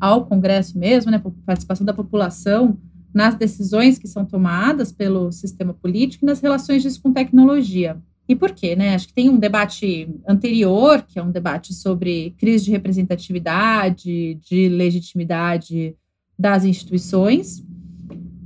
ao 0.00 0.24
Congresso 0.24 0.78
mesmo, 0.78 1.10
né, 1.10 1.22
participação 1.44 1.84
da 1.84 1.92
população 1.92 2.78
nas 3.12 3.34
decisões 3.34 3.98
que 3.98 4.08
são 4.08 4.24
tomadas 4.24 4.90
pelo 4.90 5.30
sistema 5.30 5.74
político 5.74 6.24
e 6.24 6.26
nas 6.26 6.40
relações 6.40 6.82
disso 6.82 7.02
com 7.02 7.12
tecnologia. 7.12 8.02
E 8.28 8.34
por 8.34 8.52
quê? 8.52 8.74
Né? 8.74 8.94
Acho 8.94 9.08
que 9.08 9.14
tem 9.14 9.28
um 9.28 9.38
debate 9.38 10.08
anterior, 10.26 11.02
que 11.02 11.18
é 11.18 11.22
um 11.22 11.30
debate 11.30 11.74
sobre 11.74 12.34
crise 12.38 12.64
de 12.64 12.70
representatividade, 12.70 14.34
de 14.36 14.68
legitimidade 14.68 15.94
das 16.38 16.64
instituições, 16.64 17.62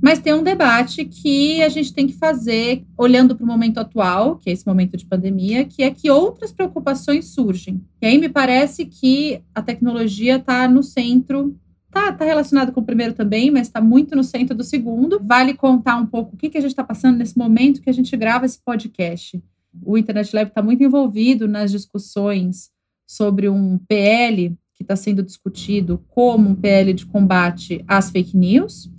mas 0.01 0.19
tem 0.19 0.33
um 0.33 0.43
debate 0.43 1.03
que 1.03 1.61
a 1.61 1.69
gente 1.69 1.93
tem 1.93 2.07
que 2.07 2.13
fazer 2.13 2.85
olhando 2.97 3.35
para 3.35 3.43
o 3.43 3.47
momento 3.47 3.79
atual, 3.79 4.37
que 4.37 4.49
é 4.49 4.53
esse 4.53 4.65
momento 4.65 4.95
de 4.95 5.05
pandemia, 5.05 5.65
que 5.65 5.83
é 5.83 5.91
que 5.91 6.09
outras 6.09 6.53
preocupações 6.53 7.33
surgem. 7.33 7.81
E 8.01 8.05
aí 8.05 8.17
me 8.17 8.29
parece 8.29 8.85
que 8.85 9.41
a 9.53 9.61
tecnologia 9.61 10.37
está 10.37 10.67
no 10.67 10.83
centro 10.83 11.55
Tá, 11.91 12.13
tá 12.13 12.23
relacionado 12.23 12.71
com 12.71 12.81
o 12.81 12.85
primeiro 12.85 13.13
também, 13.13 13.49
mas 13.49 13.65
está 13.65 13.81
muito 13.81 14.15
no 14.15 14.23
centro 14.23 14.55
do 14.55 14.63
segundo. 14.63 15.19
Vale 15.23 15.55
contar 15.55 15.95
um 15.95 16.05
pouco 16.05 16.35
o 16.35 16.37
que, 16.37 16.47
que 16.47 16.57
a 16.59 16.61
gente 16.61 16.69
está 16.69 16.83
passando 16.83 17.17
nesse 17.17 17.35
momento 17.35 17.81
que 17.81 17.89
a 17.89 17.93
gente 17.93 18.15
grava 18.15 18.45
esse 18.45 18.59
podcast 18.63 19.41
o 19.83 19.97
Internet 19.97 20.35
Lab 20.35 20.49
está 20.49 20.61
muito 20.61 20.83
envolvido 20.83 21.47
nas 21.47 21.71
discussões 21.71 22.69
sobre 23.07 23.49
um 23.49 23.77
PL 23.87 24.57
que 24.75 24.83
está 24.83 24.95
sendo 24.95 25.21
discutido 25.21 26.03
como 26.09 26.49
um 26.49 26.55
PL 26.55 26.93
de 26.93 27.05
combate 27.05 27.83
às 27.87 28.09
fake 28.09 28.37
news. 28.37 28.89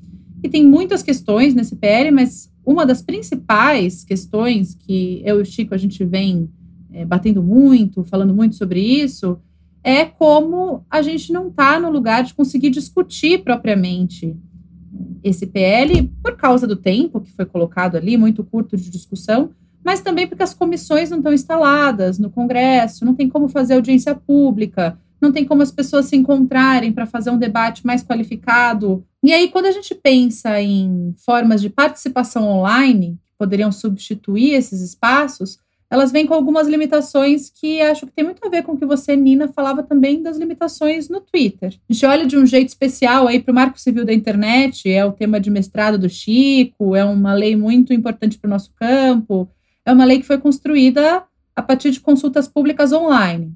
E 0.42 0.48
tem 0.48 0.66
muitas 0.66 1.02
questões 1.02 1.54
nesse 1.54 1.76
PL, 1.76 2.10
mas 2.10 2.52
uma 2.64 2.84
das 2.84 3.02
principais 3.02 4.04
questões 4.04 4.74
que 4.74 5.22
eu 5.24 5.38
e 5.38 5.42
o 5.42 5.46
Chico 5.46 5.74
a 5.74 5.78
gente 5.78 6.04
vem 6.04 6.50
é, 6.92 7.04
batendo 7.04 7.42
muito, 7.42 8.04
falando 8.04 8.34
muito 8.34 8.56
sobre 8.56 8.80
isso, 8.80 9.40
é 9.82 10.04
como 10.04 10.84
a 10.90 11.00
gente 11.00 11.32
não 11.32 11.48
está 11.48 11.80
no 11.80 11.90
lugar 11.90 12.22
de 12.22 12.34
conseguir 12.34 12.70
discutir 12.70 13.42
propriamente 13.42 14.36
esse 15.22 15.46
PL 15.46 16.10
por 16.22 16.36
causa 16.36 16.66
do 16.66 16.76
tempo 16.76 17.20
que 17.20 17.32
foi 17.32 17.46
colocado 17.46 17.96
ali, 17.96 18.16
muito 18.16 18.44
curto 18.44 18.76
de 18.76 18.90
discussão, 18.90 19.50
mas 19.84 20.00
também 20.00 20.26
porque 20.26 20.42
as 20.42 20.54
comissões 20.54 21.10
não 21.10 21.18
estão 21.18 21.32
instaladas 21.32 22.18
no 22.18 22.30
Congresso, 22.30 23.04
não 23.04 23.14
tem 23.14 23.28
como 23.28 23.48
fazer 23.48 23.74
audiência 23.74 24.14
pública, 24.14 24.98
não 25.20 25.32
tem 25.32 25.44
como 25.44 25.62
as 25.62 25.70
pessoas 25.70 26.06
se 26.06 26.16
encontrarem 26.16 26.92
para 26.92 27.06
fazer 27.06 27.30
um 27.30 27.38
debate 27.38 27.86
mais 27.86 28.02
qualificado. 28.02 29.04
E 29.22 29.32
aí, 29.32 29.48
quando 29.48 29.66
a 29.66 29.70
gente 29.70 29.94
pensa 29.94 30.60
em 30.60 31.14
formas 31.24 31.60
de 31.60 31.68
participação 31.68 32.48
online, 32.48 33.18
que 33.26 33.32
poderiam 33.38 33.70
substituir 33.70 34.54
esses 34.54 34.80
espaços, 34.80 35.58
elas 35.90 36.12
vêm 36.12 36.24
com 36.24 36.32
algumas 36.32 36.68
limitações 36.68 37.50
que 37.50 37.80
acho 37.82 38.06
que 38.06 38.12
tem 38.12 38.24
muito 38.24 38.46
a 38.46 38.48
ver 38.48 38.62
com 38.62 38.72
o 38.72 38.78
que 38.78 38.86
você, 38.86 39.16
Nina, 39.16 39.48
falava 39.48 39.82
também 39.82 40.22
das 40.22 40.38
limitações 40.38 41.08
no 41.08 41.20
Twitter. 41.20 41.74
A 41.88 41.92
gente 41.92 42.06
olha 42.06 42.26
de 42.26 42.38
um 42.38 42.46
jeito 42.46 42.68
especial 42.68 43.26
aí 43.26 43.40
para 43.40 43.50
o 43.50 43.54
Marco 43.54 43.78
Civil 43.78 44.04
da 44.04 44.14
Internet, 44.14 44.88
é 44.88 45.04
o 45.04 45.12
tema 45.12 45.40
de 45.40 45.50
mestrado 45.50 45.98
do 45.98 46.08
Chico, 46.08 46.94
é 46.94 47.04
uma 47.04 47.34
lei 47.34 47.56
muito 47.56 47.92
importante 47.92 48.38
para 48.38 48.46
o 48.46 48.50
nosso 48.50 48.72
campo, 48.76 49.48
é 49.84 49.92
uma 49.92 50.04
lei 50.04 50.20
que 50.20 50.26
foi 50.26 50.38
construída 50.38 51.24
a 51.54 51.62
partir 51.62 51.90
de 51.90 52.00
consultas 52.00 52.48
públicas 52.48 52.92
online. 52.92 53.54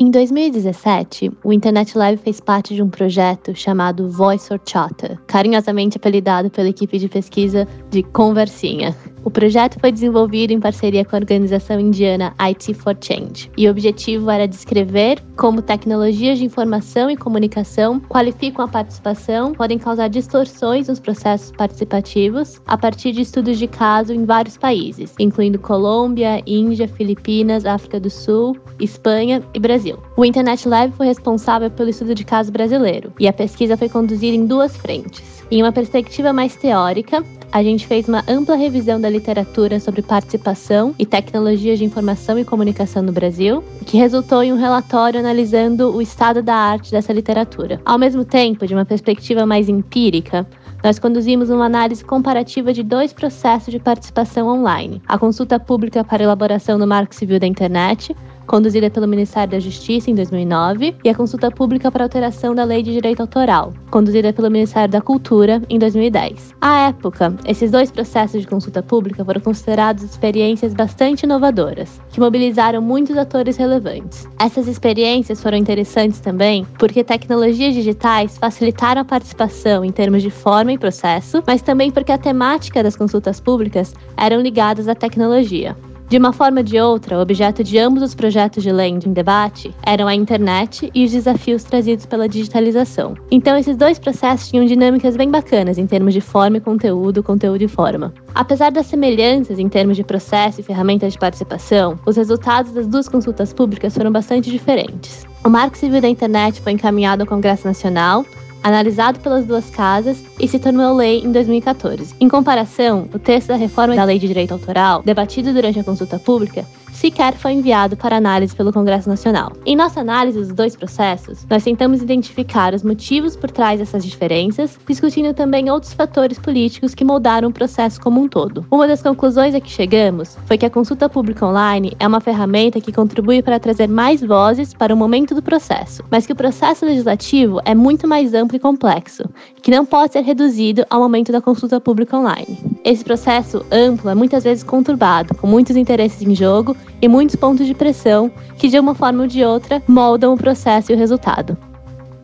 Em 0.00 0.12
2017, 0.12 1.32
o 1.42 1.52
Internet 1.52 1.98
Lab 1.98 2.16
fez 2.18 2.38
parte 2.38 2.72
de 2.72 2.80
um 2.80 2.88
projeto 2.88 3.52
chamado 3.52 4.08
Voice 4.08 4.48
Chatter, 4.64 5.18
carinhosamente 5.26 5.96
apelidado 5.96 6.48
pela 6.48 6.68
equipe 6.68 7.00
de 7.00 7.08
pesquisa 7.08 7.66
de 7.90 8.04
Conversinha. 8.04 8.96
O 9.28 9.30
projeto 9.30 9.78
foi 9.78 9.92
desenvolvido 9.92 10.54
em 10.54 10.58
parceria 10.58 11.04
com 11.04 11.14
a 11.14 11.18
organização 11.18 11.78
indiana 11.78 12.32
IT 12.38 12.72
for 12.72 12.96
Change, 12.98 13.50
e 13.58 13.68
o 13.68 13.70
objetivo 13.70 14.30
era 14.30 14.48
descrever 14.48 15.22
como 15.36 15.60
tecnologias 15.60 16.38
de 16.38 16.46
informação 16.46 17.10
e 17.10 17.16
comunicação 17.16 18.00
qualificam 18.00 18.64
a 18.64 18.68
participação, 18.68 19.52
podem 19.52 19.76
causar 19.76 20.08
distorções 20.08 20.88
nos 20.88 20.98
processos 20.98 21.52
participativos 21.52 22.58
a 22.66 22.78
partir 22.78 23.12
de 23.12 23.20
estudos 23.20 23.58
de 23.58 23.66
caso 23.66 24.14
em 24.14 24.24
vários 24.24 24.56
países, 24.56 25.14
incluindo 25.18 25.58
Colômbia, 25.58 26.42
Índia, 26.46 26.88
Filipinas, 26.88 27.66
África 27.66 28.00
do 28.00 28.08
Sul, 28.08 28.56
Espanha 28.80 29.42
e 29.52 29.60
Brasil. 29.60 29.98
O 30.16 30.24
Internet 30.24 30.66
Lab 30.66 30.90
foi 30.94 31.04
responsável 31.04 31.70
pelo 31.70 31.90
estudo 31.90 32.14
de 32.14 32.24
caso 32.24 32.50
brasileiro, 32.50 33.12
e 33.20 33.28
a 33.28 33.32
pesquisa 33.34 33.76
foi 33.76 33.90
conduzida 33.90 34.34
em 34.34 34.46
duas 34.46 34.74
frentes. 34.74 35.44
Em 35.50 35.62
uma 35.62 35.72
perspectiva 35.72 36.32
mais 36.32 36.56
teórica, 36.56 37.22
a 37.50 37.62
gente 37.62 37.86
fez 37.86 38.06
uma 38.08 38.22
ampla 38.28 38.56
revisão 38.56 39.00
da 39.00 39.08
literatura 39.08 39.80
sobre 39.80 40.02
participação 40.02 40.94
e 40.98 41.06
tecnologias 41.06 41.78
de 41.78 41.84
informação 41.84 42.38
e 42.38 42.44
comunicação 42.44 43.02
no 43.02 43.12
Brasil, 43.12 43.64
que 43.86 43.96
resultou 43.96 44.42
em 44.42 44.52
um 44.52 44.56
relatório 44.56 45.18
analisando 45.18 45.94
o 45.94 46.02
estado 46.02 46.42
da 46.42 46.54
arte 46.54 46.90
dessa 46.90 47.12
literatura. 47.12 47.80
Ao 47.84 47.98
mesmo 47.98 48.24
tempo, 48.24 48.66
de 48.66 48.74
uma 48.74 48.84
perspectiva 48.84 49.46
mais 49.46 49.68
empírica, 49.68 50.46
nós 50.84 50.98
conduzimos 50.98 51.50
uma 51.50 51.64
análise 51.64 52.04
comparativa 52.04 52.72
de 52.72 52.82
dois 52.82 53.12
processos 53.12 53.72
de 53.72 53.80
participação 53.80 54.48
online: 54.48 55.02
a 55.08 55.18
consulta 55.18 55.58
pública 55.58 56.04
para 56.04 56.22
elaboração 56.22 56.78
do 56.78 56.86
Marco 56.86 57.14
Civil 57.14 57.40
da 57.40 57.46
Internet, 57.46 58.14
conduzida 58.48 58.90
pelo 58.90 59.06
Ministério 59.06 59.52
da 59.52 59.60
Justiça 59.60 60.10
em 60.10 60.14
2009, 60.14 60.96
e 61.04 61.08
a 61.08 61.14
consulta 61.14 61.50
pública 61.50 61.92
para 61.92 62.02
alteração 62.02 62.54
da 62.54 62.64
Lei 62.64 62.82
de 62.82 62.92
Direito 62.92 63.20
Autoral, 63.20 63.72
conduzida 63.90 64.32
pelo 64.32 64.50
Ministério 64.50 64.90
da 64.90 65.00
Cultura 65.00 65.62
em 65.68 65.78
2010. 65.78 66.54
À 66.60 66.88
época, 66.88 67.36
esses 67.46 67.70
dois 67.70 67.90
processos 67.90 68.40
de 68.40 68.46
consulta 68.46 68.82
pública 68.82 69.24
foram 69.24 69.40
considerados 69.40 70.02
experiências 70.02 70.74
bastante 70.74 71.24
inovadoras, 71.24 72.00
que 72.10 72.18
mobilizaram 72.18 72.80
muitos 72.80 73.16
atores 73.16 73.56
relevantes. 73.56 74.26
Essas 74.40 74.66
experiências 74.66 75.42
foram 75.42 75.58
interessantes 75.58 76.18
também 76.18 76.66
porque 76.78 77.04
tecnologias 77.04 77.74
digitais 77.74 78.38
facilitaram 78.38 79.02
a 79.02 79.04
participação 79.04 79.84
em 79.84 79.92
termos 79.92 80.22
de 80.22 80.30
forma 80.30 80.72
e 80.72 80.78
processo, 80.78 81.42
mas 81.46 81.60
também 81.60 81.90
porque 81.90 82.12
a 82.12 82.18
temática 82.18 82.82
das 82.82 82.96
consultas 82.96 83.38
públicas 83.40 83.94
eram 84.16 84.40
ligadas 84.40 84.88
à 84.88 84.94
tecnologia. 84.94 85.76
De 86.08 86.16
uma 86.16 86.32
forma 86.32 86.60
ou 86.60 86.64
de 86.64 86.80
outra, 86.80 87.18
o 87.18 87.20
objeto 87.20 87.62
de 87.62 87.78
ambos 87.78 88.02
os 88.02 88.14
projetos 88.14 88.62
de 88.62 88.72
lei 88.72 88.88
em 88.88 89.12
debate 89.12 89.74
eram 89.84 90.08
a 90.08 90.14
internet 90.14 90.90
e 90.94 91.04
os 91.04 91.12
desafios 91.12 91.64
trazidos 91.64 92.06
pela 92.06 92.26
digitalização. 92.26 93.14
Então, 93.30 93.58
esses 93.58 93.76
dois 93.76 93.98
processos 93.98 94.48
tinham 94.48 94.64
dinâmicas 94.64 95.18
bem 95.18 95.30
bacanas 95.30 95.76
em 95.76 95.86
termos 95.86 96.14
de 96.14 96.22
forma 96.22 96.56
e 96.56 96.60
conteúdo, 96.62 97.22
conteúdo 97.22 97.60
e 97.60 97.68
forma. 97.68 98.14
Apesar 98.34 98.70
das 98.70 98.86
semelhanças 98.86 99.58
em 99.58 99.68
termos 99.68 99.98
de 99.98 100.02
processo 100.02 100.62
e 100.62 100.64
ferramentas 100.64 101.12
de 101.12 101.18
participação, 101.18 101.98
os 102.06 102.16
resultados 102.16 102.72
das 102.72 102.86
duas 102.86 103.06
consultas 103.06 103.52
públicas 103.52 103.92
foram 103.92 104.10
bastante 104.10 104.50
diferentes. 104.50 105.26
O 105.44 105.50
Marco 105.50 105.76
Civil 105.76 106.00
da 106.00 106.08
Internet 106.08 106.62
foi 106.62 106.72
encaminhado 106.72 107.22
ao 107.22 107.28
Congresso 107.28 107.66
Nacional, 107.66 108.24
analisado 108.62 109.20
pelas 109.20 109.46
duas 109.46 109.70
casas 109.70 110.22
e 110.38 110.46
se 110.48 110.58
tornou 110.58 110.94
lei 110.94 111.20
em 111.20 111.32
2014. 111.32 112.14
Em 112.20 112.28
comparação, 112.28 113.08
o 113.12 113.18
texto 113.18 113.48
da 113.48 113.56
reforma 113.56 113.94
da 113.94 114.04
Lei 114.04 114.18
de 114.18 114.26
Direito 114.26 114.52
Autoral, 114.52 115.02
debatido 115.02 115.52
durante 115.52 115.78
a 115.78 115.84
consulta 115.84 116.18
pública, 116.18 116.66
sequer 116.98 117.34
foi 117.34 117.52
enviado 117.52 117.96
para 117.96 118.16
análise 118.16 118.56
pelo 118.56 118.72
Congresso 118.72 119.08
Nacional. 119.08 119.52
Em 119.64 119.76
nossa 119.76 120.00
análise 120.00 120.36
dos 120.36 120.48
dois 120.48 120.74
processos, 120.74 121.46
nós 121.48 121.62
tentamos 121.62 122.02
identificar 122.02 122.74
os 122.74 122.82
motivos 122.82 123.36
por 123.36 123.52
trás 123.52 123.78
dessas 123.78 124.04
diferenças, 124.04 124.76
discutindo 124.86 125.32
também 125.32 125.70
outros 125.70 125.92
fatores 125.92 126.40
políticos 126.40 126.96
que 126.96 127.04
moldaram 127.04 127.50
o 127.50 127.52
processo 127.52 128.00
como 128.00 128.20
um 128.20 128.28
todo. 128.28 128.66
Uma 128.68 128.88
das 128.88 129.00
conclusões 129.00 129.54
a 129.54 129.60
que 129.60 129.70
chegamos 129.70 130.36
foi 130.46 130.58
que 130.58 130.66
a 130.66 130.70
consulta 130.70 131.08
pública 131.08 131.46
online 131.46 131.96
é 132.00 132.06
uma 132.06 132.20
ferramenta 132.20 132.80
que 132.80 132.92
contribui 132.92 133.42
para 133.42 133.60
trazer 133.60 133.88
mais 133.88 134.20
vozes 134.20 134.74
para 134.74 134.92
o 134.92 134.96
momento 134.96 135.36
do 135.36 135.42
processo, 135.42 136.02
mas 136.10 136.26
que 136.26 136.32
o 136.32 136.36
processo 136.36 136.84
legislativo 136.84 137.60
é 137.64 137.76
muito 137.76 138.08
mais 138.08 138.34
amplo 138.34 138.56
e 138.56 138.60
complexo, 138.60 139.22
que 139.62 139.70
não 139.70 139.86
pode 139.86 140.14
ser 140.14 140.22
reduzido 140.22 140.84
ao 140.90 141.00
momento 141.00 141.30
da 141.30 141.40
consulta 141.40 141.80
pública 141.80 142.16
online. 142.16 142.58
Esse 142.84 143.04
processo 143.04 143.64
amplo 143.70 144.10
é 144.10 144.14
muitas 144.16 144.42
vezes 144.42 144.64
conturbado, 144.64 145.34
com 145.36 145.46
muitos 145.46 145.76
interesses 145.76 146.20
em 146.22 146.34
jogo 146.34 146.76
e 147.00 147.08
muitos 147.08 147.36
pontos 147.36 147.66
de 147.66 147.74
pressão 147.74 148.30
que, 148.56 148.68
de 148.68 148.78
uma 148.78 148.94
forma 148.94 149.22
ou 149.22 149.28
de 149.28 149.44
outra, 149.44 149.82
moldam 149.86 150.34
o 150.34 150.36
processo 150.36 150.92
e 150.92 150.94
o 150.94 150.98
resultado. 150.98 151.56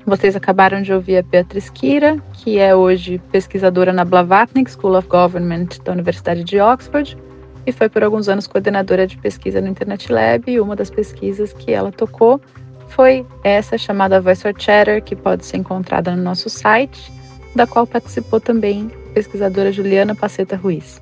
Vocês 0.07 0.37
acabaram 0.37 0.83
de 0.83 0.93
ouvir 0.93 1.17
a 1.17 1.23
Beatriz 1.23 1.71
Kira, 1.71 2.23
que 2.35 2.59
é 2.59 2.75
hoje 2.75 3.21
pesquisadora 3.33 3.93
na 3.93 4.05
Blavatnik 4.05 4.71
School 4.71 4.99
of 4.99 5.09
Government 5.09 5.69
da 5.83 5.93
Universidade 5.93 6.45
de 6.45 6.61
Oxford 6.61 7.17
e 7.67 7.73
foi 7.73 7.89
por 7.89 8.05
alguns 8.05 8.29
anos 8.29 8.47
coordenadora 8.47 9.07
de 9.07 9.17
pesquisa 9.17 9.61
no 9.61 9.69
Internet 9.69 10.13
Lab. 10.13 10.51
E 10.51 10.61
uma 10.61 10.77
das 10.77 10.91
pesquisas 10.91 11.53
que 11.53 11.73
ela 11.73 11.91
tocou 11.91 12.41
foi 12.89 13.27
essa 13.43 13.79
chamada 13.79 14.21
Voice 14.21 14.47
or 14.47 14.55
Chatter, 14.57 15.03
que 15.03 15.17
pode 15.17 15.45
ser 15.47 15.57
encontrada 15.57 16.15
no 16.15 16.23
nosso 16.23 16.51
site, 16.51 17.11
da 17.55 17.67
qual 17.67 17.87
participou 17.87 18.41
também 18.41 18.91
pesquisadora 19.15 19.73
Juliana 19.73 20.15
Paceta 20.15 20.57
Ruiz. 20.57 21.01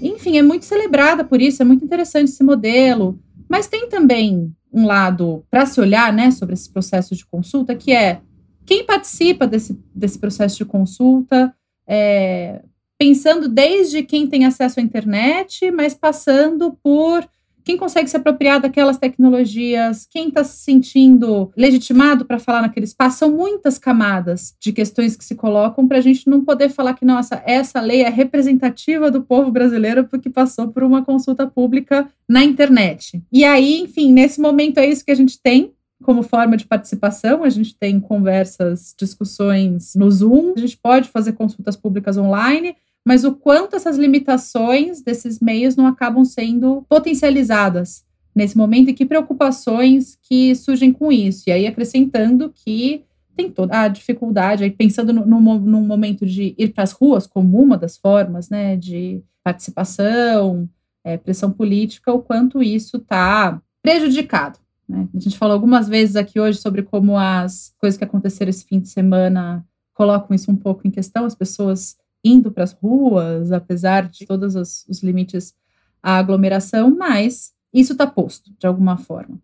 Enfim, 0.00 0.38
é 0.38 0.42
muito 0.42 0.64
celebrada 0.64 1.24
por 1.24 1.40
isso, 1.40 1.62
é 1.62 1.64
muito 1.64 1.84
interessante 1.84 2.30
esse 2.30 2.42
modelo. 2.42 3.18
Mas 3.48 3.66
tem 3.66 3.88
também 3.88 4.54
um 4.72 4.86
lado 4.86 5.44
para 5.50 5.66
se 5.66 5.80
olhar 5.80 6.12
né, 6.12 6.30
sobre 6.30 6.54
esse 6.54 6.70
processo 6.70 7.14
de 7.16 7.24
consulta, 7.26 7.74
que 7.74 7.92
é 7.92 8.20
quem 8.66 8.84
participa 8.84 9.46
desse, 9.46 9.78
desse 9.94 10.18
processo 10.18 10.58
de 10.58 10.64
consulta, 10.64 11.54
é, 11.86 12.62
pensando 12.98 13.48
desde 13.48 14.02
quem 14.02 14.26
tem 14.26 14.44
acesso 14.44 14.78
à 14.78 14.82
internet, 14.82 15.70
mas 15.70 15.94
passando 15.94 16.76
por 16.82 17.26
quem 17.68 17.76
consegue 17.76 18.08
se 18.08 18.16
apropriar 18.16 18.62
daquelas 18.62 18.96
tecnologias, 18.96 20.08
quem 20.10 20.28
está 20.28 20.42
se 20.42 20.56
sentindo 20.56 21.52
legitimado 21.54 22.24
para 22.24 22.38
falar 22.38 22.62
naquele 22.62 22.86
espaço, 22.86 23.18
são 23.18 23.30
muitas 23.30 23.76
camadas 23.76 24.54
de 24.58 24.72
questões 24.72 25.14
que 25.14 25.22
se 25.22 25.34
colocam 25.34 25.86
para 25.86 25.98
a 25.98 26.00
gente 26.00 26.30
não 26.30 26.42
poder 26.42 26.70
falar 26.70 26.94
que, 26.94 27.04
nossa, 27.04 27.42
essa 27.44 27.78
lei 27.82 28.00
é 28.00 28.08
representativa 28.08 29.10
do 29.10 29.20
povo 29.20 29.50
brasileiro 29.50 30.04
porque 30.04 30.30
passou 30.30 30.68
por 30.68 30.82
uma 30.82 31.04
consulta 31.04 31.46
pública 31.46 32.08
na 32.26 32.42
internet. 32.42 33.22
E 33.30 33.44
aí, 33.44 33.80
enfim, 33.80 34.14
nesse 34.14 34.40
momento 34.40 34.78
é 34.78 34.86
isso 34.86 35.04
que 35.04 35.12
a 35.12 35.14
gente 35.14 35.38
tem 35.38 35.70
como 36.02 36.22
forma 36.22 36.56
de 36.56 36.66
participação. 36.66 37.44
A 37.44 37.50
gente 37.50 37.76
tem 37.76 38.00
conversas, 38.00 38.94
discussões 38.98 39.92
no 39.94 40.10
Zoom, 40.10 40.54
a 40.56 40.60
gente 40.60 40.78
pode 40.78 41.10
fazer 41.10 41.32
consultas 41.32 41.76
públicas 41.76 42.16
online, 42.16 42.74
mas 43.08 43.24
o 43.24 43.32
quanto 43.32 43.74
essas 43.74 43.96
limitações 43.96 45.00
desses 45.00 45.40
meios 45.40 45.74
não 45.74 45.86
acabam 45.86 46.26
sendo 46.26 46.84
potencializadas 46.90 48.04
nesse 48.34 48.54
momento 48.54 48.90
e 48.90 48.92
que 48.92 49.06
preocupações 49.06 50.18
que 50.20 50.54
surgem 50.54 50.92
com 50.92 51.10
isso. 51.10 51.44
E 51.46 51.52
aí, 51.52 51.66
acrescentando 51.66 52.52
que 52.54 53.06
tem 53.34 53.50
toda 53.50 53.80
a 53.80 53.88
dificuldade, 53.88 54.62
aí 54.62 54.70
pensando 54.70 55.10
no, 55.10 55.24
no, 55.24 55.40
no 55.40 55.80
momento 55.80 56.26
de 56.26 56.54
ir 56.58 56.74
para 56.74 56.84
as 56.84 56.92
ruas 56.92 57.26
como 57.26 57.58
uma 57.58 57.78
das 57.78 57.96
formas 57.96 58.50
né, 58.50 58.76
de 58.76 59.22
participação, 59.42 60.68
é, 61.02 61.16
pressão 61.16 61.50
política, 61.50 62.12
o 62.12 62.20
quanto 62.20 62.62
isso 62.62 62.98
está 62.98 63.58
prejudicado. 63.82 64.58
Né? 64.86 65.08
A 65.16 65.18
gente 65.18 65.38
falou 65.38 65.54
algumas 65.54 65.88
vezes 65.88 66.14
aqui 66.14 66.38
hoje 66.38 66.58
sobre 66.58 66.82
como 66.82 67.16
as 67.16 67.72
coisas 67.78 67.96
que 67.96 68.04
aconteceram 68.04 68.50
esse 68.50 68.66
fim 68.66 68.78
de 68.78 68.90
semana 68.90 69.64
colocam 69.94 70.34
isso 70.34 70.50
um 70.50 70.56
pouco 70.56 70.86
em 70.86 70.90
questão, 70.90 71.24
as 71.24 71.34
pessoas 71.34 71.96
indo 72.24 72.50
para 72.50 72.64
as 72.64 72.72
ruas, 72.72 73.52
apesar 73.52 74.08
de 74.08 74.26
todos 74.26 74.54
os, 74.54 74.84
os 74.88 75.02
limites 75.02 75.54
à 76.02 76.18
aglomeração, 76.18 76.94
mas 76.96 77.52
isso 77.72 77.92
está 77.92 78.06
posto 78.06 78.50
de 78.58 78.66
alguma 78.66 78.96
forma. 78.96 79.40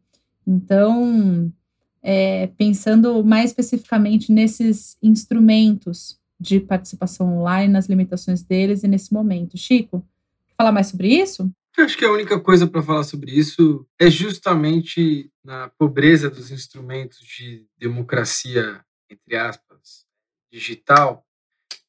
Então, 0.46 1.52
é, 2.02 2.48
pensando 2.58 3.24
mais 3.24 3.50
especificamente 3.50 4.30
nesses 4.30 4.96
instrumentos 5.02 6.18
de 6.38 6.60
participação 6.60 7.38
online, 7.38 7.72
nas 7.72 7.86
limitações 7.86 8.42
deles 8.42 8.82
e 8.82 8.88
nesse 8.88 9.12
momento. 9.12 9.56
Chico, 9.56 10.00
quer 10.46 10.54
falar 10.56 10.72
mais 10.72 10.88
sobre 10.88 11.08
isso? 11.08 11.50
Eu 11.76 11.84
acho 11.84 11.96
que 11.96 12.04
a 12.04 12.12
única 12.12 12.38
coisa 12.38 12.66
para 12.66 12.82
falar 12.82 13.02
sobre 13.02 13.32
isso 13.32 13.86
é 13.98 14.08
justamente 14.08 15.30
na 15.42 15.68
pobreza 15.70 16.30
dos 16.30 16.50
instrumentos 16.50 17.18
de 17.18 17.66
democracia, 17.76 18.84
entre 19.10 19.36
aspas, 19.36 20.06
digital, 20.52 21.26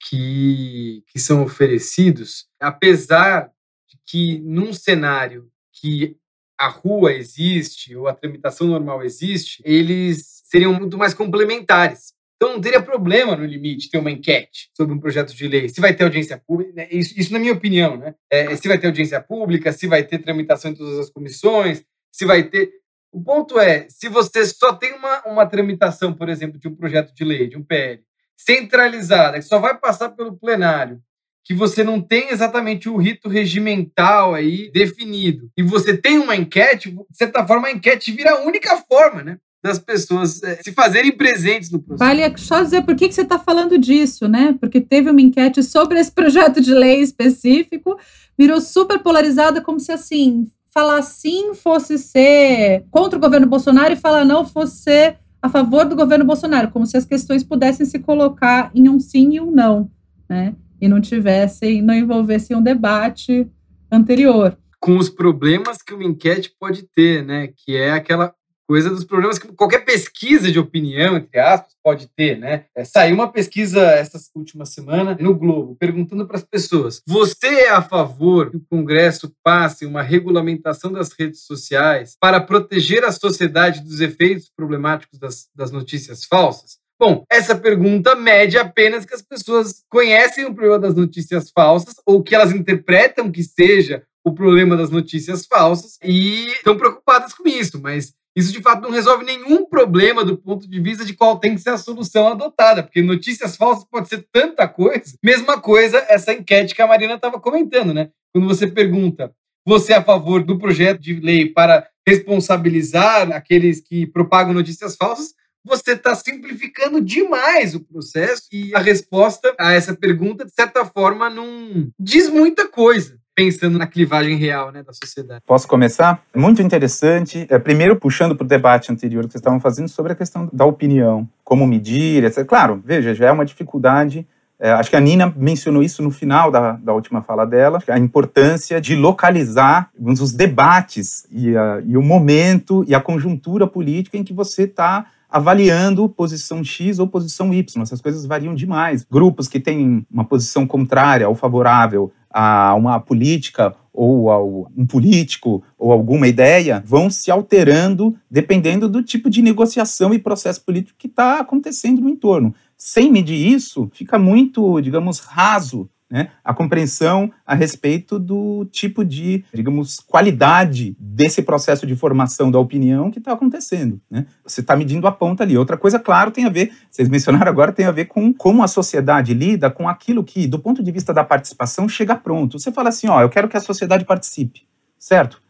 que, 0.09 1.03
que 1.07 1.19
são 1.19 1.43
oferecidos, 1.43 2.45
apesar 2.59 3.49
de 3.89 3.97
que 4.05 4.39
num 4.39 4.71
cenário 4.71 5.49
que 5.73 6.15
a 6.57 6.67
rua 6.67 7.13
existe 7.13 7.95
ou 7.95 8.07
a 8.07 8.13
tramitação 8.13 8.67
normal 8.67 9.03
existe, 9.03 9.61
eles 9.65 10.41
seriam 10.45 10.73
muito 10.73 10.97
mais 10.97 11.13
complementares. 11.13 12.13
Então 12.35 12.53
não 12.53 12.61
teria 12.61 12.81
problema 12.81 13.35
no 13.35 13.45
limite 13.45 13.89
ter 13.89 13.97
uma 13.97 14.11
enquete 14.11 14.69
sobre 14.75 14.93
um 14.93 14.99
projeto 14.99 15.33
de 15.33 15.47
lei. 15.47 15.69
Se 15.69 15.81
vai 15.81 15.93
ter 15.93 16.03
audiência 16.03 16.41
pública, 16.45 16.73
né? 16.73 16.87
isso, 16.91 17.13
isso 17.17 17.33
na 17.33 17.39
minha 17.39 17.53
opinião, 17.53 17.97
né? 17.97 18.13
É, 18.29 18.55
se 18.55 18.67
vai 18.67 18.77
ter 18.77 18.87
audiência 18.87 19.21
pública, 19.21 19.71
se 19.71 19.87
vai 19.87 20.03
ter 20.03 20.19
tramitação 20.19 20.71
em 20.71 20.75
todas 20.75 20.99
as 20.99 21.09
comissões, 21.09 21.83
se 22.11 22.25
vai 22.25 22.43
ter. 22.43 22.71
O 23.11 23.23
ponto 23.23 23.57
é, 23.57 23.87
se 23.89 24.09
você 24.09 24.45
só 24.45 24.73
tem 24.73 24.93
uma, 24.93 25.23
uma 25.25 25.45
tramitação, 25.45 26.13
por 26.13 26.27
exemplo, 26.27 26.59
de 26.59 26.67
um 26.67 26.75
projeto 26.75 27.13
de 27.13 27.23
lei, 27.23 27.47
de 27.47 27.57
um 27.57 27.63
PL, 27.63 28.03
centralizada, 28.37 29.37
que 29.37 29.45
só 29.45 29.59
vai 29.59 29.77
passar 29.77 30.09
pelo 30.09 30.35
plenário, 30.35 30.99
que 31.43 31.53
você 31.53 31.83
não 31.83 32.01
tem 32.01 32.29
exatamente 32.29 32.89
o 32.89 32.97
rito 32.97 33.29
regimental 33.29 34.33
aí 34.33 34.71
definido, 34.71 35.49
e 35.55 35.61
você 35.61 35.95
tem 35.95 36.17
uma 36.17 36.35
enquete, 36.35 36.91
de 36.91 37.17
certa 37.17 37.45
forma, 37.45 37.67
a 37.67 37.71
enquete 37.71 38.11
vira 38.11 38.31
a 38.31 38.41
única 38.41 38.75
forma, 38.77 39.23
né? 39.23 39.37
Das 39.63 39.79
pessoas 39.79 40.43
é, 40.43 40.61
se 40.61 40.71
fazerem 40.73 41.11
presentes 41.11 41.71
no 41.71 41.81
processo. 41.81 42.07
Vale 42.07 42.37
só 42.37 42.61
dizer 42.61 42.83
por 42.83 42.95
que, 42.95 43.07
que 43.07 43.15
você 43.15 43.21
está 43.21 43.39
falando 43.39 43.79
disso, 43.79 44.27
né? 44.27 44.55
Porque 44.59 44.79
teve 44.79 45.09
uma 45.09 45.21
enquete 45.21 45.63
sobre 45.63 45.99
esse 45.99 46.11
projeto 46.11 46.61
de 46.61 46.71
lei 46.71 47.01
específico, 47.01 47.97
virou 48.37 48.61
super 48.61 48.99
polarizada, 48.99 49.61
como 49.61 49.79
se 49.79 49.91
assim, 49.91 50.45
falar 50.75 51.01
sim 51.03 51.53
fosse 51.53 51.97
ser 51.97 52.85
contra 52.91 53.17
o 53.17 53.21
governo 53.21 53.47
Bolsonaro 53.47 53.93
e 53.93 53.97
falar 53.97 54.25
não 54.25 54.45
fosse 54.45 54.83
ser 54.83 55.17
a 55.45 55.49
favor 55.49 55.85
do 55.85 55.95
governo 55.95 56.25
Bolsonaro, 56.25 56.71
como 56.71 56.87
se 56.87 56.97
as 56.97 57.05
questões 57.05 57.43
pudessem 57.43 57.85
se 57.85 57.99
colocar 57.99 58.71
em 58.73 58.89
um 58.89 58.99
sim 58.99 59.35
e 59.35 59.39
um 59.39 59.51
não, 59.51 59.91
né? 60.27 60.55
E 60.81 60.87
não 60.87 60.99
tivessem, 60.99 61.83
não 61.83 61.93
envolvessem 61.93 62.57
um 62.57 62.61
debate 62.63 63.47
anterior. 63.91 64.57
Com 64.79 64.97
os 64.97 65.07
problemas 65.07 65.83
que 65.83 65.93
uma 65.93 66.03
enquete 66.03 66.51
pode 66.59 66.81
ter, 66.95 67.23
né? 67.23 67.49
Que 67.55 67.75
é 67.75 67.91
aquela 67.91 68.33
coisa 68.67 68.89
dos 68.89 69.03
problemas 69.03 69.37
que 69.37 69.47
qualquer 69.49 69.85
pesquisa 69.85 70.51
de 70.51 70.59
opinião, 70.59 71.17
entre 71.17 71.39
aspas, 71.39 71.75
pode 71.83 72.07
ter, 72.15 72.37
né? 72.37 72.65
É, 72.75 72.83
saiu 72.83 73.15
uma 73.15 73.31
pesquisa 73.31 73.81
essa 73.81 74.19
última 74.35 74.65
semana 74.65 75.17
no 75.19 75.35
Globo, 75.35 75.75
perguntando 75.75 76.27
para 76.27 76.37
as 76.37 76.43
pessoas: 76.43 77.01
você 77.07 77.47
é 77.47 77.69
a 77.69 77.81
favor 77.81 78.49
que 78.49 78.57
o 78.57 78.65
Congresso 78.69 79.33
passe 79.43 79.85
uma 79.85 80.01
regulamentação 80.01 80.91
das 80.91 81.11
redes 81.11 81.45
sociais 81.45 82.15
para 82.19 82.41
proteger 82.41 83.03
a 83.03 83.11
sociedade 83.11 83.81
dos 83.81 84.01
efeitos 84.01 84.51
problemáticos 84.55 85.19
das, 85.19 85.47
das 85.55 85.71
notícias 85.71 86.25
falsas? 86.25 86.77
Bom, 86.97 87.25
essa 87.29 87.55
pergunta 87.55 88.15
mede 88.15 88.57
apenas 88.57 89.05
que 89.05 89.13
as 89.13 89.21
pessoas 89.21 89.83
conhecem 89.89 90.45
o 90.45 90.55
problema 90.55 90.79
das 90.79 90.95
notícias 90.95 91.51
falsas 91.51 91.95
ou 92.05 92.23
que 92.23 92.33
elas 92.33 92.53
interpretam 92.53 93.29
que 93.29 93.43
seja 93.43 94.03
o 94.23 94.33
problema 94.33 94.77
das 94.77 94.89
notícias 94.89 95.45
falsas 95.45 95.99
e 96.01 96.47
estão 96.53 96.77
preocupadas 96.77 97.33
com 97.33 97.47
isso, 97.47 97.79
mas 97.81 98.13
isso 98.35 98.51
de 98.51 98.61
fato 98.61 98.81
não 98.81 98.89
resolve 98.89 99.23
nenhum 99.23 99.65
problema 99.65 100.25
do 100.25 100.37
ponto 100.37 100.67
de 100.67 100.79
vista 100.81 101.05
de 101.05 101.13
qual 101.13 101.39
tem 101.39 101.55
que 101.55 101.61
ser 101.61 101.69
a 101.69 101.77
solução 101.77 102.27
adotada, 102.27 102.83
porque 102.83 103.01
notícias 103.01 103.55
falsas 103.55 103.85
pode 103.89 104.09
ser 104.09 104.27
tanta 104.31 104.67
coisa. 104.67 105.17
Mesma 105.23 105.59
coisa 105.59 106.05
essa 106.09 106.33
enquete 106.33 106.75
que 106.75 106.81
a 106.81 106.87
Marina 106.87 107.13
estava 107.13 107.39
comentando, 107.39 107.93
né? 107.93 108.09
Quando 108.33 108.47
você 108.47 108.67
pergunta, 108.67 109.33
você 109.65 109.93
é 109.93 109.95
a 109.95 110.03
favor 110.03 110.43
do 110.43 110.59
projeto 110.59 110.99
de 110.99 111.13
lei 111.19 111.49
para 111.49 111.87
responsabilizar 112.05 113.31
aqueles 113.31 113.79
que 113.79 114.05
propagam 114.05 114.53
notícias 114.53 114.97
falsas? 114.97 115.33
Você 115.63 115.93
está 115.93 116.13
simplificando 116.13 117.01
demais 117.01 117.73
o 117.73 117.79
processo 117.79 118.43
e 118.51 118.75
a 118.75 118.79
resposta 118.79 119.55
a 119.57 119.71
essa 119.71 119.95
pergunta, 119.95 120.45
de 120.45 120.53
certa 120.53 120.85
forma, 120.85 121.29
não 121.29 121.89
diz 121.97 122.29
muita 122.29 122.67
coisa 122.67 123.17
pensando 123.35 123.77
na 123.77 123.85
clivagem 123.85 124.37
real 124.37 124.71
né, 124.71 124.81
da 124.81 124.93
sociedade. 124.93 125.43
Posso 125.45 125.67
começar? 125.67 126.23
Muito 126.33 126.61
interessante. 126.61 127.45
É, 127.49 127.59
primeiro, 127.59 127.97
puxando 127.97 128.35
para 128.35 128.45
o 128.45 128.47
debate 128.47 128.91
anterior 128.91 129.25
que 129.25 129.31
vocês 129.31 129.41
estavam 129.41 129.59
fazendo 129.59 129.89
sobre 129.89 130.13
a 130.13 130.15
questão 130.15 130.49
da 130.53 130.65
opinião, 130.65 131.27
como 131.43 131.67
medir, 131.67 132.23
etc. 132.23 132.45
Claro, 132.45 132.81
veja, 132.83 133.13
já 133.13 133.27
é 133.27 133.31
uma 133.31 133.45
dificuldade. 133.45 134.25
É, 134.57 134.71
acho 134.71 134.89
que 134.89 134.95
a 134.95 135.01
Nina 135.01 135.33
mencionou 135.35 135.83
isso 135.83 136.01
no 136.01 136.09
final 136.09 136.49
da, 136.49 136.71
da 136.73 136.93
última 136.93 137.21
fala 137.21 137.45
dela, 137.45 137.79
a 137.89 137.99
importância 137.99 138.79
de 138.79 138.95
localizar 138.95 139.89
os 139.99 140.31
debates 140.31 141.27
e, 141.29 141.55
a, 141.57 141.81
e 141.85 141.97
o 141.97 142.01
momento 142.01 142.85
e 142.87 142.95
a 142.95 143.01
conjuntura 143.01 143.67
política 143.67 144.17
em 144.17 144.23
que 144.23 144.33
você 144.33 144.63
está 144.63 145.07
avaliando 145.29 146.09
posição 146.09 146.63
X 146.63 146.99
ou 146.99 147.07
posição 147.07 147.53
Y. 147.53 147.81
Essas 147.81 148.01
coisas 148.01 148.25
variam 148.25 148.55
demais. 148.55 149.05
Grupos 149.09 149.47
que 149.47 149.59
têm 149.59 150.05
uma 150.11 150.25
posição 150.25 150.65
contrária 150.65 151.27
ou 151.27 151.35
favorável 151.35 152.11
a 152.29 152.75
uma 152.75 152.99
política 152.99 153.73
ou 153.93 154.29
a 154.29 154.43
um 154.43 154.85
político 154.85 155.63
ou 155.77 155.91
alguma 155.91 156.27
ideia 156.27 156.83
vão 156.85 157.09
se 157.09 157.31
alterando 157.31 158.15
dependendo 158.29 158.89
do 158.89 159.01
tipo 159.01 159.29
de 159.29 159.41
negociação 159.41 160.13
e 160.13 160.19
processo 160.19 160.63
político 160.63 160.97
que 160.97 161.07
está 161.07 161.39
acontecendo 161.39 162.01
no 162.01 162.09
entorno. 162.09 162.53
Sem 162.77 163.09
medir 163.09 163.53
isso, 163.53 163.89
fica 163.93 164.19
muito, 164.19 164.81
digamos, 164.81 165.19
raso 165.19 165.89
né, 166.15 166.29
a 166.45 166.53
compreensão 166.53 167.29
a 167.45 167.53
respeito 167.53 168.17
do 168.17 168.65
tipo 168.71 169.03
de, 169.03 169.43
digamos, 169.53 169.99
qualidade 169.99 170.95
desse 170.97 171.41
processo 171.41 171.85
de 171.85 171.93
formação 171.93 172.49
da 172.49 172.57
opinião 172.57 173.11
que 173.11 173.19
está 173.19 173.33
acontecendo. 173.33 173.99
Né? 174.09 174.25
Você 174.45 174.61
está 174.61 174.77
medindo 174.77 175.05
a 175.07 175.11
ponta 175.11 175.43
ali. 175.43 175.57
Outra 175.57 175.75
coisa, 175.75 175.99
claro, 175.99 176.31
tem 176.31 176.45
a 176.45 176.49
ver, 176.49 176.71
vocês 176.89 177.09
mencionaram 177.09 177.51
agora, 177.51 177.73
tem 177.73 177.85
a 177.85 177.91
ver 177.91 178.05
com 178.05 178.33
como 178.33 178.63
a 178.63 178.67
sociedade 178.69 179.33
lida 179.33 179.69
com 179.69 179.89
aquilo 179.89 180.23
que, 180.23 180.47
do 180.47 180.57
ponto 180.57 180.81
de 180.81 180.89
vista 180.89 181.13
da 181.13 181.21
participação, 181.21 181.89
chega 181.89 182.15
pronto. 182.15 182.57
Você 182.57 182.71
fala 182.71 182.87
assim, 182.87 183.09
ó, 183.09 183.21
eu 183.21 183.27
quero 183.27 183.49
que 183.49 183.57
a 183.57 183.61
sociedade 183.61 184.05
participe, 184.05 184.61
certo? 184.97 185.41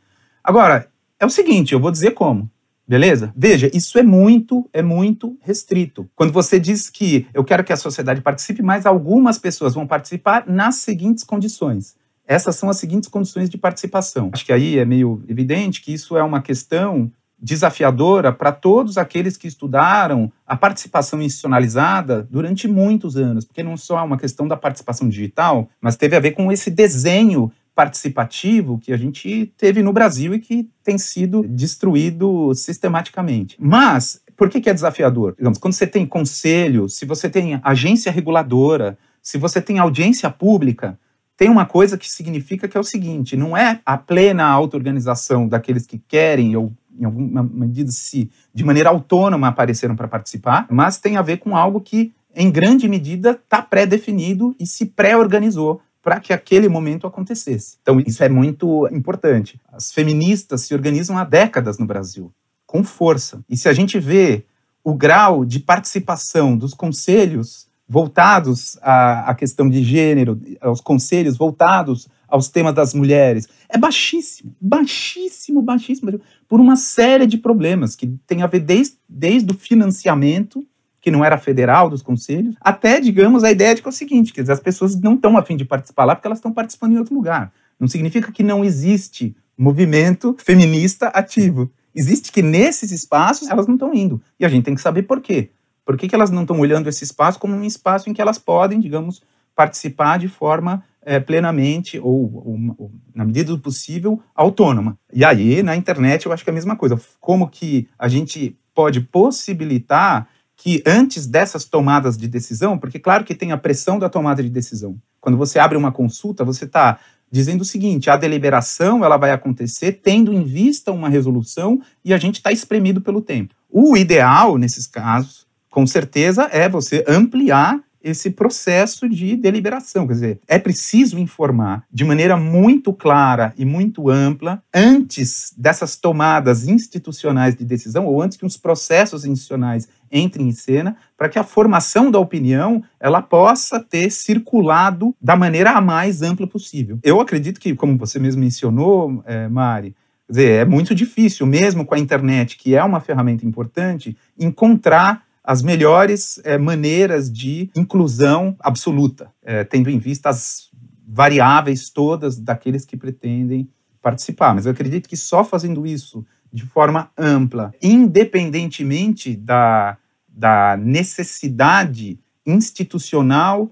Agora, 0.44 0.88
é 1.20 1.28
o 1.28 1.30
seguinte, 1.30 1.74
eu 1.74 1.80
vou 1.80 1.92
dizer 1.92 2.12
como. 2.12 2.50
Beleza? 2.88 3.34
Veja, 3.36 3.70
isso 3.74 3.98
é 3.98 4.04
muito, 4.04 4.70
é 4.72 4.82
muito 4.82 5.38
restrito. 5.42 6.08
Quando 6.16 6.32
você 6.32 6.60
diz 6.60 6.90
que 6.90 7.28
eu 7.34 7.44
quero 7.44 7.64
que 7.64 7.74
a 7.74 7.78
sociedade 7.78 8.22
participe, 8.22 8.62
mas 8.62 8.86
algumas 8.86 9.40
pessoas 9.40 9.74
vão 9.74 9.88
participar 9.88 10.46
nas 10.48 10.76
seguintes 10.76 11.24
condições. 11.24 11.96
Essas 12.28 12.56
são 12.56 12.70
as 12.70 12.78
seguintes 12.78 13.10
condições 13.10 13.50
de 13.50 13.58
participação. 13.58 14.30
Acho 14.34 14.46
que 14.46 14.54
aí 14.54 14.78
é 14.78 14.86
meio 14.86 15.24
evidente 15.28 15.82
que 15.82 15.94
isso 15.94 16.16
é 16.16 16.24
uma 16.24 16.42
questão 16.42 17.12
desafiadora 17.38 18.32
para 18.32 18.52
todos 18.52 18.98
aqueles 18.98 19.38
que 19.38 19.48
estudaram 19.48 20.32
a 20.48 20.56
participação 20.56 21.22
institucionalizada 21.22 22.28
durante 22.30 22.68
muitos 22.68 23.18
anos, 23.18 23.46
porque 23.46 23.62
não 23.62 23.78
só 23.78 24.00
é 24.00 24.02
uma 24.02 24.18
questão 24.18 24.48
da 24.48 24.56
participação 24.56 25.08
digital, 25.08 25.70
mas 25.82 25.98
teve 25.98 26.16
a 26.16 26.20
ver 26.20 26.32
com 26.32 26.52
esse 26.52 26.72
desenho 26.72 27.52
participativo 27.76 28.80
que 28.80 28.94
a 28.94 28.98
gente 28.98 29.54
teve 29.58 29.84
no 29.84 29.92
Brasil 29.92 30.34
e 30.34 30.40
que 30.40 30.70
tem 30.82 30.98
sido 30.98 31.44
destruído 31.44 32.54
sistematicamente. 32.56 33.58
Mas 33.60 34.22
por 34.38 34.50
que, 34.50 34.62
que 34.62 34.70
é 34.70 34.74
desafiador? 34.74 35.36
Digamos, 35.38 35.58
quando 35.58 35.74
você 35.74 35.86
tem 35.86 36.06
conselho, 36.06 36.88
se 36.88 37.06
você 37.06 37.30
tem 37.30 37.60
agência 37.62 38.12
reguladora, 38.12 38.98
se 39.22 39.38
você 39.38 39.62
tem 39.62 39.78
audiência 39.78 40.30
pública, 40.30 40.98
tem 41.38 41.50
uma 41.50 41.66
coisa 41.66 41.98
que 41.98 42.10
significa 42.10 42.68
que 42.68 42.78
é 42.78 42.80
o 42.80 42.84
seguinte: 42.84 43.36
não 43.36 43.56
é 43.58 43.82
a 43.86 43.98
plena 43.98 44.46
auto-organização 44.46 45.48
daqueles 45.48 45.86
que 45.86 45.98
querem 45.98 46.56
ou 46.56 46.72
em 46.98 47.04
alguma 47.04 47.44
medida 47.44 47.92
se 47.92 48.32
de 48.54 48.64
maneira 48.64 48.90
autônoma 48.90 49.50
apareceram 49.50 49.98
para 49.98 50.08
participar, 50.08 50.66
mas 50.70 50.98
tem 50.98 51.18
a 51.18 51.22
ver 51.22 51.38
com 51.38 51.56
algo 51.56 51.82
que 51.82 52.14
em 52.34 52.52
grande 52.52 52.88
medida 52.88 53.32
está 53.32 53.62
pré-definido 53.62 54.56
e 54.60 54.66
se 54.66 54.86
pré-organizou 54.86 55.82
para 56.06 56.20
que 56.20 56.32
aquele 56.32 56.70
momento 56.70 57.08
acontecesse. 57.08 57.80
Então, 57.82 58.00
isso 58.00 58.24
é 58.24 58.30
muito 58.30 58.88
importante. 58.92 59.60
As 59.74 59.92
feministas 59.92 60.62
se 60.62 60.76
organizam 60.76 61.18
há 61.18 61.24
décadas 61.24 61.80
no 61.80 61.88
Brasil, 61.88 62.32
com 62.68 62.84
força. 62.84 63.44
E 63.50 63.58
se 63.58 63.68
a 63.68 63.74
gente 63.74 64.00
vê 64.00 64.46
o 64.84 64.94
grau 64.94 65.44
de 65.44 65.60
participação 65.60 66.56
dos 66.56 66.76
conselhos 66.76 67.68
voltados 67.90 68.78
à, 68.84 69.32
à 69.32 69.34
questão 69.34 69.68
de 69.68 69.84
gênero, 69.84 70.40
aos 70.62 70.80
conselhos 70.80 71.38
voltados 71.38 72.08
aos 72.28 72.50
temas 72.50 72.76
das 72.76 72.94
mulheres, 72.94 73.48
é 73.68 73.76
baixíssimo, 73.76 74.56
baixíssimo, 74.62 75.60
baixíssimo, 75.64 76.22
por 76.48 76.60
uma 76.60 76.76
série 76.76 77.26
de 77.26 77.40
problemas 77.40 77.96
que 77.96 78.06
tem 78.28 78.44
a 78.44 78.48
ver 78.48 78.60
desde, 78.60 78.96
desde 79.10 79.52
o 79.52 79.58
financiamento 79.58 80.64
que 81.06 81.12
não 81.12 81.24
era 81.24 81.38
federal 81.38 81.88
dos 81.88 82.02
conselhos, 82.02 82.56
até, 82.60 83.00
digamos, 83.00 83.44
a 83.44 83.52
ideia 83.52 83.76
de 83.76 83.82
que 83.84 83.88
é 83.88 83.90
o 83.90 83.94
seguinte, 83.94 84.34
que 84.34 84.42
as 84.42 84.60
pessoas 84.60 85.00
não 85.00 85.14
estão 85.14 85.38
afim 85.38 85.56
de 85.56 85.64
participar 85.64 86.04
lá 86.04 86.16
porque 86.16 86.28
elas 86.28 86.40
estão 86.40 86.52
participando 86.52 86.94
em 86.94 86.98
outro 86.98 87.14
lugar. 87.14 87.54
Não 87.80 87.88
significa 87.88 88.32
que 88.32 88.42
não 88.42 88.66
existe 88.66 89.36
movimento 89.56 90.36
feminista 90.40 91.10
ativo. 91.10 91.72
Existe 91.94 92.32
que 92.32 92.42
nesses 92.42 92.92
espaços 92.92 93.48
elas 93.48 93.68
não 93.68 93.76
estão 93.76 93.94
indo. 93.94 94.20
E 94.40 94.46
a 94.46 94.50
gente 94.50 94.64
tem 94.64 94.74
que 94.74 94.82
saber 94.82 95.04
por 95.04 95.22
quê. 95.22 95.52
Por 95.86 95.96
que, 95.96 96.08
que 96.08 96.16
elas 96.16 96.32
não 96.32 96.42
estão 96.42 96.60
olhando 96.60 96.90
esse 96.90 97.04
espaço 97.04 97.38
como 97.38 97.54
um 97.54 97.64
espaço 97.64 98.10
em 98.10 98.14
que 98.14 98.20
elas 98.20 98.40
podem, 98.40 98.80
digamos, 98.80 99.22
participar 99.56 100.18
de 100.18 100.28
forma 100.28 100.84
é, 101.04 101.20
plenamente 101.20 102.00
ou, 102.00 102.34
ou, 102.34 102.76
ou, 102.80 102.92
na 103.14 103.24
medida 103.24 103.52
do 103.52 103.60
possível, 103.60 104.20
autônoma. 104.34 104.98
E 105.14 105.24
aí, 105.24 105.62
na 105.62 105.76
internet, 105.76 106.26
eu 106.26 106.34
acho 106.34 106.44
que 106.44 106.50
é 106.50 106.52
a 106.52 106.56
mesma 106.56 106.76
coisa. 106.76 107.00
Como 107.20 107.48
que 107.48 107.88
a 108.00 108.08
gente 108.08 108.58
pode 108.74 109.02
possibilitar 109.02 110.28
que 110.58 110.82
antes 110.86 111.28
dessas 111.28 111.66
tomadas 111.66 112.18
de 112.18 112.28
decisão, 112.28 112.78
porque 112.78 113.00
claro 113.00 113.24
que 113.24 113.36
tem 113.36 113.52
a 113.52 113.58
pressão 113.58 114.00
da 114.00 114.10
tomada 114.10 114.42
de 114.42 114.50
decisão. 114.50 114.98
Quando 115.20 115.38
você 115.38 115.60
abre 115.60 115.78
uma 115.78 115.92
consulta, 115.92 116.44
você 116.44 116.66
está 116.66 117.00
dizendo 117.32 117.62
o 117.62 117.66
seguinte: 117.66 118.10
a 118.10 118.18
deliberação 118.18 119.04
ela 119.04 119.18
vai 119.18 119.32
acontecer 119.32 120.00
tendo 120.04 120.34
em 120.34 120.44
vista 120.44 120.92
uma 120.92 121.10
resolução 121.10 121.82
e 122.04 122.14
a 122.14 122.18
gente 122.18 122.36
está 122.36 122.52
espremido 122.52 123.02
pelo 123.02 123.22
tempo. 123.22 123.54
O 123.70 123.98
ideal 123.98 124.58
nesses 124.58 124.88
casos, 124.88 125.46
com 125.70 125.86
certeza, 125.86 126.50
é 126.52 126.70
você 126.70 127.04
ampliar 127.08 127.80
esse 128.06 128.30
processo 128.30 129.10
de 129.10 129.36
deliberação. 129.36 130.06
Quer 130.06 130.14
dizer, 130.14 130.40
é 130.48 130.60
preciso 130.60 131.18
informar 131.18 131.84
de 131.92 132.06
maneira 132.06 132.38
muito 132.38 132.94
clara 132.94 133.52
e 133.58 133.66
muito 133.66 134.12
ampla 134.12 134.62
antes 134.72 135.52
dessas 135.58 135.96
tomadas 135.96 136.68
institucionais 136.68 137.56
de 137.56 137.66
decisão 137.66 138.06
ou 138.06 138.22
antes 138.22 138.38
que 138.38 138.46
os 138.46 138.58
processos 138.58 139.26
institucionais 139.26 139.90
entrem 140.12 140.48
em 140.48 140.52
cena, 140.52 140.96
para 141.18 141.28
que 141.28 141.40
a 141.40 141.44
formação 141.44 142.12
da 142.12 142.20
opinião 142.20 142.84
ela 143.00 143.24
possa 143.24 143.80
ter 143.80 144.12
circulado 144.12 145.16
da 145.20 145.36
maneira 145.36 145.72
a 145.72 145.82
mais 145.82 146.22
ampla 146.22 146.46
possível. 146.46 147.00
Eu 147.04 147.20
acredito 147.20 147.60
que, 147.60 147.74
como 147.74 147.98
você 147.98 148.20
mesmo 148.20 148.40
mencionou, 148.42 149.24
é, 149.26 149.48
Mari, 149.48 149.96
dizer, 150.30 150.62
é 150.62 150.66
muito 150.66 150.94
difícil, 150.94 151.46
mesmo 151.46 151.86
com 151.86 151.96
a 151.96 152.00
internet, 152.00 152.56
que 152.56 152.76
é 152.76 152.84
uma 152.84 153.00
ferramenta 153.00 153.46
importante, 153.46 154.16
encontrar 154.40 155.25
as 155.46 155.62
melhores 155.62 156.40
é, 156.44 156.58
maneiras 156.58 157.32
de 157.32 157.70
inclusão 157.76 158.56
absoluta, 158.60 159.32
é, 159.44 159.64
tendo 159.64 159.90
em 159.90 160.00
vista 160.00 160.30
as 160.30 160.70
variáveis 161.08 161.90
todas 161.90 162.40
daqueles 162.40 162.84
que 162.84 162.98
pretendem 162.98 163.70
participar. 164.02 164.56
Mas 164.56 164.66
eu 164.66 164.72
acredito 164.72 165.08
que 165.08 165.16
só 165.16 165.44
fazendo 165.44 165.86
isso 165.86 166.26
de 166.52 166.66
forma 166.66 167.12
ampla, 167.18 167.72
independentemente 167.82 169.36
da, 169.36 169.98
da 170.28 170.76
necessidade 170.78 172.20
institucional 172.46 173.70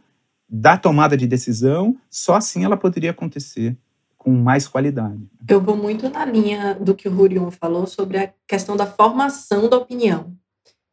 da 0.47 0.77
tomada 0.77 1.17
de 1.17 1.25
decisão, 1.25 1.97
só 2.09 2.35
assim 2.35 2.63
ela 2.63 2.77
poderia 2.77 3.11
acontecer 3.11 3.75
com 4.15 4.31
mais 4.31 4.67
qualidade. 4.67 5.27
Eu 5.47 5.59
vou 5.59 5.75
muito 5.75 6.07
na 6.07 6.23
linha 6.23 6.75
do 6.75 6.93
que 6.93 7.07
o 7.07 7.13
Rurion 7.13 7.49
falou 7.49 7.87
sobre 7.87 8.19
a 8.19 8.31
questão 8.47 8.77
da 8.77 8.85
formação 8.85 9.67
da 9.67 9.77
opinião 9.77 10.33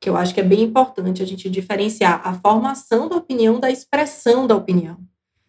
que 0.00 0.08
eu 0.08 0.16
acho 0.16 0.32
que 0.32 0.40
é 0.40 0.44
bem 0.44 0.62
importante 0.62 1.22
a 1.22 1.26
gente 1.26 1.50
diferenciar 1.50 2.26
a 2.26 2.32
formação 2.32 3.08
da 3.08 3.16
opinião 3.16 3.60
da 3.60 3.70
expressão 3.70 4.46
da 4.46 4.56
opinião. 4.56 4.96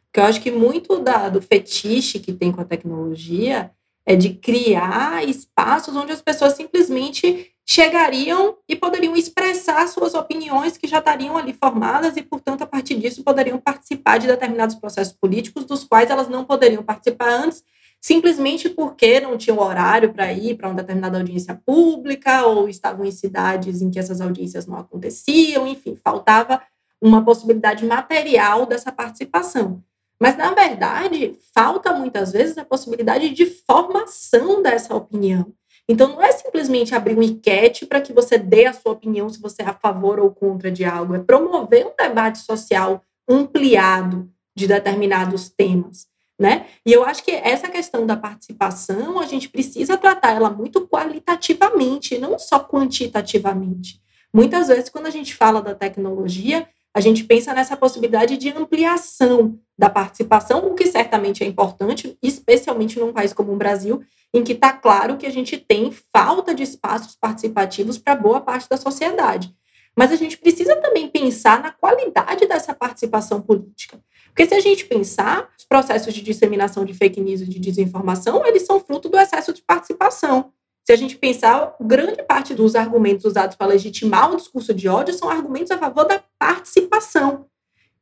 Porque 0.05 0.19
eu 0.19 0.25
acho 0.25 0.41
que 0.41 0.51
muito 0.51 0.99
da, 0.99 1.29
do 1.29 1.41
fetiche 1.41 2.19
que 2.19 2.33
tem 2.33 2.51
com 2.51 2.59
a 2.59 2.65
tecnologia 2.65 3.71
é 4.05 4.15
de 4.15 4.33
criar 4.33 5.23
espaços 5.27 5.95
onde 5.95 6.11
as 6.11 6.21
pessoas 6.21 6.53
simplesmente 6.53 7.53
chegariam 7.65 8.57
e 8.67 8.75
poderiam 8.75 9.15
expressar 9.15 9.87
suas 9.87 10.13
opiniões 10.13 10.75
que 10.75 10.87
já 10.87 10.99
estariam 10.99 11.37
ali 11.37 11.53
formadas 11.53 12.17
e, 12.17 12.21
portanto, 12.21 12.63
a 12.63 12.67
partir 12.67 12.95
disso 12.95 13.23
poderiam 13.23 13.57
participar 13.57 14.17
de 14.17 14.27
determinados 14.27 14.75
processos 14.75 15.13
políticos 15.13 15.63
dos 15.63 15.85
quais 15.85 16.09
elas 16.09 16.27
não 16.27 16.43
poderiam 16.43 16.83
participar 16.83 17.29
antes 17.29 17.63
simplesmente 18.01 18.67
porque 18.67 19.19
não 19.19 19.37
tinham 19.37 19.59
horário 19.59 20.11
para 20.11 20.33
ir 20.33 20.57
para 20.57 20.67
uma 20.67 20.75
determinada 20.75 21.19
audiência 21.19 21.61
pública 21.63 22.47
ou 22.47 22.67
estavam 22.67 23.05
em 23.05 23.11
cidades 23.11 23.81
em 23.81 23.91
que 23.91 23.99
essas 23.99 24.19
audiências 24.19 24.65
não 24.65 24.77
aconteciam, 24.77 25.67
enfim, 25.67 25.95
faltava 26.03 26.59
uma 26.99 27.23
possibilidade 27.23 27.85
material 27.85 28.65
dessa 28.65 28.91
participação. 28.91 29.83
Mas, 30.19 30.35
na 30.35 30.53
verdade, 30.53 31.37
falta 31.53 31.93
muitas 31.93 32.31
vezes 32.31 32.57
a 32.57 32.65
possibilidade 32.65 33.29
de 33.29 33.45
formação 33.45 34.61
dessa 34.61 34.95
opinião. 34.95 35.53
Então, 35.87 36.09
não 36.09 36.21
é 36.21 36.31
simplesmente 36.31 36.93
abrir 36.93 37.17
um 37.17 37.23
enquete 37.23 37.85
para 37.85 38.01
que 38.01 38.13
você 38.13 38.37
dê 38.37 38.65
a 38.65 38.73
sua 38.73 38.93
opinião 38.93 39.29
se 39.29 39.41
você 39.41 39.61
é 39.63 39.65
a 39.65 39.73
favor 39.73 40.19
ou 40.19 40.31
contra 40.31 40.71
de 40.71 40.85
algo, 40.85 41.15
é 41.15 41.19
promover 41.19 41.87
um 41.87 41.93
debate 41.97 42.39
social 42.39 43.03
ampliado 43.27 44.29
de 44.55 44.67
determinados 44.67 45.49
temas 45.49 46.10
né? 46.41 46.65
E 46.83 46.91
eu 46.91 47.05
acho 47.05 47.23
que 47.23 47.29
essa 47.29 47.69
questão 47.69 48.03
da 48.03 48.17
participação, 48.17 49.19
a 49.19 49.27
gente 49.27 49.47
precisa 49.47 49.95
tratar 49.95 50.31
ela 50.31 50.49
muito 50.49 50.87
qualitativamente, 50.87 52.17
não 52.17 52.39
só 52.39 52.59
quantitativamente. 52.59 54.01
Muitas 54.33 54.69
vezes, 54.69 54.89
quando 54.89 55.05
a 55.05 55.11
gente 55.11 55.35
fala 55.35 55.61
da 55.61 55.75
tecnologia, 55.75 56.67
a 56.95 56.99
gente 56.99 57.25
pensa 57.25 57.53
nessa 57.53 57.77
possibilidade 57.77 58.37
de 58.37 58.49
ampliação 58.49 59.59
da 59.77 59.87
participação, 59.87 60.65
o 60.65 60.73
que 60.73 60.87
certamente 60.87 61.43
é 61.43 61.47
importante, 61.47 62.17
especialmente 62.23 62.99
num 62.99 63.13
país 63.13 63.33
como 63.33 63.53
o 63.53 63.57
Brasil, 63.57 64.01
em 64.33 64.43
que 64.43 64.53
está 64.53 64.73
claro 64.73 65.17
que 65.17 65.27
a 65.27 65.31
gente 65.31 65.57
tem 65.59 65.91
falta 66.11 66.55
de 66.55 66.63
espaços 66.63 67.15
participativos 67.15 67.99
para 67.99 68.15
boa 68.15 68.41
parte 68.41 68.67
da 68.67 68.77
sociedade. 68.77 69.53
Mas 69.95 70.11
a 70.11 70.15
gente 70.15 70.39
precisa 70.39 70.75
também 70.77 71.07
pensar 71.07 71.61
na 71.61 71.71
qualidade 71.71 72.47
dessa 72.47 72.73
participação 72.73 73.41
política. 73.41 73.99
Porque 74.31 74.47
se 74.47 74.53
a 74.55 74.59
gente 74.61 74.85
pensar, 74.85 75.49
os 75.57 75.65
processos 75.65 76.13
de 76.13 76.21
disseminação 76.21 76.85
de 76.85 76.93
fake 76.93 77.19
news 77.19 77.41
e 77.41 77.45
de 77.45 77.59
desinformação, 77.59 78.45
eles 78.45 78.63
são 78.63 78.79
fruto 78.79 79.09
do 79.09 79.19
excesso 79.19 79.53
de 79.53 79.61
participação. 79.61 80.53
Se 80.85 80.93
a 80.93 80.95
gente 80.95 81.17
pensar, 81.17 81.75
grande 81.79 82.23
parte 82.23 82.55
dos 82.55 82.75
argumentos 82.75 83.25
usados 83.25 83.55
para 83.55 83.67
legitimar 83.67 84.31
o 84.31 84.37
discurso 84.37 84.73
de 84.73 84.87
ódio 84.87 85.13
são 85.13 85.29
argumentos 85.29 85.69
a 85.71 85.77
favor 85.77 86.05
da 86.05 86.23
participação. 86.39 87.45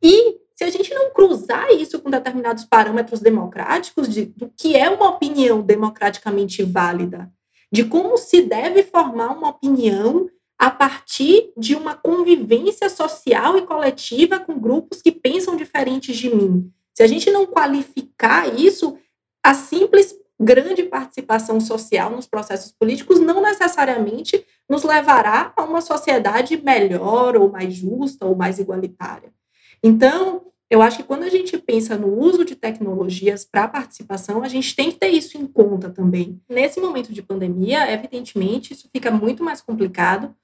E 0.01 0.37
se 0.55 0.63
a 0.63 0.69
gente 0.69 0.93
não 0.93 1.11
cruzar 1.11 1.71
isso 1.71 1.99
com 1.99 2.09
determinados 2.09 2.63
parâmetros 2.63 3.19
democráticos 3.19 4.07
de, 4.07 4.25
do 4.25 4.51
que 4.55 4.75
é 4.75 4.89
uma 4.89 5.09
opinião 5.09 5.61
democraticamente 5.61 6.63
válida, 6.63 7.29
de 7.71 7.83
como 7.83 8.17
se 8.17 8.41
deve 8.43 8.83
formar 8.83 9.37
uma 9.37 9.49
opinião 9.49 10.29
a 10.59 10.69
partir 10.69 11.53
de 11.55 11.73
uma 11.73 11.95
convivência 11.95 12.89
social 12.89 13.57
e 13.57 13.61
coletiva 13.61 14.39
com 14.39 14.59
grupos 14.59 15.01
que 15.01 15.09
pensam 15.09 15.55
diferentes 15.55 16.17
de 16.17 16.35
mim. 16.35 16.69
Se 16.93 17.01
a 17.01 17.07
gente 17.07 17.31
não 17.31 17.45
qualificar 17.45 18.53
isso, 18.59 18.97
a 19.41 19.53
simples 19.53 20.13
grande 20.37 20.83
participação 20.83 21.61
social 21.61 22.09
nos 22.09 22.27
processos 22.27 22.73
políticos 22.73 23.19
não 23.21 23.41
necessariamente 23.41 24.45
nos 24.69 24.83
levará 24.83 25.53
a 25.55 25.63
uma 25.63 25.79
sociedade 25.79 26.61
melhor 26.61 27.37
ou 27.37 27.49
mais 27.49 27.73
justa 27.73 28.25
ou 28.25 28.35
mais 28.35 28.59
igualitária. 28.59 29.33
Então, 29.81 30.49
eu 30.69 30.81
acho 30.81 30.97
que 30.97 31.03
quando 31.03 31.23
a 31.23 31.29
gente 31.29 31.57
pensa 31.57 31.97
no 31.97 32.19
uso 32.19 32.45
de 32.45 32.55
tecnologias 32.55 33.43
para 33.43 33.67
participação, 33.67 34.43
a 34.43 34.47
gente 34.47 34.75
tem 34.75 34.91
que 34.91 34.97
ter 34.97 35.09
isso 35.09 35.37
em 35.37 35.47
conta 35.47 35.89
também. 35.89 36.41
Nesse 36.47 36.79
momento 36.79 37.11
de 37.11 37.23
pandemia, 37.23 37.91
evidentemente, 37.91 38.73
isso 38.73 38.87
fica 38.91 39.09
muito 39.09 39.43
mais 39.43 39.61
complicado, 39.61 40.35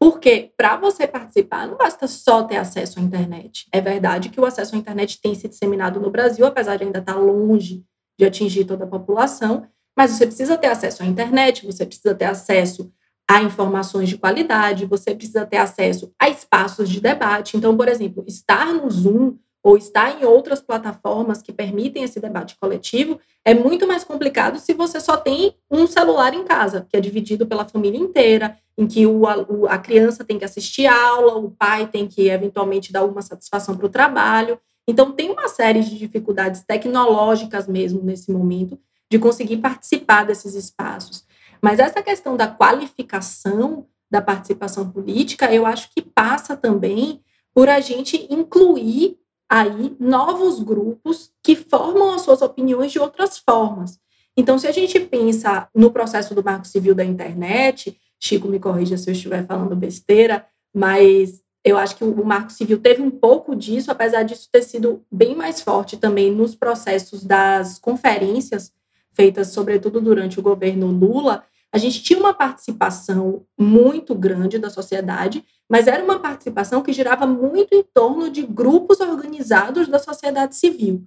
porque 0.00 0.50
para 0.56 0.78
você 0.78 1.06
participar, 1.06 1.68
não 1.68 1.76
basta 1.76 2.08
só 2.08 2.42
ter 2.42 2.56
acesso 2.56 2.98
à 2.98 3.02
internet. 3.02 3.68
É 3.70 3.82
verdade 3.82 4.30
que 4.30 4.40
o 4.40 4.46
acesso 4.46 4.74
à 4.74 4.78
internet 4.78 5.20
tem 5.20 5.34
se 5.34 5.46
disseminado 5.46 6.00
no 6.00 6.10
Brasil, 6.10 6.46
apesar 6.46 6.76
de 6.76 6.84
ainda 6.84 7.00
estar 7.00 7.12
tá 7.12 7.18
longe 7.18 7.84
de 8.18 8.24
atingir 8.24 8.64
toda 8.64 8.84
a 8.84 8.88
população, 8.88 9.66
mas 9.94 10.12
você 10.12 10.26
precisa 10.26 10.56
ter 10.56 10.68
acesso 10.68 11.02
à 11.02 11.06
internet, 11.06 11.66
você 11.66 11.84
precisa 11.84 12.14
ter 12.14 12.24
acesso 12.24 12.90
a 13.30 13.42
informações 13.42 14.08
de 14.08 14.16
qualidade, 14.16 14.86
você 14.86 15.14
precisa 15.14 15.44
ter 15.44 15.58
acesso 15.58 16.10
a 16.18 16.30
espaços 16.30 16.88
de 16.88 16.98
debate. 16.98 17.58
Então, 17.58 17.76
por 17.76 17.86
exemplo, 17.86 18.24
estar 18.26 18.72
no 18.72 18.90
Zoom 18.90 19.36
ou 19.62 19.76
está 19.76 20.10
em 20.10 20.24
outras 20.24 20.60
plataformas 20.60 21.42
que 21.42 21.52
permitem 21.52 22.02
esse 22.02 22.18
debate 22.18 22.56
coletivo, 22.58 23.20
é 23.44 23.52
muito 23.52 23.86
mais 23.86 24.04
complicado 24.04 24.58
se 24.58 24.72
você 24.72 24.98
só 25.00 25.16
tem 25.16 25.54
um 25.70 25.86
celular 25.86 26.32
em 26.34 26.44
casa, 26.44 26.86
que 26.88 26.96
é 26.96 27.00
dividido 27.00 27.46
pela 27.46 27.68
família 27.68 27.98
inteira, 27.98 28.56
em 28.76 28.86
que 28.86 29.06
o, 29.06 29.26
a, 29.68 29.78
criança 29.78 30.24
tem 30.24 30.38
que 30.38 30.44
assistir 30.44 30.86
aula, 30.86 31.36
o 31.36 31.50
pai 31.50 31.86
tem 31.86 32.06
que 32.06 32.28
eventualmente 32.28 32.92
dar 32.92 33.00
alguma 33.00 33.20
satisfação 33.20 33.76
para 33.76 33.86
o 33.86 33.90
trabalho. 33.90 34.58
Então, 34.88 35.12
tem 35.12 35.30
uma 35.30 35.48
série 35.48 35.80
de 35.80 35.98
dificuldades 35.98 36.64
tecnológicas 36.64 37.68
mesmo 37.68 38.02
nesse 38.02 38.32
momento 38.32 38.78
de 39.10 39.18
conseguir 39.18 39.58
participar 39.58 40.24
desses 40.24 40.54
espaços. 40.54 41.26
Mas 41.60 41.78
essa 41.78 42.02
questão 42.02 42.36
da 42.36 42.48
qualificação 42.48 43.86
da 44.10 44.22
participação 44.22 44.90
política, 44.90 45.52
eu 45.52 45.66
acho 45.66 45.90
que 45.94 46.00
passa 46.00 46.56
também 46.56 47.22
por 47.54 47.68
a 47.68 47.80
gente 47.80 48.26
incluir 48.30 49.18
aí 49.50 49.96
novos 49.98 50.60
grupos 50.60 51.32
que 51.42 51.56
formam 51.56 52.14
as 52.14 52.22
suas 52.22 52.40
opiniões 52.40 52.92
de 52.92 53.00
outras 53.00 53.36
formas. 53.36 53.98
Então, 54.36 54.56
se 54.56 54.68
a 54.68 54.72
gente 54.72 55.00
pensa 55.00 55.68
no 55.74 55.90
processo 55.90 56.36
do 56.36 56.44
Marco 56.44 56.68
Civil 56.68 56.94
da 56.94 57.04
internet, 57.04 58.00
Chico 58.16 58.46
me 58.46 58.60
corrija 58.60 58.96
se 58.96 59.10
eu 59.10 59.12
estiver 59.12 59.44
falando 59.44 59.74
besteira, 59.74 60.46
mas 60.72 61.42
eu 61.64 61.76
acho 61.76 61.96
que 61.96 62.04
o 62.04 62.24
Marco 62.24 62.52
Civil 62.52 62.78
teve 62.78 63.02
um 63.02 63.10
pouco 63.10 63.56
disso, 63.56 63.90
apesar 63.90 64.22
disso 64.22 64.48
ter 64.52 64.62
sido 64.62 65.04
bem 65.10 65.34
mais 65.34 65.60
forte 65.60 65.96
também 65.96 66.30
nos 66.30 66.54
processos 66.54 67.24
das 67.24 67.76
conferências 67.78 68.72
feitas, 69.12 69.48
sobretudo 69.48 70.00
durante 70.00 70.38
o 70.38 70.42
governo 70.42 70.86
Lula, 70.86 71.42
a 71.72 71.78
gente 71.78 72.02
tinha 72.02 72.18
uma 72.18 72.34
participação 72.34 73.44
muito 73.58 74.14
grande 74.14 74.58
da 74.58 74.70
sociedade, 74.70 75.44
mas 75.68 75.86
era 75.86 76.02
uma 76.02 76.18
participação 76.18 76.82
que 76.82 76.92
girava 76.92 77.26
muito 77.26 77.74
em 77.74 77.82
torno 77.82 78.28
de 78.28 78.42
grupos 78.42 78.98
organizados 79.00 79.86
da 79.86 79.98
sociedade 79.98 80.56
civil. 80.56 81.06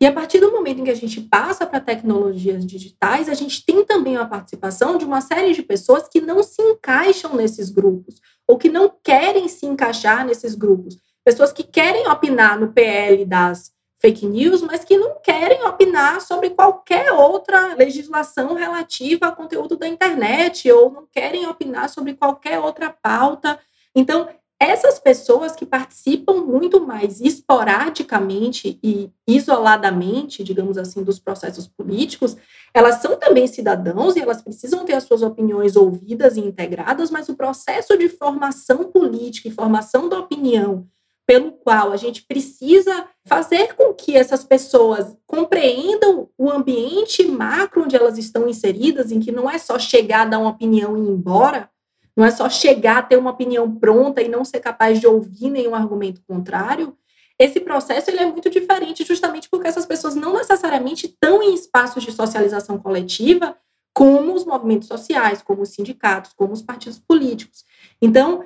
E 0.00 0.06
a 0.06 0.12
partir 0.12 0.40
do 0.40 0.52
momento 0.52 0.80
em 0.80 0.84
que 0.84 0.90
a 0.90 0.96
gente 0.96 1.20
passa 1.20 1.66
para 1.66 1.80
tecnologias 1.80 2.66
digitais, 2.66 3.28
a 3.28 3.34
gente 3.34 3.64
tem 3.64 3.84
também 3.84 4.16
a 4.16 4.26
participação 4.26 4.98
de 4.98 5.04
uma 5.04 5.20
série 5.20 5.52
de 5.52 5.62
pessoas 5.62 6.08
que 6.08 6.20
não 6.20 6.42
se 6.42 6.60
encaixam 6.62 7.34
nesses 7.34 7.70
grupos, 7.70 8.20
ou 8.46 8.58
que 8.58 8.68
não 8.68 8.92
querem 9.02 9.48
se 9.48 9.66
encaixar 9.66 10.26
nesses 10.26 10.54
grupos. 10.54 10.96
Pessoas 11.24 11.52
que 11.52 11.62
querem 11.62 12.08
opinar 12.08 12.58
no 12.60 12.72
PL 12.72 13.24
das 13.24 13.73
fake 14.04 14.26
news, 14.26 14.60
mas 14.60 14.84
que 14.84 14.98
não 14.98 15.14
querem 15.22 15.64
opinar 15.64 16.20
sobre 16.20 16.50
qualquer 16.50 17.10
outra 17.10 17.74
legislação 17.74 18.52
relativa 18.52 19.24
ao 19.24 19.34
conteúdo 19.34 19.78
da 19.78 19.88
internet, 19.88 20.70
ou 20.70 20.90
não 20.90 21.06
querem 21.10 21.46
opinar 21.46 21.88
sobre 21.88 22.12
qualquer 22.12 22.60
outra 22.60 22.90
pauta. 22.90 23.58
Então, 23.94 24.28
essas 24.60 24.98
pessoas 24.98 25.56
que 25.56 25.64
participam 25.64 26.34
muito 26.44 26.86
mais 26.86 27.18
esporadicamente 27.18 28.78
e 28.82 29.10
isoladamente, 29.26 30.44
digamos 30.44 30.76
assim, 30.76 31.02
dos 31.02 31.18
processos 31.18 31.66
políticos, 31.66 32.36
elas 32.74 32.96
são 32.96 33.16
também 33.16 33.46
cidadãos 33.46 34.16
e 34.16 34.20
elas 34.20 34.42
precisam 34.42 34.84
ter 34.84 34.92
as 34.92 35.04
suas 35.04 35.22
opiniões 35.22 35.76
ouvidas 35.76 36.36
e 36.36 36.40
integradas, 36.40 37.10
mas 37.10 37.30
o 37.30 37.36
processo 37.36 37.96
de 37.96 38.10
formação 38.10 38.84
política 38.84 39.48
e 39.48 39.50
formação 39.52 40.10
da 40.10 40.18
opinião 40.18 40.86
pelo 41.26 41.52
qual 41.52 41.92
a 41.92 41.96
gente 41.96 42.22
precisa 42.22 43.08
fazer 43.26 43.74
com 43.74 43.94
que 43.94 44.16
essas 44.16 44.44
pessoas 44.44 45.16
compreendam 45.26 46.28
o 46.36 46.50
ambiente 46.50 47.24
macro 47.24 47.84
onde 47.84 47.96
elas 47.96 48.18
estão 48.18 48.48
inseridas, 48.48 49.10
em 49.10 49.20
que 49.20 49.32
não 49.32 49.48
é 49.48 49.58
só 49.58 49.78
chegar, 49.78 50.28
dar 50.28 50.38
uma 50.38 50.50
opinião 50.50 50.96
e 50.96 51.00
ir 51.00 51.08
embora, 51.08 51.70
não 52.16 52.24
é 52.24 52.30
só 52.30 52.48
chegar, 52.48 53.08
ter 53.08 53.16
uma 53.16 53.30
opinião 53.30 53.74
pronta 53.74 54.22
e 54.22 54.28
não 54.28 54.44
ser 54.44 54.60
capaz 54.60 55.00
de 55.00 55.06
ouvir 55.06 55.50
nenhum 55.50 55.74
argumento 55.74 56.22
contrário. 56.26 56.96
Esse 57.38 57.58
processo 57.58 58.10
ele 58.10 58.20
é 58.20 58.26
muito 58.26 58.48
diferente, 58.48 59.04
justamente 59.04 59.48
porque 59.48 59.66
essas 59.66 59.86
pessoas 59.86 60.14
não 60.14 60.34
necessariamente 60.34 61.06
estão 61.06 61.42
em 61.42 61.54
espaços 61.54 62.04
de 62.04 62.12
socialização 62.12 62.78
coletiva, 62.78 63.56
como 63.92 64.34
os 64.34 64.44
movimentos 64.44 64.88
sociais, 64.88 65.40
como 65.40 65.62
os 65.62 65.70
sindicatos, 65.70 66.32
como 66.34 66.52
os 66.52 66.62
partidos 66.62 66.98
políticos. 66.98 67.64
Então, 68.02 68.44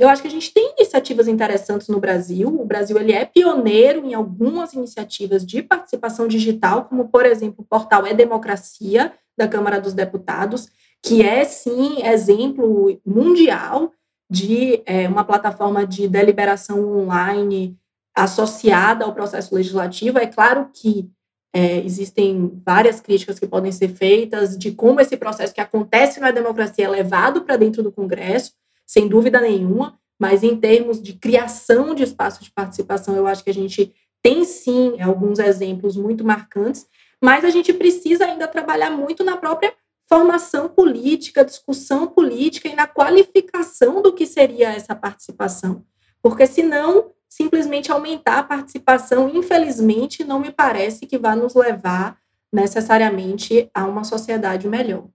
eu 0.00 0.08
acho 0.08 0.22
que 0.22 0.28
a 0.28 0.30
gente 0.30 0.52
tem 0.52 0.74
iniciativas 0.76 1.28
interessantes 1.28 1.86
no 1.88 2.00
Brasil. 2.00 2.48
O 2.48 2.64
Brasil 2.64 2.98
ele 2.98 3.12
é 3.12 3.24
pioneiro 3.24 4.04
em 4.04 4.12
algumas 4.12 4.72
iniciativas 4.72 5.46
de 5.46 5.62
participação 5.62 6.26
digital, 6.26 6.86
como, 6.86 7.08
por 7.08 7.24
exemplo, 7.24 7.62
o 7.62 7.64
portal 7.64 8.04
É 8.04 8.12
Democracia, 8.12 9.12
da 9.36 9.46
Câmara 9.46 9.80
dos 9.80 9.94
Deputados, 9.94 10.68
que 11.00 11.22
é, 11.22 11.44
sim, 11.44 12.02
exemplo 12.04 13.00
mundial 13.06 13.92
de 14.28 14.82
é, 14.84 15.08
uma 15.08 15.24
plataforma 15.24 15.86
de 15.86 16.08
deliberação 16.08 16.98
online 16.98 17.78
associada 18.14 19.04
ao 19.04 19.14
processo 19.14 19.54
legislativo. 19.54 20.18
É 20.18 20.26
claro 20.26 20.68
que 20.74 21.08
é, 21.54 21.78
existem 21.78 22.60
várias 22.66 23.00
críticas 23.00 23.38
que 23.38 23.46
podem 23.46 23.72
ser 23.72 23.88
feitas 23.88 24.58
de 24.58 24.72
como 24.72 25.00
esse 25.00 25.16
processo 25.16 25.54
que 25.54 25.60
acontece 25.60 26.20
na 26.20 26.32
democracia 26.32 26.84
é 26.84 26.88
levado 26.88 27.42
para 27.42 27.56
dentro 27.56 27.82
do 27.82 27.92
Congresso, 27.92 28.52
sem 28.88 29.06
dúvida 29.06 29.38
nenhuma, 29.38 29.98
mas 30.18 30.42
em 30.42 30.56
termos 30.56 31.00
de 31.00 31.12
criação 31.12 31.94
de 31.94 32.02
espaços 32.02 32.44
de 32.44 32.50
participação, 32.50 33.14
eu 33.14 33.26
acho 33.26 33.44
que 33.44 33.50
a 33.50 33.54
gente 33.54 33.94
tem 34.22 34.44
sim 34.44 35.00
alguns 35.00 35.38
exemplos 35.38 35.94
muito 35.94 36.24
marcantes, 36.24 36.86
mas 37.22 37.44
a 37.44 37.50
gente 37.50 37.72
precisa 37.72 38.24
ainda 38.24 38.48
trabalhar 38.48 38.90
muito 38.90 39.22
na 39.22 39.36
própria 39.36 39.74
formação 40.08 40.70
política, 40.70 41.44
discussão 41.44 42.06
política 42.06 42.66
e 42.66 42.74
na 42.74 42.86
qualificação 42.86 44.00
do 44.00 44.14
que 44.14 44.26
seria 44.26 44.72
essa 44.72 44.94
participação. 44.94 45.84
Porque 46.22 46.46
senão, 46.46 47.12
simplesmente 47.28 47.92
aumentar 47.92 48.38
a 48.38 48.42
participação, 48.42 49.28
infelizmente, 49.28 50.24
não 50.24 50.40
me 50.40 50.50
parece 50.50 51.06
que 51.06 51.18
vai 51.18 51.36
nos 51.36 51.54
levar 51.54 52.18
necessariamente 52.50 53.70
a 53.74 53.84
uma 53.84 54.02
sociedade 54.02 54.66
melhor. 54.66 55.06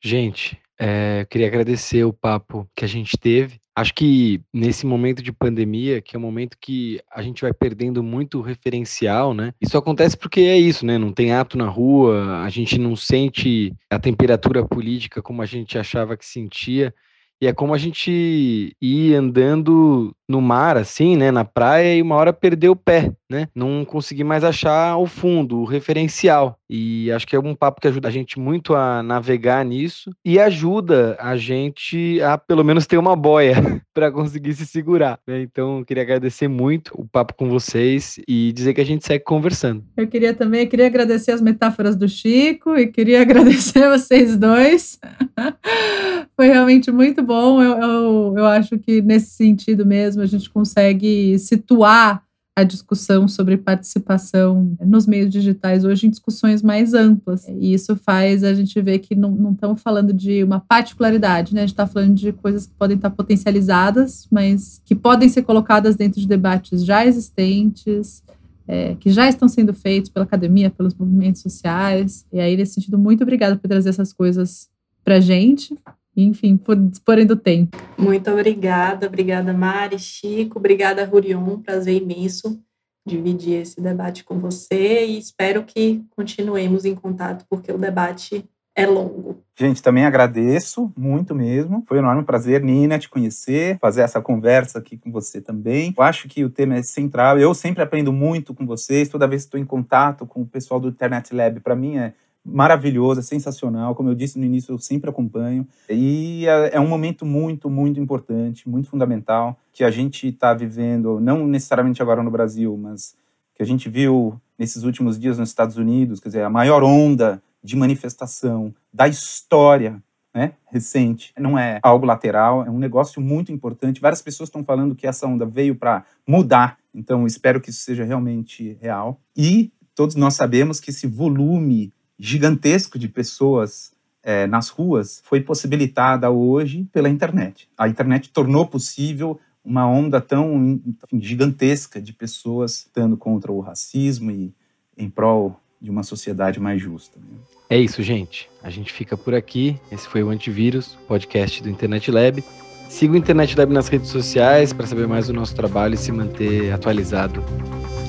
Gente, 0.00 0.60
é, 0.78 1.26
queria 1.28 1.46
agradecer 1.46 2.04
o 2.04 2.12
papo 2.12 2.68
que 2.74 2.84
a 2.84 2.88
gente 2.88 3.16
teve. 3.18 3.60
Acho 3.74 3.94
que 3.94 4.40
nesse 4.52 4.84
momento 4.84 5.22
de 5.22 5.30
pandemia, 5.30 6.00
que 6.00 6.16
é 6.16 6.18
um 6.18 6.22
momento 6.22 6.56
que 6.60 7.00
a 7.12 7.22
gente 7.22 7.42
vai 7.42 7.52
perdendo 7.52 8.02
muito 8.02 8.40
referencial, 8.40 9.32
né? 9.32 9.54
Isso 9.60 9.78
acontece 9.78 10.16
porque 10.16 10.40
é 10.40 10.58
isso, 10.58 10.84
né? 10.84 10.98
Não 10.98 11.12
tem 11.12 11.32
ato 11.32 11.56
na 11.56 11.68
rua, 11.68 12.42
a 12.42 12.48
gente 12.48 12.76
não 12.76 12.96
sente 12.96 13.72
a 13.88 13.98
temperatura 13.98 14.66
política 14.66 15.22
como 15.22 15.42
a 15.42 15.46
gente 15.46 15.78
achava 15.78 16.16
que 16.16 16.26
sentia. 16.26 16.92
E 17.40 17.46
é 17.46 17.52
como 17.52 17.72
a 17.72 17.78
gente 17.78 18.76
ir 18.82 19.14
andando 19.14 20.12
no 20.28 20.40
mar, 20.40 20.76
assim, 20.76 21.16
né, 21.16 21.30
na 21.30 21.44
praia, 21.44 21.94
e 21.94 22.02
uma 22.02 22.16
hora 22.16 22.32
perder 22.32 22.68
o 22.68 22.74
pé, 22.74 23.12
né? 23.30 23.48
Não 23.54 23.84
conseguir 23.84 24.24
mais 24.24 24.42
achar 24.42 24.96
o 24.96 25.06
fundo, 25.06 25.58
o 25.58 25.64
referencial. 25.64 26.58
E 26.68 27.10
acho 27.12 27.26
que 27.26 27.34
é 27.34 27.38
um 27.38 27.54
papo 27.54 27.80
que 27.80 27.88
ajuda 27.88 28.08
a 28.08 28.10
gente 28.10 28.38
muito 28.38 28.74
a 28.74 29.02
navegar 29.02 29.64
nisso 29.64 30.10
e 30.24 30.38
ajuda 30.38 31.16
a 31.18 31.36
gente 31.36 32.20
a 32.22 32.36
pelo 32.36 32.64
menos 32.64 32.86
ter 32.86 32.98
uma 32.98 33.16
boia 33.16 33.56
para 33.94 34.10
conseguir 34.10 34.54
se 34.54 34.66
segurar. 34.66 35.18
Né? 35.26 35.42
Então, 35.42 35.82
queria 35.84 36.02
agradecer 36.02 36.48
muito 36.48 36.92
o 36.94 37.06
papo 37.06 37.34
com 37.34 37.48
vocês 37.48 38.18
e 38.28 38.52
dizer 38.52 38.74
que 38.74 38.80
a 38.80 38.86
gente 38.86 39.06
segue 39.06 39.24
conversando. 39.24 39.84
Eu 39.96 40.06
queria 40.06 40.34
também, 40.34 40.66
queria 40.66 40.86
agradecer 40.86 41.32
as 41.32 41.40
metáforas 41.40 41.96
do 41.96 42.08
Chico 42.08 42.76
e 42.76 42.86
queria 42.86 43.22
agradecer 43.22 43.88
vocês 43.88 44.36
dois. 44.36 44.98
Foi 46.36 46.46
realmente 46.46 46.90
muito 46.90 47.22
bom. 47.22 47.62
Eu, 47.62 47.78
eu, 47.78 48.34
eu 48.38 48.46
acho 48.46 48.78
que 48.78 49.00
nesse 49.02 49.30
sentido 49.30 49.84
mesmo 49.84 50.22
a 50.22 50.26
gente 50.26 50.48
consegue 50.48 51.38
situar 51.38 52.22
a 52.58 52.64
discussão 52.64 53.28
sobre 53.28 53.56
participação 53.56 54.76
nos 54.80 55.06
meios 55.06 55.30
digitais 55.30 55.84
hoje 55.84 56.08
em 56.08 56.10
discussões 56.10 56.60
mais 56.60 56.92
amplas. 56.92 57.46
E 57.46 57.72
isso 57.72 57.94
faz 57.94 58.42
a 58.42 58.52
gente 58.52 58.80
ver 58.80 58.98
que 58.98 59.14
não 59.14 59.52
estamos 59.52 59.80
falando 59.80 60.12
de 60.12 60.42
uma 60.42 60.58
particularidade, 60.58 61.54
né? 61.54 61.60
A 61.60 61.66
gente 61.66 61.74
está 61.74 61.86
falando 61.86 62.16
de 62.16 62.32
coisas 62.32 62.66
que 62.66 62.74
podem 62.74 62.96
estar 62.96 63.10
potencializadas, 63.10 64.26
mas 64.28 64.82
que 64.84 64.96
podem 64.96 65.28
ser 65.28 65.42
colocadas 65.42 65.94
dentro 65.94 66.20
de 66.20 66.26
debates 66.26 66.84
já 66.84 67.06
existentes, 67.06 68.24
é, 68.66 68.96
que 68.96 69.10
já 69.10 69.28
estão 69.28 69.48
sendo 69.48 69.72
feitos 69.72 70.10
pela 70.10 70.24
academia, 70.24 70.68
pelos 70.68 70.94
movimentos 70.94 71.42
sociais. 71.42 72.26
E 72.32 72.40
aí, 72.40 72.56
nesse 72.56 72.74
sentido, 72.74 72.98
muito 72.98 73.22
obrigada 73.22 73.54
por 73.54 73.68
trazer 73.68 73.90
essas 73.90 74.12
coisas 74.12 74.68
para 75.04 75.20
gente 75.20 75.78
enfim, 76.22 76.56
por 76.56 76.76
disporem 76.76 77.26
do 77.26 77.36
tempo. 77.36 77.76
Muito 77.96 78.30
obrigada, 78.30 79.06
obrigada 79.06 79.52
Mari, 79.52 79.98
Chico, 79.98 80.58
obrigada 80.58 81.04
Rurion, 81.04 81.60
prazer 81.60 82.02
imenso 82.02 82.60
dividir 83.06 83.62
esse 83.62 83.80
debate 83.80 84.22
com 84.22 84.38
você 84.38 85.06
e 85.06 85.18
espero 85.18 85.64
que 85.64 86.04
continuemos 86.14 86.84
em 86.84 86.94
contato, 86.94 87.44
porque 87.48 87.72
o 87.72 87.78
debate 87.78 88.44
é 88.76 88.86
longo. 88.86 89.42
Gente, 89.58 89.82
também 89.82 90.04
agradeço 90.04 90.92
muito 90.96 91.34
mesmo. 91.34 91.82
Foi 91.88 91.98
um 91.98 92.00
enorme 92.00 92.22
prazer, 92.22 92.62
Nina, 92.62 92.96
te 92.96 93.08
conhecer, 93.08 93.76
fazer 93.80 94.02
essa 94.02 94.20
conversa 94.20 94.78
aqui 94.78 94.96
com 94.96 95.10
você 95.10 95.40
também. 95.40 95.92
Eu 95.96 96.04
acho 96.04 96.28
que 96.28 96.44
o 96.44 96.50
tema 96.50 96.76
é 96.76 96.82
central. 96.82 97.40
Eu 97.40 97.52
sempre 97.54 97.82
aprendo 97.82 98.12
muito 98.12 98.54
com 98.54 98.64
vocês. 98.64 99.08
Toda 99.08 99.26
vez 99.26 99.42
que 99.42 99.46
estou 99.48 99.58
em 99.58 99.64
contato 99.64 100.24
com 100.24 100.42
o 100.42 100.46
pessoal 100.46 100.78
do 100.78 100.88
Internet 100.88 101.34
Lab, 101.34 101.58
para 101.58 101.74
mim 101.74 101.96
é 101.96 102.12
maravilhoso, 102.52 103.20
é 103.20 103.22
sensacional. 103.22 103.94
Como 103.94 104.08
eu 104.08 104.14
disse 104.14 104.38
no 104.38 104.44
início, 104.44 104.72
eu 104.72 104.78
sempre 104.78 105.10
acompanho. 105.10 105.66
E 105.88 106.46
é, 106.46 106.76
é 106.76 106.80
um 106.80 106.88
momento 106.88 107.24
muito, 107.24 107.68
muito 107.70 108.00
importante, 108.00 108.68
muito 108.68 108.88
fundamental 108.88 109.58
que 109.72 109.84
a 109.84 109.90
gente 109.90 110.28
está 110.28 110.54
vivendo, 110.54 111.20
não 111.20 111.46
necessariamente 111.46 112.02
agora 112.02 112.22
no 112.22 112.30
Brasil, 112.30 112.76
mas 112.76 113.14
que 113.54 113.62
a 113.62 113.66
gente 113.66 113.88
viu 113.88 114.40
nesses 114.58 114.82
últimos 114.84 115.18
dias 115.18 115.38
nos 115.38 115.48
Estados 115.48 115.76
Unidos, 115.76 116.20
quer 116.20 116.28
dizer, 116.28 116.42
a 116.42 116.50
maior 116.50 116.82
onda 116.82 117.42
de 117.62 117.76
manifestação 117.76 118.74
da 118.92 119.08
história 119.08 120.02
né, 120.34 120.52
recente. 120.70 121.32
Não 121.38 121.58
é 121.58 121.80
algo 121.82 122.06
lateral, 122.06 122.64
é 122.64 122.70
um 122.70 122.78
negócio 122.78 123.20
muito 123.20 123.50
importante. 123.50 124.00
Várias 124.00 124.22
pessoas 124.22 124.48
estão 124.48 124.62
falando 124.62 124.94
que 124.94 125.06
essa 125.06 125.26
onda 125.26 125.44
veio 125.44 125.74
para 125.74 126.04
mudar, 126.26 126.78
então 126.94 127.26
espero 127.26 127.60
que 127.60 127.70
isso 127.70 127.80
seja 127.80 128.04
realmente 128.04 128.78
real. 128.80 129.20
E 129.36 129.72
todos 129.94 130.14
nós 130.14 130.34
sabemos 130.34 130.78
que 130.78 130.90
esse 130.90 131.06
volume 131.06 131.92
gigantesco 132.18 132.98
de 132.98 133.08
pessoas 133.08 133.92
é, 134.22 134.46
nas 134.46 134.68
ruas 134.68 135.22
foi 135.24 135.40
possibilitada 135.40 136.30
hoje 136.30 136.86
pela 136.92 137.08
internet. 137.08 137.68
A 137.78 137.88
internet 137.88 138.30
tornou 138.30 138.66
possível 138.66 139.38
uma 139.64 139.86
onda 139.86 140.20
tão 140.20 140.80
enfim, 140.84 141.20
gigantesca 141.20 142.00
de 142.00 142.12
pessoas 142.12 142.86
lutando 142.86 143.16
contra 143.16 143.52
o 143.52 143.60
racismo 143.60 144.30
e 144.30 144.52
em 144.96 145.08
prol 145.08 145.60
de 145.80 145.90
uma 145.90 146.02
sociedade 146.02 146.58
mais 146.58 146.80
justa. 146.80 147.18
Né? 147.18 147.38
É 147.70 147.78
isso, 147.78 148.02
gente. 148.02 148.50
A 148.62 148.70
gente 148.70 148.92
fica 148.92 149.16
por 149.16 149.34
aqui. 149.34 149.78
Esse 149.92 150.08
foi 150.08 150.22
o 150.22 150.30
Antivírus, 150.30 150.98
podcast 151.06 151.62
do 151.62 151.68
Internet 151.68 152.10
Lab. 152.10 152.42
Siga 152.88 153.12
o 153.12 153.16
Internet 153.16 153.56
Lab 153.56 153.72
nas 153.72 153.88
redes 153.88 154.08
sociais 154.08 154.72
para 154.72 154.86
saber 154.86 155.06
mais 155.06 155.26
do 155.26 155.34
nosso 155.34 155.54
trabalho 155.54 155.94
e 155.94 155.98
se 155.98 156.10
manter 156.10 156.72
atualizado 156.72 157.44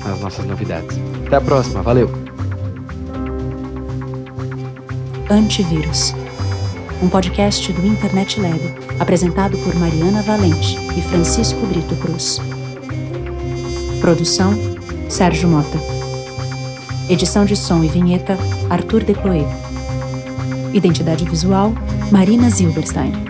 nas 0.04 0.20
nossas 0.20 0.46
novidades. 0.46 0.98
Até 1.26 1.36
a 1.36 1.40
próxima. 1.40 1.82
Valeu! 1.82 2.29
Antivírus. 5.30 6.12
um 7.00 7.08
podcast 7.08 7.72
do 7.72 7.86
Internet 7.86 8.38
Lab, 8.40 8.60
apresentado 8.98 9.56
por 9.58 9.74
Mariana 9.76 10.22
Valente 10.22 10.76
e 10.98 11.00
Francisco 11.00 11.64
Brito 11.66 11.94
Cruz. 11.96 12.40
Produção: 14.00 14.52
Sérgio 15.08 15.48
Mota. 15.48 15.78
Edição 17.08 17.44
de 17.44 17.56
som 17.56 17.82
e 17.84 17.88
vinheta: 17.88 18.36
Arthur 18.68 19.04
Decloé. 19.04 19.46
Identidade 20.74 21.24
visual: 21.24 21.72
Marina 22.10 22.50
Zilberstein. 22.50 23.29